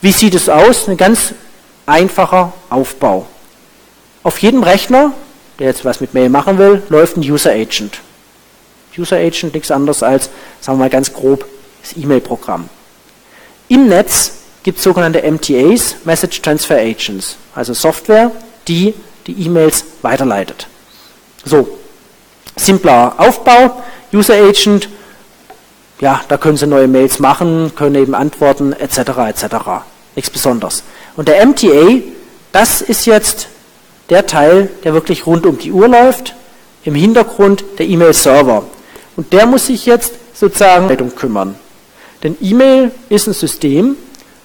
[0.00, 0.88] Wie sieht es aus?
[0.88, 1.34] Ein ganz
[1.86, 3.26] einfacher Aufbau.
[4.24, 5.12] Auf jedem Rechner,
[5.60, 8.00] der jetzt was mit Mail machen will, läuft ein User Agent.
[8.98, 10.30] User Agent nichts anderes als,
[10.60, 11.44] sagen wir mal ganz grob,
[11.82, 12.68] das E-Mail-Programm.
[13.68, 18.30] Im Netz gibt es sogenannte MTAs, Message Transfer Agents, also Software,
[18.66, 18.94] die
[19.26, 20.66] die E-Mails weiterleitet.
[21.44, 21.78] So,
[22.56, 24.88] simpler Aufbau, User Agent,
[26.00, 28.98] ja, da können Sie neue Mails machen, können eben antworten, etc.,
[29.28, 29.44] etc.
[30.14, 30.82] Nichts Besonderes.
[31.16, 32.02] Und der MTA,
[32.52, 33.48] das ist jetzt
[34.10, 36.34] der Teil, der wirklich rund um die Uhr läuft,
[36.84, 38.64] im Hintergrund der E-Mail-Server.
[39.18, 41.56] Und der muss sich jetzt sozusagen kümmern.
[42.22, 43.96] Denn E-Mail ist ein System,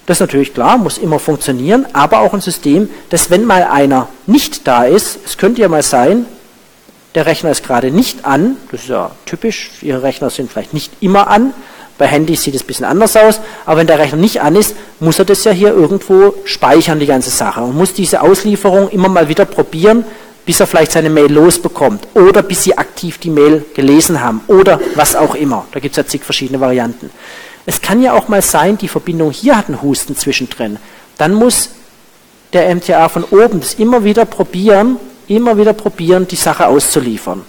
[0.07, 4.67] das natürlich klar, muss immer funktionieren, aber auch ein System, das wenn mal einer nicht
[4.67, 6.25] da ist, es könnte ja mal sein,
[7.13, 10.91] der Rechner ist gerade nicht an, das ist ja typisch, Ihre Rechner sind vielleicht nicht
[11.01, 11.53] immer an,
[11.99, 14.75] bei Handys sieht es ein bisschen anders aus, aber wenn der Rechner nicht an ist,
[14.99, 19.07] muss er das ja hier irgendwo speichern, die ganze Sache, und muss diese Auslieferung immer
[19.07, 20.03] mal wieder probieren,
[20.45, 24.79] bis er vielleicht seine Mail losbekommt oder bis Sie aktiv die Mail gelesen haben oder
[24.95, 25.65] was auch immer.
[25.71, 27.09] Da gibt es ja zig verschiedene Varianten.
[27.65, 30.77] Es kann ja auch mal sein, die Verbindung hier hat einen Husten zwischendrin.
[31.17, 31.69] Dann muss
[32.51, 34.97] der MTA von oben das immer wieder probieren,
[35.27, 37.43] immer wieder probieren, die Sache auszuliefern.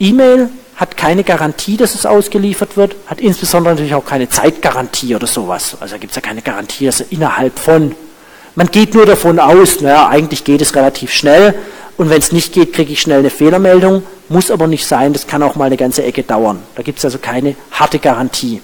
[0.00, 5.26] E-Mail hat keine Garantie, dass es ausgeliefert wird, hat insbesondere natürlich auch keine Zeitgarantie oder
[5.26, 5.76] sowas.
[5.80, 7.94] Also da gibt es ja keine Garantie, dass er innerhalb von.
[8.54, 11.54] Man geht nur davon aus, naja, eigentlich geht es relativ schnell
[11.96, 15.26] und wenn es nicht geht, kriege ich schnell eine Fehlermeldung, muss aber nicht sein, das
[15.26, 16.62] kann auch mal eine ganze Ecke dauern.
[16.74, 18.60] Da gibt es also keine harte Garantie.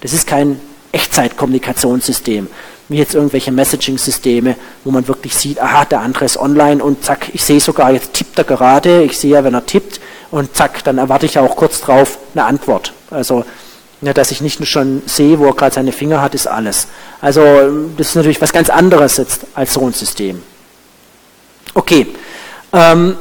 [0.00, 0.60] Das ist kein
[0.92, 2.48] Echtzeitkommunikationssystem
[2.90, 7.30] wie jetzt irgendwelche Messaging-Systeme, wo man wirklich sieht, aha, der andere ist online und zack,
[7.32, 10.00] ich sehe sogar, jetzt tippt er gerade, ich sehe ja, wenn er tippt
[10.32, 12.92] und zack, dann erwarte ich auch kurz drauf eine Antwort.
[13.12, 13.44] Also,
[14.02, 16.88] ja, dass ich nicht nur schon sehe, wo er gerade seine Finger hat, ist alles.
[17.20, 17.42] Also,
[17.96, 20.42] das ist natürlich was ganz anderes jetzt als so ein System.
[21.74, 22.06] Okay,
[22.72, 23.16] ähm,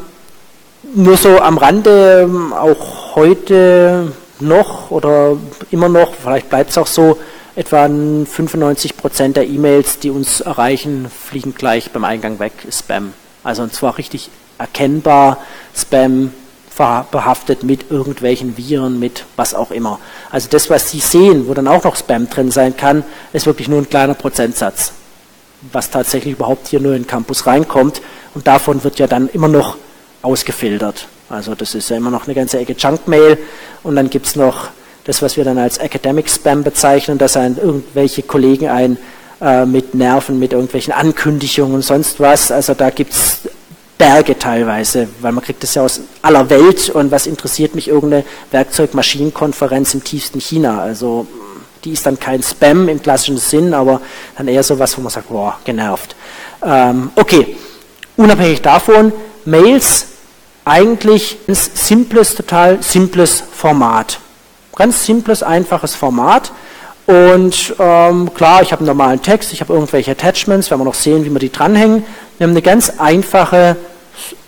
[0.96, 5.38] nur so am Rande, auch heute noch oder
[5.72, 7.18] immer noch, vielleicht bleibt es auch so,
[7.60, 13.12] Etwa 95 Prozent der E-Mails, die uns erreichen, fliegen gleich beim Eingang weg, Spam.
[13.44, 15.40] Also und zwar richtig erkennbar
[15.76, 16.32] Spam
[17.12, 20.00] behaftet mit irgendwelchen Viren, mit was auch immer.
[20.32, 23.04] Also das, was Sie sehen, wo dann auch noch Spam drin sein kann,
[23.34, 24.94] ist wirklich nur ein kleiner Prozentsatz,
[25.74, 28.02] was tatsächlich überhaupt hier nur in den Campus reinkommt.
[28.34, 29.76] Und davon wird ja dann immer noch
[30.22, 31.08] ausgefiltert.
[31.30, 33.38] Also das ist ja immer noch eine ganze Ecke Junkmail
[33.84, 34.70] und dann gibt es noch
[35.04, 38.98] das, was wir dann als Academic Spam bezeichnen, dass ein, irgendwelche Kollegen ein
[39.42, 42.52] äh, mit Nerven, mit irgendwelchen Ankündigungen und sonst was.
[42.52, 43.42] Also da gibt es
[44.00, 48.24] Berge teilweise, weil man kriegt das ja aus aller Welt und was interessiert mich irgendeine
[48.50, 50.82] Werkzeugmaschinenkonferenz im tiefsten China.
[50.82, 51.28] Also
[51.84, 54.02] die ist dann kein Spam im klassischen Sinn, aber
[54.38, 56.16] dann eher so was, wo man sagt, boah, genervt.
[56.64, 57.58] Ähm, okay,
[58.16, 59.12] unabhängig davon,
[59.44, 60.08] Mails
[60.64, 64.20] eigentlich ein simples, total simples Format.
[64.76, 66.54] Ganz simples, einfaches Format.
[67.10, 70.94] Und ähm, klar, ich habe einen normalen Text, ich habe irgendwelche Attachments, werden wir noch
[70.94, 72.04] sehen, wie wir die dranhängen.
[72.38, 73.78] Wir haben eine ganz einfache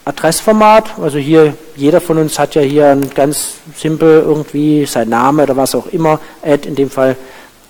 [0.06, 1.00] Adressformat.
[1.02, 5.58] Also hier, jeder von uns hat ja hier ein ganz simpel irgendwie sein Name oder
[5.58, 7.16] was auch immer, Ad in dem Fall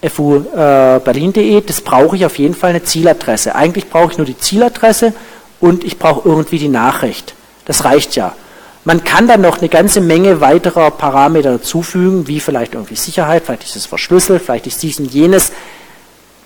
[0.06, 1.62] fuberlin.de.
[1.62, 3.56] Das brauche ich auf jeden Fall eine Zieladresse.
[3.56, 5.14] Eigentlich brauche ich nur die Zieladresse
[5.62, 7.34] und ich brauche irgendwie die Nachricht.
[7.64, 8.34] Das reicht ja.
[8.84, 13.64] Man kann dann noch eine ganze Menge weiterer Parameter dazufügen, wie vielleicht irgendwie Sicherheit, vielleicht
[13.64, 15.52] ist es verschlüsselt, vielleicht ist dies und jenes.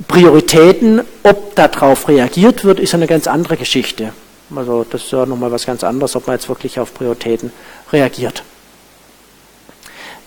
[0.09, 4.11] Prioritäten, ob darauf reagiert wird, ist eine ganz andere Geschichte.
[4.53, 7.53] Also das ist ja nochmal was ganz anderes, ob man jetzt wirklich auf Prioritäten
[7.93, 8.43] reagiert.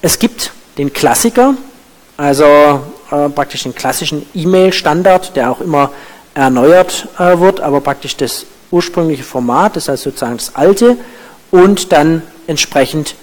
[0.00, 1.54] Es gibt den Klassiker,
[2.16, 2.44] also
[3.10, 5.92] äh, praktisch den klassischen E-Mail-Standard, der auch immer
[6.34, 10.96] erneuert äh, wird, aber praktisch das ursprüngliche Format, das heißt sozusagen das alte,
[11.50, 13.14] und dann entsprechend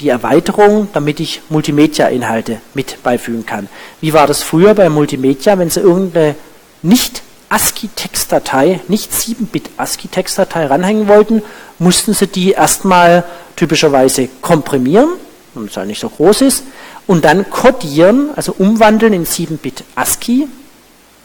[0.00, 3.68] die Erweiterung, damit ich Multimedia-Inhalte mit beifügen kann.
[4.00, 6.34] Wie war das früher bei Multimedia, wenn Sie irgendeine
[6.82, 11.42] nicht ASCII-Textdatei, nicht 7-Bit ASCII-Textdatei ranhängen wollten,
[11.78, 13.24] mussten Sie die erstmal
[13.56, 15.10] typischerweise komprimieren,
[15.54, 16.64] damit es halt nicht so groß ist,
[17.06, 20.48] und dann codieren, also umwandeln in 7-Bit ASCII,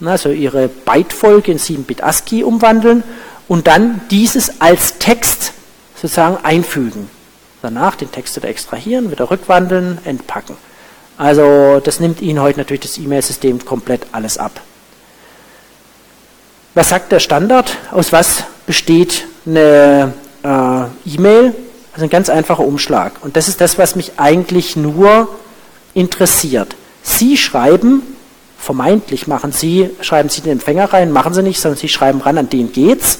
[0.04, 3.02] also Ihre Bytefolge in 7-Bit ASCII umwandeln
[3.48, 5.54] und dann dieses als Text
[6.00, 7.10] sozusagen einfügen.
[7.62, 10.56] Danach den Text wieder extrahieren, wieder rückwandeln, entpacken.
[11.18, 14.52] Also das nimmt Ihnen heute natürlich das E-Mail-System komplett alles ab.
[16.74, 17.76] Was sagt der Standard?
[17.90, 21.54] Aus was besteht eine äh, E-Mail?
[21.92, 23.12] Also ein ganz einfacher Umschlag.
[23.20, 25.28] Und das ist das, was mich eigentlich nur
[25.92, 26.76] interessiert.
[27.02, 28.02] Sie schreiben,
[28.56, 32.38] vermeintlich machen Sie, schreiben Sie den Empfänger rein, machen Sie nicht, sondern Sie schreiben ran,
[32.38, 33.18] an den geht's.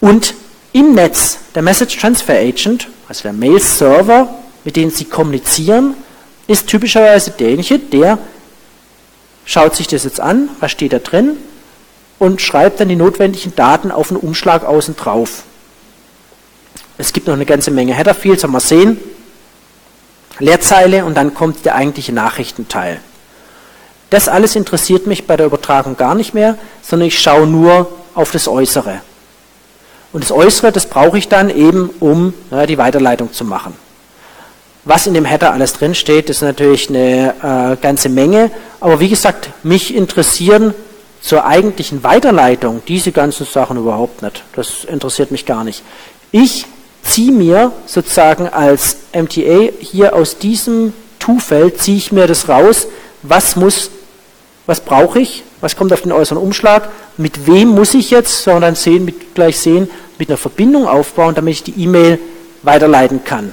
[0.00, 0.34] Und
[0.72, 4.28] im Netz, der Message Transfer Agent, also der Mail-Server,
[4.64, 5.94] mit dem Sie kommunizieren,
[6.46, 8.18] ist typischerweise derjenige, der
[9.44, 11.36] schaut sich das jetzt an, was steht da drin,
[12.18, 15.44] und schreibt dann die notwendigen Daten auf einen Umschlag außen drauf.
[16.98, 18.98] Es gibt noch eine ganze Menge Header-Fields, haben wir sehen.
[20.40, 23.00] Leerzeile und dann kommt der eigentliche Nachrichtenteil.
[24.10, 28.32] Das alles interessiert mich bei der Übertragung gar nicht mehr, sondern ich schaue nur auf
[28.32, 29.00] das Äußere.
[30.12, 33.74] Und das Äußere, das brauche ich dann eben, um ja, die Weiterleitung zu machen.
[34.84, 38.50] Was in dem Header alles drin steht, ist natürlich eine äh, ganze Menge.
[38.80, 40.72] Aber wie gesagt, mich interessieren
[41.20, 44.44] zur eigentlichen Weiterleitung diese ganzen Sachen überhaupt nicht.
[44.54, 45.82] Das interessiert mich gar nicht.
[46.30, 46.64] Ich
[47.02, 52.86] ziehe mir sozusagen als MTA hier aus diesem To-Feld, ziehe ich mir das raus,
[53.22, 53.90] was muss,
[54.66, 58.74] was brauche ich, was kommt auf den äußeren Umschlag, mit wem muss ich jetzt, sondern
[58.74, 62.18] sehen, mit, gleich sehen, mit einer Verbindung aufbauen, damit ich die E-Mail
[62.62, 63.52] weiterleiten kann.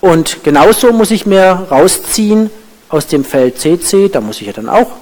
[0.00, 2.50] Und genauso muss ich mir rausziehen
[2.88, 4.92] aus dem Feld CC, da muss ich ja dann auch,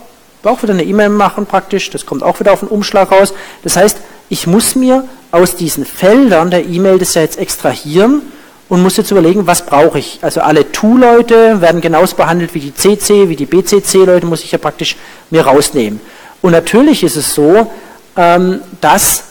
[0.44, 3.34] auch wieder eine E-Mail machen praktisch, das kommt auch wieder auf den Umschlag raus.
[3.64, 3.98] Das heißt,
[4.28, 8.22] ich muss mir aus diesen Feldern der E-Mail das ja jetzt extrahieren
[8.68, 10.18] und muss jetzt überlegen, was brauche ich.
[10.22, 14.58] Also alle To-Leute werden genauso behandelt wie die CC, wie die BCC-Leute, muss ich ja
[14.58, 14.96] praktisch
[15.30, 16.00] mir rausnehmen.
[16.42, 17.70] Und natürlich ist es so,
[18.16, 19.24] ähm, dass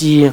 [0.00, 0.32] die,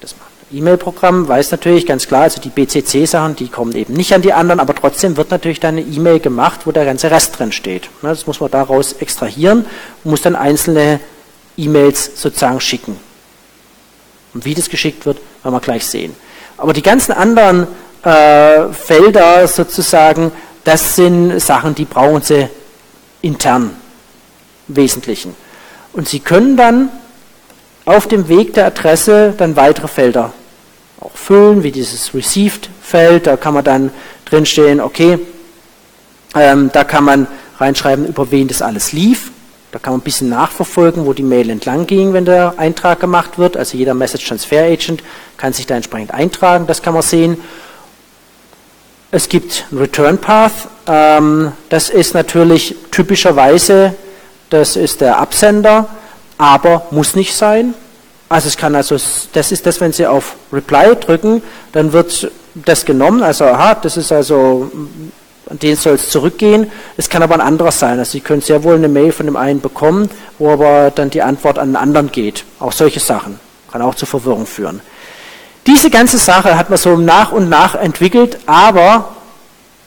[0.00, 0.14] das
[0.52, 4.60] E-Mail-Programm weiß natürlich ganz klar, also die BCC-Sachen, die kommen eben nicht an die anderen,
[4.60, 7.88] aber trotzdem wird natürlich dann eine E-Mail gemacht, wo der ganze Rest drin steht.
[8.02, 9.64] Das muss man daraus extrahieren
[10.04, 11.00] und muss dann einzelne
[11.56, 12.96] E-Mails sozusagen schicken.
[14.34, 16.14] Und wie das geschickt wird, werden wir gleich sehen.
[16.56, 17.66] Aber die ganzen anderen
[18.04, 20.32] äh, Felder sozusagen,
[20.64, 22.48] das sind Sachen, die brauchen Sie
[23.22, 23.70] intern
[24.68, 25.34] im Wesentlichen.
[25.92, 26.88] Und Sie können dann
[27.84, 30.32] auf dem Weg der Adresse dann weitere Felder
[31.00, 33.26] auch füllen, wie dieses Received-Feld.
[33.26, 33.90] Da kann man dann
[34.26, 35.18] drinstehen, okay,
[36.34, 37.26] ähm, da kann man
[37.58, 39.32] reinschreiben, über wen das alles lief.
[39.72, 43.38] Da kann man ein bisschen nachverfolgen, wo die Mail entlang ging, wenn der Eintrag gemacht
[43.38, 43.56] wird.
[43.56, 45.02] Also jeder Message Transfer Agent
[45.36, 47.36] kann sich da entsprechend eintragen, das kann man sehen.
[49.12, 50.68] Es gibt einen Return Path.
[50.86, 53.94] Ähm, das ist natürlich typischerweise,
[54.50, 55.88] das ist der Absender,
[56.38, 57.74] aber muss nicht sein.
[58.28, 58.96] Also es kann also,
[59.32, 63.96] das ist das, wenn Sie auf Reply drücken, dann wird das genommen, also aha, das
[63.96, 64.70] ist also
[65.50, 66.70] an den soll es zurückgehen.
[66.96, 67.98] Es kann aber ein anderer sein.
[67.98, 70.08] Also Sie können sehr wohl eine Mail von dem einen bekommen,
[70.38, 72.44] wo aber dann die Antwort an den anderen geht.
[72.60, 73.40] Auch solche Sachen.
[73.72, 74.80] Kann auch zu Verwirrung führen.
[75.66, 79.16] Diese ganze Sache hat man so nach und nach entwickelt, aber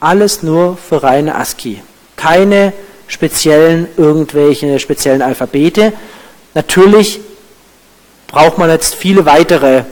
[0.00, 1.82] alles nur für reine ASCII.
[2.16, 2.74] Keine
[3.06, 5.92] speziellen, irgendwelche speziellen Alphabete.
[6.54, 7.20] Natürlich
[8.26, 9.84] braucht man jetzt viele weitere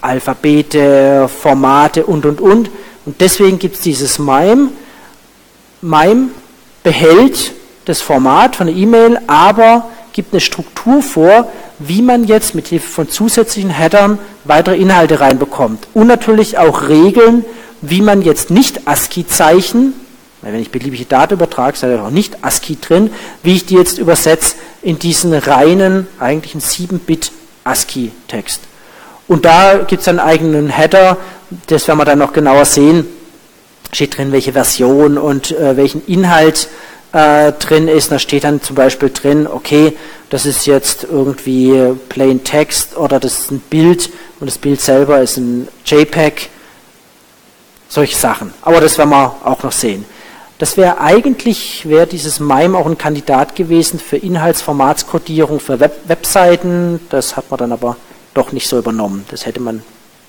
[0.00, 2.70] Alphabete, Formate und, und, und.
[3.04, 4.68] Und deswegen gibt es dieses MIME,
[5.80, 6.28] MIME
[6.82, 7.52] behält
[7.84, 12.88] das Format von der E-Mail, aber gibt eine Struktur vor, wie man jetzt mit Hilfe
[12.88, 15.86] von zusätzlichen Headern weitere Inhalte reinbekommt.
[15.94, 17.44] Und natürlich auch Regeln,
[17.82, 19.94] wie man jetzt nicht ASCII-Zeichen,
[20.42, 23.10] weil wenn ich beliebige Daten übertrage, ist ja auch nicht ASCII drin,
[23.42, 27.32] wie ich die jetzt übersetze in diesen reinen, eigentlichen 7-Bit
[27.64, 28.62] ASCII-Text.
[29.26, 31.18] Und da gibt es einen eigenen Header,
[31.66, 33.06] das werden wir dann noch genauer sehen,
[33.92, 36.68] steht drin, welche Version und äh, welchen Inhalt
[37.12, 38.12] äh, drin ist.
[38.12, 39.96] Da steht dann zum Beispiel drin, okay,
[40.30, 44.10] das ist jetzt irgendwie Plain Text oder das ist ein Bild
[44.40, 46.50] und das Bild selber ist ein JPEG.
[47.88, 48.52] Solche Sachen.
[48.60, 50.04] Aber das werden wir auch noch sehen.
[50.58, 57.00] Das wäre eigentlich, wäre dieses MIME auch ein Kandidat gewesen für Inhaltsformatskodierung für Web Webseiten.
[57.10, 57.96] Das hat man dann aber
[58.34, 59.24] doch nicht so übernommen.
[59.30, 59.84] Das hätte man,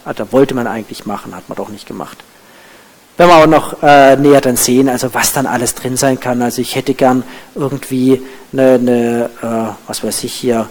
[0.05, 2.19] ah, da wollte man eigentlich machen, hat man doch nicht gemacht.
[3.17, 6.41] Werden wir aber noch äh, näher dann sehen, also was dann alles drin sein kann.
[6.43, 7.23] Also ich hätte gern
[7.55, 8.21] irgendwie
[8.53, 10.69] eine, eine äh, was weiß ich hier,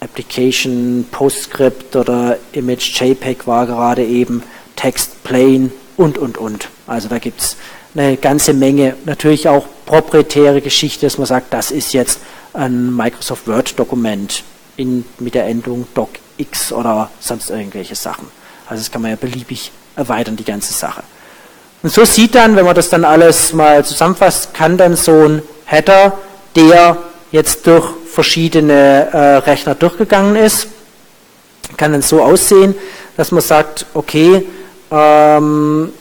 [0.00, 4.42] Application, PostScript oder Image JPEG war gerade eben,
[4.74, 6.70] Text Plain und, und, und.
[6.88, 7.56] Also da gibt es
[7.94, 12.20] eine ganze Menge, natürlich auch proprietäre Geschichte, dass man sagt, das ist jetzt
[12.54, 14.42] ein Microsoft Word-Dokument
[14.76, 18.26] mit der Endung docx oder sonst irgendwelche Sachen.
[18.66, 21.02] Also das kann man ja beliebig erweitern, die ganze Sache.
[21.82, 25.42] Und so sieht dann, wenn man das dann alles mal zusammenfasst, kann dann so ein
[25.66, 26.16] Header,
[26.56, 26.96] der
[27.32, 30.68] jetzt durch verschiedene äh, Rechner durchgegangen ist,
[31.76, 32.74] kann dann so aussehen,
[33.16, 34.46] dass man sagt, okay,
[34.90, 35.92] ähm,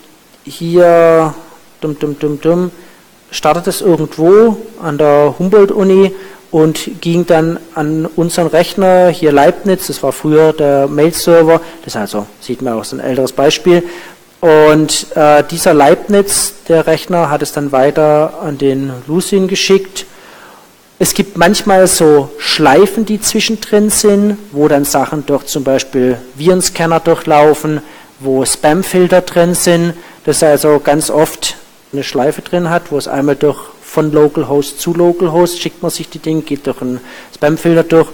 [0.43, 1.33] hier
[1.81, 2.71] dum, dum, dum, dum,
[3.31, 6.13] startet es irgendwo an der Humboldt-Uni
[6.51, 12.25] und ging dann an unseren Rechner, hier Leibniz, das war früher der Mail-Server, das also,
[12.39, 13.83] sieht man auch so ein älteres Beispiel,
[14.41, 20.07] und äh, dieser Leibniz, der Rechner, hat es dann weiter an den Lucien geschickt.
[20.97, 26.99] Es gibt manchmal so Schleifen, die zwischendrin sind, wo dann Sachen durch zum Beispiel Virenscanner
[26.99, 27.81] durchlaufen,
[28.19, 29.93] wo Spamfilter drin sind.
[30.25, 31.55] Das ist also ganz oft
[31.93, 36.09] eine Schleife drin hat, wo es einmal durch von Localhost zu Localhost schickt man sich
[36.09, 37.01] die Dinge, geht durch einen
[37.35, 38.07] Spamfilter durch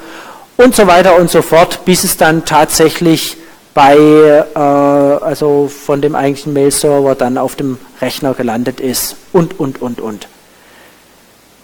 [0.58, 3.38] und so weiter und so fort, bis es dann tatsächlich
[3.76, 9.80] bei, äh, also von dem eigentlichen Mail-Server dann auf dem Rechner gelandet ist und, und,
[9.80, 10.28] und, und.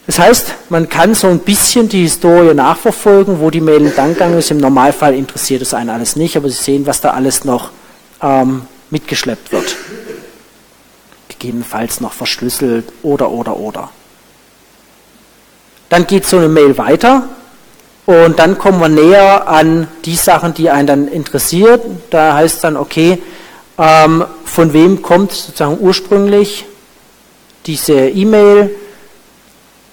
[0.06, 4.52] Das heißt, man kann so ein bisschen die Historie nachverfolgen, wo die Mail entlang ist.
[4.52, 7.70] Im Normalfall interessiert es einen alles nicht, aber Sie sehen, was da alles noch
[8.22, 9.76] ähm, mitgeschleppt wird.
[11.44, 13.90] Gegebenenfalls noch verschlüsselt oder, oder, oder.
[15.90, 17.28] Dann geht so eine Mail weiter
[18.06, 21.82] und dann kommen wir näher an die Sachen, die einen dann interessiert.
[22.08, 23.18] Da heißt es dann, okay,
[23.76, 26.64] ähm, von wem kommt sozusagen ursprünglich
[27.66, 28.74] diese E-Mail?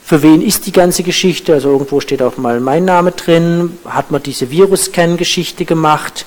[0.01, 1.53] Für wen ist die ganze Geschichte?
[1.53, 3.77] Also irgendwo steht auch mal mein Name drin.
[3.83, 6.25] Hat man diese Virus-Scan-Geschichte gemacht?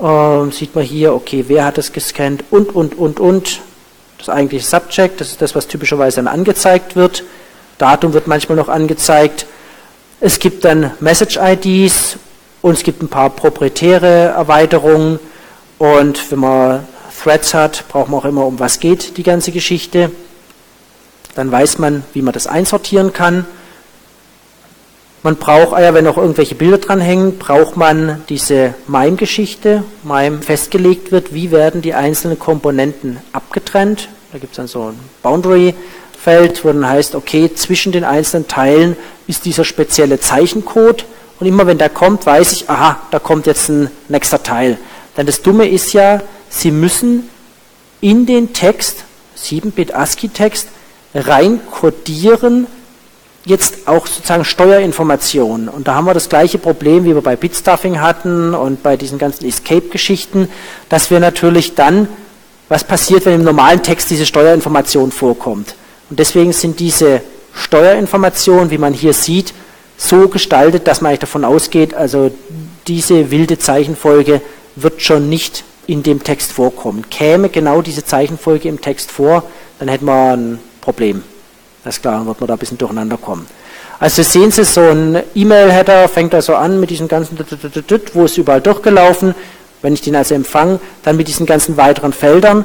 [0.00, 2.44] Ähm, sieht man hier, okay, wer hat das gescannt?
[2.50, 3.60] Und, und, und, und.
[4.22, 7.24] Das eigentliche Subject, das ist das, was typischerweise dann angezeigt wird.
[7.78, 9.46] Datum wird manchmal noch angezeigt.
[10.20, 12.18] Es gibt dann Message-IDs
[12.60, 15.18] und es gibt ein paar proprietäre Erweiterungen.
[15.78, 16.86] Und wenn man
[17.20, 20.12] Threads hat, braucht man auch immer, um was geht die ganze Geschichte.
[21.34, 23.44] Dann weiß man, wie man das einsortieren kann.
[25.24, 31.12] Man braucht, ah ja, wenn noch irgendwelche Bilder dranhängen, braucht man diese MIME-Geschichte, MIME festgelegt
[31.12, 34.08] wird, wie werden die einzelnen Komponenten abgetrennt.
[34.32, 35.74] Da gibt es dann so ein Boundary
[36.18, 38.96] Feld, wo dann heißt, okay, zwischen den einzelnen Teilen
[39.28, 41.04] ist dieser spezielle Zeichencode
[41.38, 44.78] und immer wenn der kommt, weiß ich, aha, da kommt jetzt ein nächster Teil.
[45.16, 47.28] Denn das Dumme ist ja, Sie müssen
[48.00, 49.04] in den Text,
[49.38, 50.68] 7-Bit ASCII-Text,
[51.14, 52.66] reinkodieren,
[53.44, 55.68] jetzt auch sozusagen Steuerinformationen.
[55.68, 59.18] Und da haben wir das gleiche Problem, wie wir bei Bitstuffing hatten und bei diesen
[59.18, 60.48] ganzen Escape-Geschichten,
[60.88, 62.08] dass wir natürlich dann,
[62.68, 65.74] was passiert, wenn im normalen Text diese Steuerinformation vorkommt.
[66.08, 67.22] Und deswegen sind diese
[67.54, 69.52] Steuerinformationen, wie man hier sieht,
[69.96, 72.30] so gestaltet, dass man eigentlich davon ausgeht, also
[72.86, 74.40] diese wilde Zeichenfolge
[74.74, 77.04] wird schon nicht in dem Text vorkommen.
[77.10, 79.44] Käme genau diese Zeichenfolge im Text vor,
[79.78, 81.22] dann hätten wir ein Problem.
[81.84, 83.46] Das ist klar, dann wird man da ein bisschen durcheinander kommen.
[83.98, 87.38] Also sehen Sie, so ein E-Mail-Header fängt also an mit diesen ganzen,
[88.14, 89.34] wo ist überall durchgelaufen.
[89.80, 92.64] Wenn ich den also empfange, dann mit diesen ganzen weiteren Feldern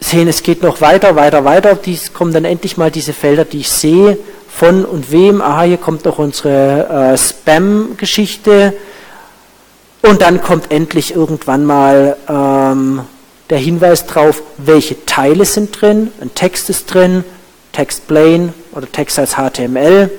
[0.00, 1.74] sehen, es geht noch weiter, weiter, weiter.
[1.74, 4.18] Dies kommen dann endlich mal diese Felder, die ich sehe,
[4.48, 5.40] von und wem.
[5.40, 8.74] Aha, hier kommt noch unsere äh, Spam-Geschichte.
[10.02, 13.00] Und dann kommt endlich irgendwann mal ähm,
[13.48, 16.12] der Hinweis drauf, welche Teile sind drin.
[16.20, 17.24] Ein Text ist drin,
[17.74, 20.10] Text plain oder Text als HTML.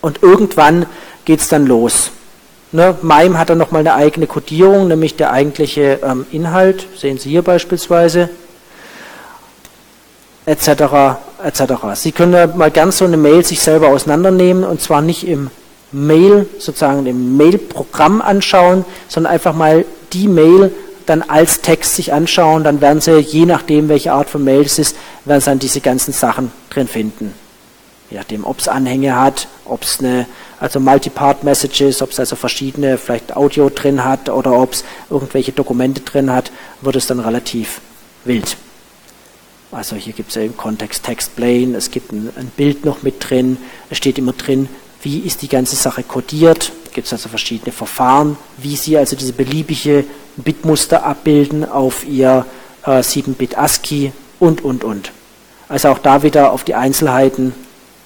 [0.00, 0.86] Und irgendwann
[1.24, 2.10] geht es dann los.
[2.70, 7.30] Ne, MIME hat dann nochmal eine eigene Codierung, nämlich der eigentliche ähm, Inhalt, sehen Sie
[7.30, 8.28] hier beispielsweise,
[10.44, 10.68] etc.
[11.42, 11.62] etc.
[11.94, 15.50] Sie können mal ganz so eine Mail sich selber auseinandernehmen und zwar nicht im
[15.92, 20.70] Mail, sozusagen im Mail-Programm anschauen, sondern einfach mal die Mail
[21.08, 24.78] dann als Text sich anschauen, dann werden Sie, je nachdem welche Art von Mail es
[24.78, 27.34] ist, werden Sie dann diese ganzen Sachen drin finden.
[28.10, 30.26] Je nachdem, ob es Anhänge hat, ob es eine
[30.60, 36.00] also Multipart-Messages, ob es also verschiedene, vielleicht Audio drin hat oder ob es irgendwelche Dokumente
[36.00, 37.80] drin hat, wird es dann relativ
[38.24, 38.56] wild.
[39.70, 43.02] Also hier gibt es ja im Kontext Text Plain, es gibt ein, ein, Bild noch
[43.02, 43.58] mit drin,
[43.90, 44.68] es steht immer drin,
[45.02, 49.34] wie ist die ganze Sache codiert, gibt es also verschiedene Verfahren, wie Sie also diese
[49.34, 50.04] beliebige
[50.38, 52.46] Bitmuster abbilden auf Ihr
[52.84, 55.12] äh, 7-Bit ASCII und, und, und.
[55.68, 57.52] Also auch da wieder auf die Einzelheiten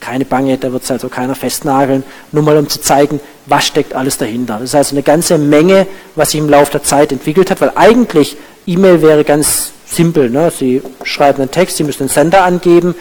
[0.02, 2.02] keine Bange, da wird es also keiner festnageln,
[2.32, 4.54] nur mal um zu zeigen, was steckt alles dahinter.
[4.54, 5.86] Das ist also eine ganze Menge,
[6.16, 8.36] was sich im Laufe der Zeit entwickelt hat, weil eigentlich
[8.66, 10.28] E-Mail wäre ganz simpel.
[10.28, 10.50] Ne?
[10.50, 12.96] Sie schreiben einen Text, Sie müssen einen Sender angeben,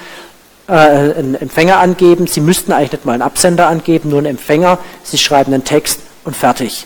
[0.68, 4.78] äh, einen Empfänger angeben, Sie müssten eigentlich nicht mal einen Absender angeben, nur einen Empfänger,
[5.04, 6.86] Sie schreiben einen Text und fertig.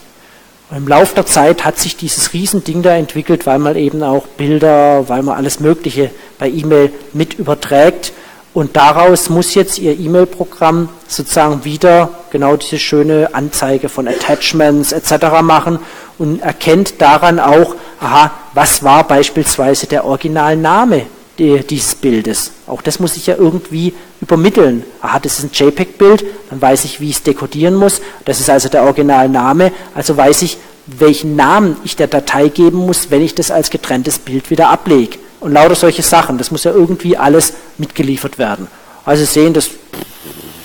[0.71, 5.07] Im Laufe der Zeit hat sich dieses Riesending da entwickelt, weil man eben auch Bilder,
[5.07, 6.09] weil man alles Mögliche
[6.39, 8.13] bei E-Mail mit überträgt
[8.55, 15.41] und daraus muss jetzt Ihr E-Mail-Programm sozusagen wieder genau diese schöne Anzeige von Attachments etc.
[15.41, 15.79] machen
[16.17, 21.05] und erkennt daran auch, aha, was war beispielsweise der Originalname
[21.37, 22.51] dieses Bildes.
[22.67, 24.83] Auch das muss ich ja irgendwie übermitteln.
[25.01, 28.01] Aha, das ist ein JPEG-Bild, dann weiß ich, wie ich es dekodieren muss.
[28.23, 33.11] Das ist also der Originalname, also weiß ich, welchen Namen ich der Datei geben muss,
[33.11, 36.37] wenn ich das als getrenntes Bild wieder ablege und lauter solche Sachen.
[36.37, 38.67] Das muss ja irgendwie alles mitgeliefert werden.
[39.03, 39.69] Also sehen, das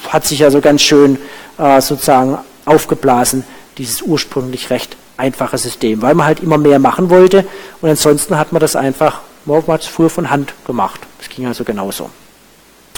[0.09, 1.19] hat sich also ganz schön
[1.59, 3.45] äh, sozusagen aufgeblasen,
[3.79, 7.45] dieses ursprünglich recht einfache System, weil man halt immer mehr machen wollte
[7.81, 11.01] und ansonsten hat man das einfach morgens früher von Hand gemacht.
[11.19, 12.11] Das ging also genauso.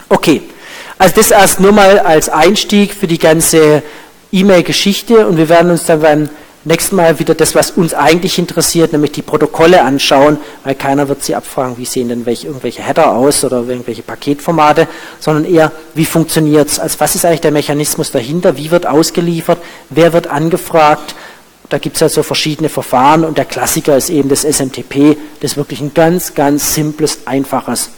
[0.09, 0.43] Okay,
[0.99, 3.83] also das erst nur mal als Einstieg für die ganze
[4.31, 6.29] E-Mail-Geschichte und wir werden uns dann beim
[6.65, 11.23] nächsten Mal wieder das, was uns eigentlich interessiert, nämlich die Protokolle anschauen, weil keiner wird
[11.23, 14.87] sie abfragen, wie sehen denn welche, irgendwelche Header aus oder irgendwelche Paketformate,
[15.19, 19.59] sondern eher, wie funktioniert es, also was ist eigentlich der Mechanismus dahinter, wie wird ausgeliefert,
[19.91, 21.15] wer wird angefragt,
[21.73, 25.81] da gibt es also verschiedene Verfahren und der Klassiker ist eben das SMTP, das wirklich
[25.81, 27.89] ein ganz, ganz simples, einfaches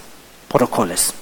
[0.47, 1.13] Protokoll ist.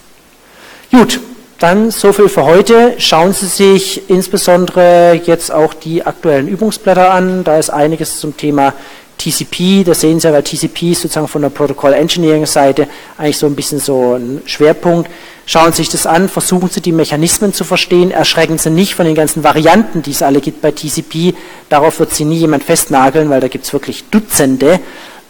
[0.92, 1.20] Gut,
[1.58, 2.94] dann so viel für heute.
[3.00, 7.44] Schauen Sie sich insbesondere jetzt auch die aktuellen Übungsblätter an.
[7.44, 8.74] Da ist einiges zum Thema
[9.24, 9.84] TCP.
[9.86, 12.88] Da sehen Sie, weil TCP ist sozusagen von der Protocol Engineering Seite
[13.18, 15.10] eigentlich so ein bisschen so ein Schwerpunkt.
[15.46, 19.06] Schauen Sie sich das an, versuchen Sie die Mechanismen zu verstehen, erschrecken Sie nicht von
[19.06, 21.34] den ganzen Varianten, die es alle gibt bei TCP.
[21.70, 24.80] Darauf wird Sie nie jemand festnageln, weil da gibt es wirklich Dutzende.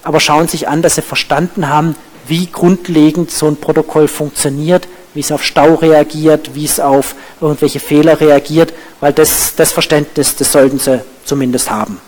[0.03, 1.95] Aber schauen Sie sich an, dass Sie verstanden haben,
[2.27, 7.79] wie grundlegend so ein Protokoll funktioniert, wie es auf Stau reagiert, wie es auf irgendwelche
[7.79, 11.99] Fehler reagiert, weil das, das Verständnis, das sollten Sie zumindest haben.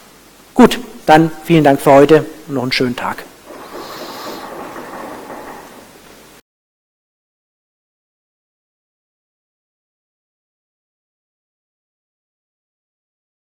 [0.53, 3.23] Gut, dann vielen Dank für heute und noch einen schönen Tag.